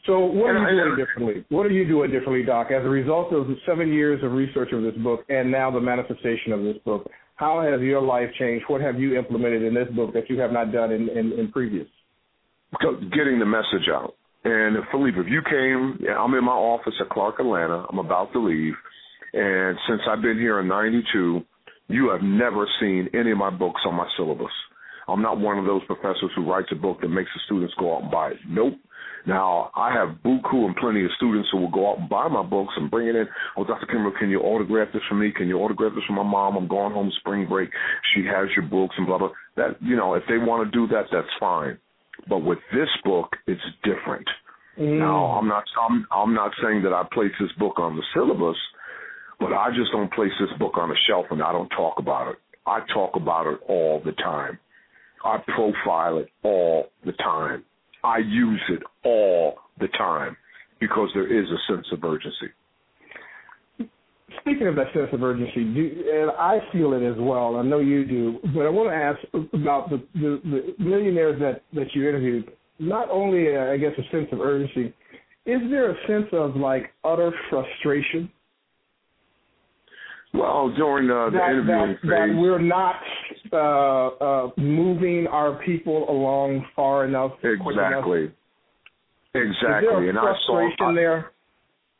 So 0.05 0.19
what 0.19 0.49
are 0.49 0.71
you 0.71 0.83
doing 0.83 0.97
differently? 0.97 1.45
What 1.49 1.65
are 1.65 1.71
you 1.71 1.87
doing 1.87 2.11
differently, 2.11 2.43
Doc, 2.43 2.67
as 2.71 2.83
a 2.83 2.89
result 2.89 3.33
of 3.33 3.47
seven 3.65 3.93
years 3.93 4.23
of 4.23 4.31
research 4.31 4.71
of 4.73 4.81
this 4.81 4.95
book 4.95 5.21
and 5.29 5.51
now 5.51 5.69
the 5.69 5.79
manifestation 5.79 6.53
of 6.53 6.63
this 6.63 6.77
book? 6.83 7.09
How 7.41 7.59
has 7.63 7.81
your 7.81 8.03
life 8.03 8.29
changed? 8.37 8.65
What 8.67 8.81
have 8.81 8.99
you 8.99 9.17
implemented 9.17 9.63
in 9.63 9.73
this 9.73 9.87
book 9.95 10.13
that 10.13 10.29
you 10.29 10.39
have 10.39 10.51
not 10.51 10.71
done 10.71 10.91
in, 10.91 11.09
in, 11.09 11.31
in 11.31 11.51
previous? 11.51 11.87
Getting 12.79 13.39
the 13.39 13.47
message 13.47 13.89
out. 13.91 14.13
And 14.43 14.77
Philippe, 14.91 15.19
if 15.19 15.25
you 15.27 15.41
came, 15.49 16.05
I'm 16.15 16.35
in 16.35 16.45
my 16.45 16.51
office 16.51 16.93
at 17.01 17.09
Clark 17.09 17.39
Atlanta. 17.39 17.83
I'm 17.89 17.97
about 17.97 18.31
to 18.33 18.39
leave. 18.39 18.75
And 19.33 19.75
since 19.89 20.01
I've 20.07 20.21
been 20.21 20.37
here 20.37 20.59
in 20.59 20.67
92, 20.67 21.41
you 21.87 22.11
have 22.11 22.21
never 22.21 22.67
seen 22.79 23.09
any 23.15 23.31
of 23.31 23.39
my 23.39 23.49
books 23.49 23.81
on 23.87 23.95
my 23.95 24.07
syllabus. 24.17 24.53
I'm 25.07 25.23
not 25.23 25.39
one 25.39 25.57
of 25.57 25.65
those 25.65 25.81
professors 25.87 26.29
who 26.35 26.47
writes 26.47 26.69
a 26.71 26.75
book 26.75 27.01
that 27.01 27.09
makes 27.09 27.31
the 27.33 27.41
students 27.47 27.73
go 27.79 27.95
out 27.95 28.03
and 28.03 28.11
buy 28.11 28.29
it. 28.29 28.37
Nope. 28.47 28.75
Now, 29.27 29.71
I 29.75 29.93
have 29.93 30.17
buku 30.25 30.65
and 30.65 30.75
plenty 30.75 31.03
of 31.05 31.11
students 31.15 31.49
who 31.51 31.59
will 31.59 31.71
go 31.71 31.91
out 31.91 31.99
and 31.99 32.09
buy 32.09 32.27
my 32.27 32.43
books 32.43 32.73
and 32.77 32.89
bring 32.89 33.07
it 33.07 33.15
in. 33.15 33.27
Oh, 33.55 33.63
Dr. 33.63 33.85
Kimbro, 33.85 34.17
can 34.17 34.29
you 34.29 34.39
autograph 34.39 34.89
this 34.93 35.03
for 35.07 35.15
me? 35.15 35.31
Can 35.31 35.47
you 35.47 35.59
autograph 35.59 35.93
this 35.93 36.03
for 36.07 36.13
my 36.13 36.23
mom? 36.23 36.57
I'm 36.57 36.67
going 36.67 36.93
home 36.93 37.11
spring 37.19 37.47
break. 37.47 37.69
She 38.13 38.25
has 38.25 38.47
your 38.55 38.65
books 38.65 38.95
and 38.97 39.05
blah, 39.05 39.19
blah. 39.19 39.29
That, 39.57 39.81
you 39.81 39.95
know, 39.95 40.15
if 40.15 40.23
they 40.27 40.37
want 40.37 40.65
to 40.65 40.77
do 40.77 40.87
that, 40.93 41.05
that's 41.11 41.27
fine. 41.39 41.77
But 42.27 42.39
with 42.39 42.59
this 42.73 42.89
book, 43.03 43.35
it's 43.47 43.61
different. 43.83 44.27
Mm. 44.79 44.99
Now, 44.99 45.25
I'm 45.37 45.47
not, 45.47 45.63
I'm, 45.79 46.07
I'm 46.11 46.33
not 46.33 46.51
saying 46.63 46.83
that 46.83 46.93
I 46.93 47.03
place 47.13 47.31
this 47.39 47.51
book 47.59 47.77
on 47.77 47.95
the 47.95 48.03
syllabus, 48.13 48.57
but 49.39 49.53
I 49.53 49.69
just 49.69 49.91
don't 49.91 50.11
place 50.13 50.31
this 50.39 50.57
book 50.57 50.77
on 50.77 50.91
a 50.91 50.95
shelf 51.07 51.25
and 51.29 51.41
I 51.41 51.51
don't 51.51 51.69
talk 51.69 51.95
about 51.99 52.31
it. 52.31 52.37
I 52.65 52.79
talk 52.93 53.15
about 53.15 53.47
it 53.47 53.59
all 53.67 54.01
the 54.03 54.11
time. 54.13 54.59
I 55.23 55.37
profile 55.55 56.19
it 56.19 56.29
all 56.43 56.85
the 57.05 57.11
time. 57.13 57.63
I 58.03 58.19
use 58.19 58.61
it 58.69 58.83
all 59.03 59.55
the 59.79 59.87
time 59.97 60.35
because 60.79 61.09
there 61.13 61.27
is 61.27 61.47
a 61.49 61.73
sense 61.73 61.85
of 61.91 62.03
urgency. 62.03 62.49
Speaking 64.39 64.67
of 64.67 64.75
that 64.75 64.87
sense 64.93 65.09
of 65.11 65.21
urgency, 65.21 65.63
do, 65.73 66.03
and 66.11 66.31
I 66.31 66.59
feel 66.71 66.93
it 66.93 67.03
as 67.03 67.15
well. 67.19 67.57
I 67.57 67.63
know 67.63 67.79
you 67.79 68.05
do, 68.05 68.39
but 68.55 68.61
I 68.61 68.69
want 68.69 68.89
to 68.89 68.95
ask 68.95 69.53
about 69.53 69.89
the, 69.89 70.03
the, 70.15 70.41
the 70.43 70.83
millionaires 70.83 71.39
that, 71.39 71.63
that 71.73 71.93
you 71.93 72.07
interviewed. 72.07 72.49
Not 72.79 73.09
only, 73.11 73.55
uh, 73.55 73.71
I 73.71 73.77
guess, 73.77 73.91
a 73.97 74.11
sense 74.11 74.27
of 74.31 74.39
urgency, 74.39 74.93
is 75.45 75.59
there 75.69 75.91
a 75.91 75.95
sense 76.07 76.27
of 76.31 76.55
like 76.55 76.91
utter 77.03 77.31
frustration? 77.49 78.31
Well, 80.33 80.73
during 80.75 81.09
uh, 81.09 81.29
the 81.29 81.37
that, 81.37 81.49
interviewing 81.51 81.89
that, 81.89 82.01
phase, 82.01 82.09
that 82.09 82.39
we're 82.39 82.61
not 82.61 82.95
uh, 83.51 84.07
uh, 84.23 84.49
moving 84.57 85.27
our 85.27 85.61
people 85.65 86.09
along 86.09 86.65
far 86.75 87.05
enough. 87.05 87.33
Exactly. 87.43 88.31
Exactly. 89.33 89.41
Is 89.41 89.55
there 89.61 90.05
a 90.05 90.09
and 90.09 90.19
I 90.19 90.33
saw, 90.45 90.93
there? 90.93 91.31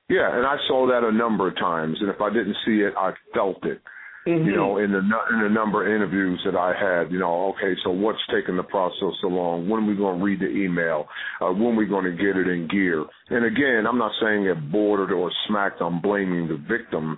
Yeah, 0.10 0.36
and 0.36 0.46
I 0.46 0.58
saw 0.68 0.88
that 0.88 1.08
a 1.08 1.12
number 1.12 1.48
of 1.48 1.56
times, 1.56 1.98
and 2.02 2.10
if 2.10 2.20
I 2.20 2.30
didn't 2.30 2.56
see 2.66 2.82
it, 2.82 2.94
I 2.98 3.12
felt 3.34 3.64
it. 3.66 3.82
Mm-hmm. 4.28 4.46
You 4.46 4.56
know, 4.56 4.78
in 4.78 4.92
the 4.92 5.00
in 5.00 5.42
the 5.42 5.50
number 5.50 5.82
of 5.82 5.96
interviews 5.96 6.40
that 6.46 6.56
I 6.56 6.74
had, 6.78 7.12
you 7.12 7.18
know, 7.18 7.56
okay, 7.56 7.74
so 7.84 7.90
what's 7.90 8.20
taking 8.32 8.56
the 8.56 8.64
process 8.64 9.18
so 9.20 9.28
long? 9.28 9.68
When 9.68 9.84
are 9.84 9.88
we 9.88 9.96
going 9.96 10.20
to 10.20 10.24
read 10.24 10.40
the 10.42 10.50
email? 10.50 11.08
Uh, 11.42 11.48
when 11.48 11.74
are 11.74 11.76
we 11.76 11.88
going 11.88 12.06
to 12.06 12.12
get 12.12 12.38
it 12.38 12.48
in 12.48 12.68
gear? 12.68 13.04
And 13.32 13.46
again, 13.46 13.86
I'm 13.88 13.98
not 13.98 14.12
saying 14.22 14.46
it 14.46 14.72
bordered 14.72 15.12
or 15.12 15.32
smacked. 15.48 15.82
I'm 15.82 16.02
blaming 16.02 16.48
the 16.48 16.58
victim, 16.70 17.18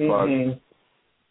mm-hmm. 0.00 0.50
but 0.50 0.60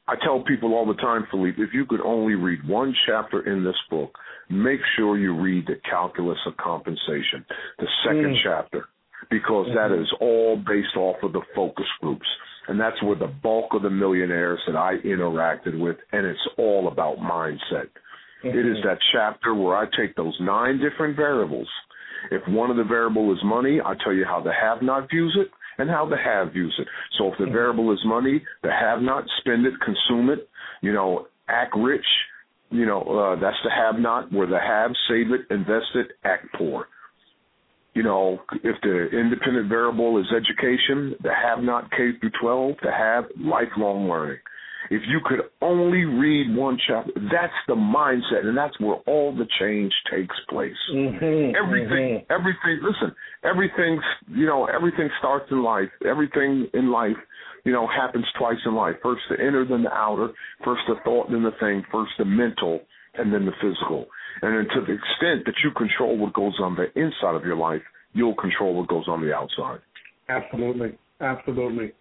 I 0.09 0.15
tell 0.23 0.41
people 0.41 0.73
all 0.73 0.87
the 0.87 0.95
time, 0.95 1.27
Philippe, 1.29 1.61
if 1.61 1.69
you 1.71 1.85
could 1.85 2.01
only 2.01 2.33
read 2.33 2.67
one 2.67 2.95
chapter 3.05 3.47
in 3.51 3.63
this 3.63 3.75
book, 3.91 4.17
make 4.49 4.79
sure 4.97 5.19
you 5.19 5.39
read 5.39 5.67
the 5.67 5.75
calculus 5.87 6.39
of 6.47 6.57
compensation, 6.57 7.45
the 7.77 7.87
second 8.03 8.35
mm. 8.35 8.41
chapter, 8.43 8.85
because 9.29 9.67
mm-hmm. 9.67 9.75
that 9.75 10.01
is 10.01 10.07
all 10.19 10.57
based 10.57 10.97
off 10.97 11.17
of 11.21 11.33
the 11.33 11.41
focus 11.55 11.85
groups. 12.01 12.25
And 12.67 12.79
that's 12.79 13.01
where 13.03 13.15
the 13.15 13.27
bulk 13.43 13.73
of 13.73 13.83
the 13.83 13.89
millionaires 13.91 14.59
that 14.65 14.75
I 14.75 14.95
interacted 15.05 15.79
with, 15.79 15.97
and 16.11 16.25
it's 16.25 16.39
all 16.57 16.87
about 16.87 17.17
mindset. 17.17 17.89
Mm-hmm. 18.43 18.47
It 18.47 18.65
is 18.65 18.77
mm-hmm. 18.77 18.87
that 18.87 18.97
chapter 19.13 19.53
where 19.53 19.75
I 19.75 19.85
take 19.95 20.15
those 20.15 20.35
nine 20.41 20.79
different 20.79 21.15
variables. 21.15 21.67
If 22.31 22.41
one 22.47 22.71
of 22.71 22.77
the 22.77 22.83
variable 22.83 23.31
is 23.31 23.39
money, 23.43 23.79
I 23.79 23.93
tell 24.03 24.13
you 24.13 24.25
how 24.25 24.41
the 24.41 24.51
have 24.51 24.81
not 24.81 25.07
views 25.09 25.37
it 25.39 25.51
and 25.79 25.89
how 25.89 26.07
the 26.07 26.17
have 26.17 26.53
views 26.53 26.75
it. 26.77 26.87
So 27.17 27.31
if 27.31 27.39
the 27.39 27.45
variable 27.45 27.91
is 27.91 27.99
money, 28.05 28.43
the 28.61 28.71
have 28.71 29.01
not 29.01 29.23
spend 29.39 29.65
it, 29.65 29.73
consume 29.83 30.29
it, 30.29 30.47
you 30.81 30.93
know, 30.93 31.27
act 31.47 31.73
rich, 31.75 32.05
you 32.69 32.85
know, 32.85 33.01
uh, 33.01 33.39
that's 33.41 33.57
the 33.63 33.71
have 33.71 33.99
not, 33.99 34.31
where 34.31 34.45
the 34.45 34.59
have, 34.59 34.91
save 35.07 35.31
it, 35.31 35.41
invest 35.49 35.87
it, 35.95 36.07
act 36.23 36.45
poor. 36.55 36.87
You 37.95 38.03
know, 38.03 38.39
if 38.63 38.75
the 38.83 39.07
independent 39.11 39.67
variable 39.67 40.19
is 40.19 40.27
education, 40.35 41.15
the 41.23 41.31
have 41.33 41.63
not 41.63 41.89
K 41.91 42.11
through 42.19 42.31
12, 42.39 42.75
the 42.83 42.91
have 42.91 43.25
lifelong 43.39 44.07
learning. 44.07 44.37
If 44.89 45.03
you 45.07 45.19
could 45.23 45.41
only 45.61 46.03
read 46.03 46.55
one 46.55 46.77
chapter, 46.87 47.11
that's 47.31 47.53
the 47.67 47.75
mindset, 47.75 48.45
and 48.45 48.57
that's 48.57 48.79
where 48.79 48.97
all 49.05 49.35
the 49.35 49.45
change 49.59 49.93
takes 50.11 50.35
place. 50.49 50.73
Mm-hmm, 50.91 51.55
everything, 51.55 52.25
mm-hmm. 52.25 52.33
everything. 52.33 52.81
Listen, 52.81 53.15
everything. 53.43 54.01
You 54.29 54.47
know, 54.47 54.65
everything 54.65 55.09
starts 55.19 55.45
in 55.51 55.63
life. 55.63 55.89
Everything 56.05 56.67
in 56.73 56.91
life, 56.91 57.17
you 57.65 57.71
know, 57.71 57.87
happens 57.87 58.25
twice 58.37 58.57
in 58.65 58.73
life. 58.73 58.95
First 59.03 59.21
the 59.29 59.35
inner, 59.35 59.63
then 59.63 59.83
the 59.83 59.93
outer. 59.93 60.29
First 60.65 60.81
the 60.87 60.95
thought, 61.03 61.29
then 61.29 61.43
the 61.43 61.53
thing. 61.59 61.83
First 61.91 62.11
the 62.17 62.25
mental, 62.25 62.79
and 63.13 63.31
then 63.31 63.45
the 63.45 63.53
physical. 63.61 64.07
And 64.41 64.57
then 64.57 64.75
to 64.75 64.81
the 64.81 64.93
extent 64.93 65.45
that 65.45 65.55
you 65.63 65.71
control 65.77 66.17
what 66.17 66.33
goes 66.33 66.53
on 66.59 66.75
the 66.75 66.87
inside 66.99 67.35
of 67.35 67.45
your 67.45 67.57
life, 67.57 67.81
you'll 68.13 68.35
control 68.35 68.73
what 68.73 68.87
goes 68.87 69.05
on 69.07 69.21
the 69.21 69.33
outside. 69.33 69.81
Absolutely, 70.29 70.97
absolutely. 71.21 71.91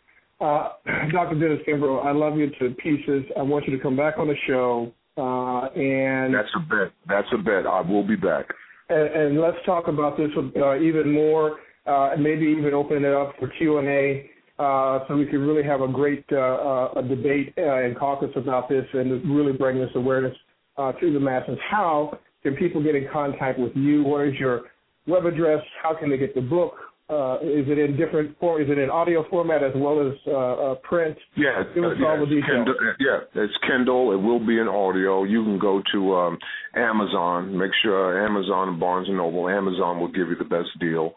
Uh, 0.40 0.68
Dr. 1.12 1.38
Dennis 1.38 1.60
Kimbro, 1.66 2.04
I 2.04 2.12
love 2.12 2.36
you 2.36 2.50
to 2.60 2.74
pieces. 2.76 3.24
I 3.36 3.42
want 3.42 3.66
you 3.66 3.76
to 3.76 3.82
come 3.82 3.96
back 3.96 4.18
on 4.18 4.28
the 4.28 4.36
show. 4.46 4.92
Uh, 5.16 5.66
and 5.74 6.32
that's 6.32 6.48
a 6.54 6.60
bet. 6.60 6.92
That's 7.08 7.26
a 7.32 7.38
bet. 7.38 7.66
I 7.66 7.80
will 7.80 8.06
be 8.06 8.14
back. 8.14 8.46
And, 8.88 9.08
and 9.08 9.40
let's 9.40 9.56
talk 9.66 9.88
about 9.88 10.16
this 10.16 10.30
uh, 10.56 10.78
even 10.78 11.12
more. 11.12 11.58
Uh, 11.86 12.10
maybe 12.18 12.44
even 12.46 12.72
open 12.74 13.04
it 13.04 13.14
up 13.14 13.34
for 13.38 13.48
Q 13.58 13.78
and 13.78 13.88
A, 13.88 14.30
uh, 14.58 15.00
so 15.08 15.16
we 15.16 15.24
can 15.26 15.40
really 15.40 15.62
have 15.62 15.80
a 15.80 15.88
great 15.88 16.24
a 16.30 17.02
debate 17.08 17.54
uh, 17.56 17.84
and 17.84 17.98
caucus 17.98 18.30
about 18.36 18.68
this, 18.68 18.84
and 18.92 19.10
really 19.34 19.52
bring 19.52 19.78
this 19.78 19.90
awareness 19.94 20.36
uh, 20.76 20.92
to 20.92 21.12
the 21.12 21.18
masses. 21.18 21.58
How 21.68 22.18
can 22.42 22.54
people 22.56 22.82
get 22.82 22.94
in 22.94 23.08
contact 23.10 23.58
with 23.58 23.72
you? 23.74 24.04
What 24.04 24.28
is 24.28 24.34
your 24.34 24.62
web 25.06 25.24
address? 25.24 25.62
How 25.82 25.94
can 25.98 26.10
they 26.10 26.18
get 26.18 26.34
the 26.34 26.42
book? 26.42 26.74
Uh, 27.10 27.36
is 27.40 27.64
it 27.66 27.78
in 27.78 27.96
different 27.96 28.38
form? 28.38 28.60
Is 28.60 28.68
it 28.68 28.76
in 28.76 28.90
audio 28.90 29.24
format 29.30 29.62
as 29.62 29.72
well 29.74 30.06
as 30.06 30.12
uh, 30.26 30.30
uh, 30.36 30.74
print? 30.82 31.16
Yeah, 31.38 31.62
Give 31.74 31.84
us 31.84 31.96
uh, 32.02 32.06
all 32.06 32.20
the 32.20 32.26
details. 32.26 32.68
Kindle, 32.68 32.74
yeah, 33.00 33.20
it's 33.34 33.54
Kindle. 33.66 34.12
It 34.12 34.20
will 34.20 34.40
be 34.44 34.58
in 34.58 34.68
audio. 34.68 35.24
You 35.24 35.42
can 35.42 35.58
go 35.58 35.80
to 35.94 36.14
um, 36.14 36.36
Amazon. 36.76 37.56
Make 37.56 37.70
sure 37.82 38.22
Amazon 38.26 38.68
and 38.68 38.78
Barnes 38.78 39.08
and 39.08 39.16
Noble. 39.16 39.48
Amazon 39.48 39.98
will 39.98 40.12
give 40.12 40.28
you 40.28 40.36
the 40.36 40.44
best 40.44 40.68
deal. 40.80 41.14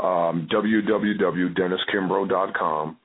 Um, 0.00 0.46
www.denniskimbro.com, 0.52 2.96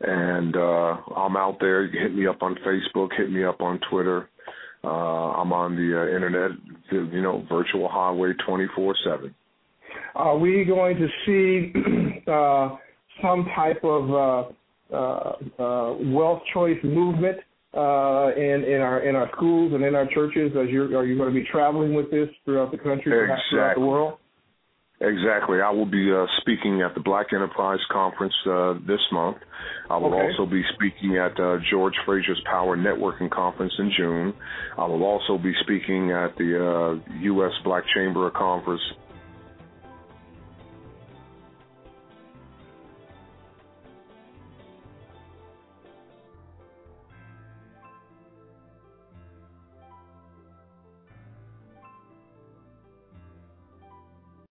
and 0.00 0.56
uh, 0.56 0.96
I'm 1.14 1.36
out 1.36 1.58
there. 1.60 1.86
Hit 1.88 2.12
me 2.12 2.26
up 2.26 2.42
on 2.42 2.56
Facebook. 2.66 3.10
Hit 3.16 3.30
me 3.30 3.44
up 3.44 3.60
on 3.60 3.78
Twitter. 3.88 4.28
Uh, 4.82 4.88
I'm 4.88 5.52
on 5.52 5.76
the 5.76 5.96
uh, 5.96 6.08
internet. 6.12 6.50
You 6.90 7.22
know, 7.22 7.44
virtual 7.48 7.88
highway 7.88 8.32
24 8.44 8.96
seven. 9.04 9.32
Are 10.14 10.38
we 10.38 10.64
going 10.64 10.96
to 10.96 11.08
see 11.26 12.22
uh, 12.26 12.76
some 13.22 13.46
type 13.54 13.82
of 13.82 14.10
uh, 14.10 14.94
uh, 14.94 15.32
uh, 15.58 15.96
wealth 16.12 16.42
choice 16.52 16.78
movement 16.84 17.38
uh, 17.74 18.30
in 18.36 18.64
in 18.64 18.80
our 18.80 19.00
in 19.00 19.16
our 19.16 19.30
schools 19.36 19.72
and 19.74 19.84
in 19.84 19.94
our 19.94 20.06
churches? 20.12 20.52
As 20.56 20.68
you 20.70 20.96
are 20.96 21.04
you 21.04 21.16
going 21.16 21.32
to 21.32 21.34
be 21.34 21.46
traveling 21.50 21.94
with 21.94 22.10
this 22.10 22.28
throughout 22.44 22.70
the 22.70 22.78
country, 22.78 23.12
exactly. 23.12 23.42
throughout 23.50 23.74
the 23.74 23.80
world? 23.80 24.18
Exactly. 25.00 25.60
I 25.60 25.70
will 25.70 25.90
be 25.90 26.10
uh, 26.12 26.24
speaking 26.40 26.80
at 26.82 26.94
the 26.94 27.00
Black 27.00 27.32
Enterprise 27.32 27.80
Conference 27.90 28.32
uh, 28.46 28.74
this 28.86 29.00
month. 29.10 29.38
I 29.90 29.98
will 29.98 30.14
okay. 30.14 30.32
also 30.38 30.50
be 30.50 30.62
speaking 30.74 31.18
at 31.18 31.38
uh, 31.38 31.58
George 31.70 31.94
Fraser's 32.06 32.40
Power 32.46 32.76
Networking 32.76 33.30
Conference 33.30 33.72
in 33.78 33.90
June. 33.98 34.34
I 34.78 34.86
will 34.86 35.02
also 35.02 35.36
be 35.36 35.52
speaking 35.62 36.12
at 36.12 36.36
the 36.36 37.00
uh, 37.02 37.18
U.S. 37.22 37.52
Black 37.64 37.82
Chamber 37.94 38.28
of 38.28 38.34
Conference 38.34 38.80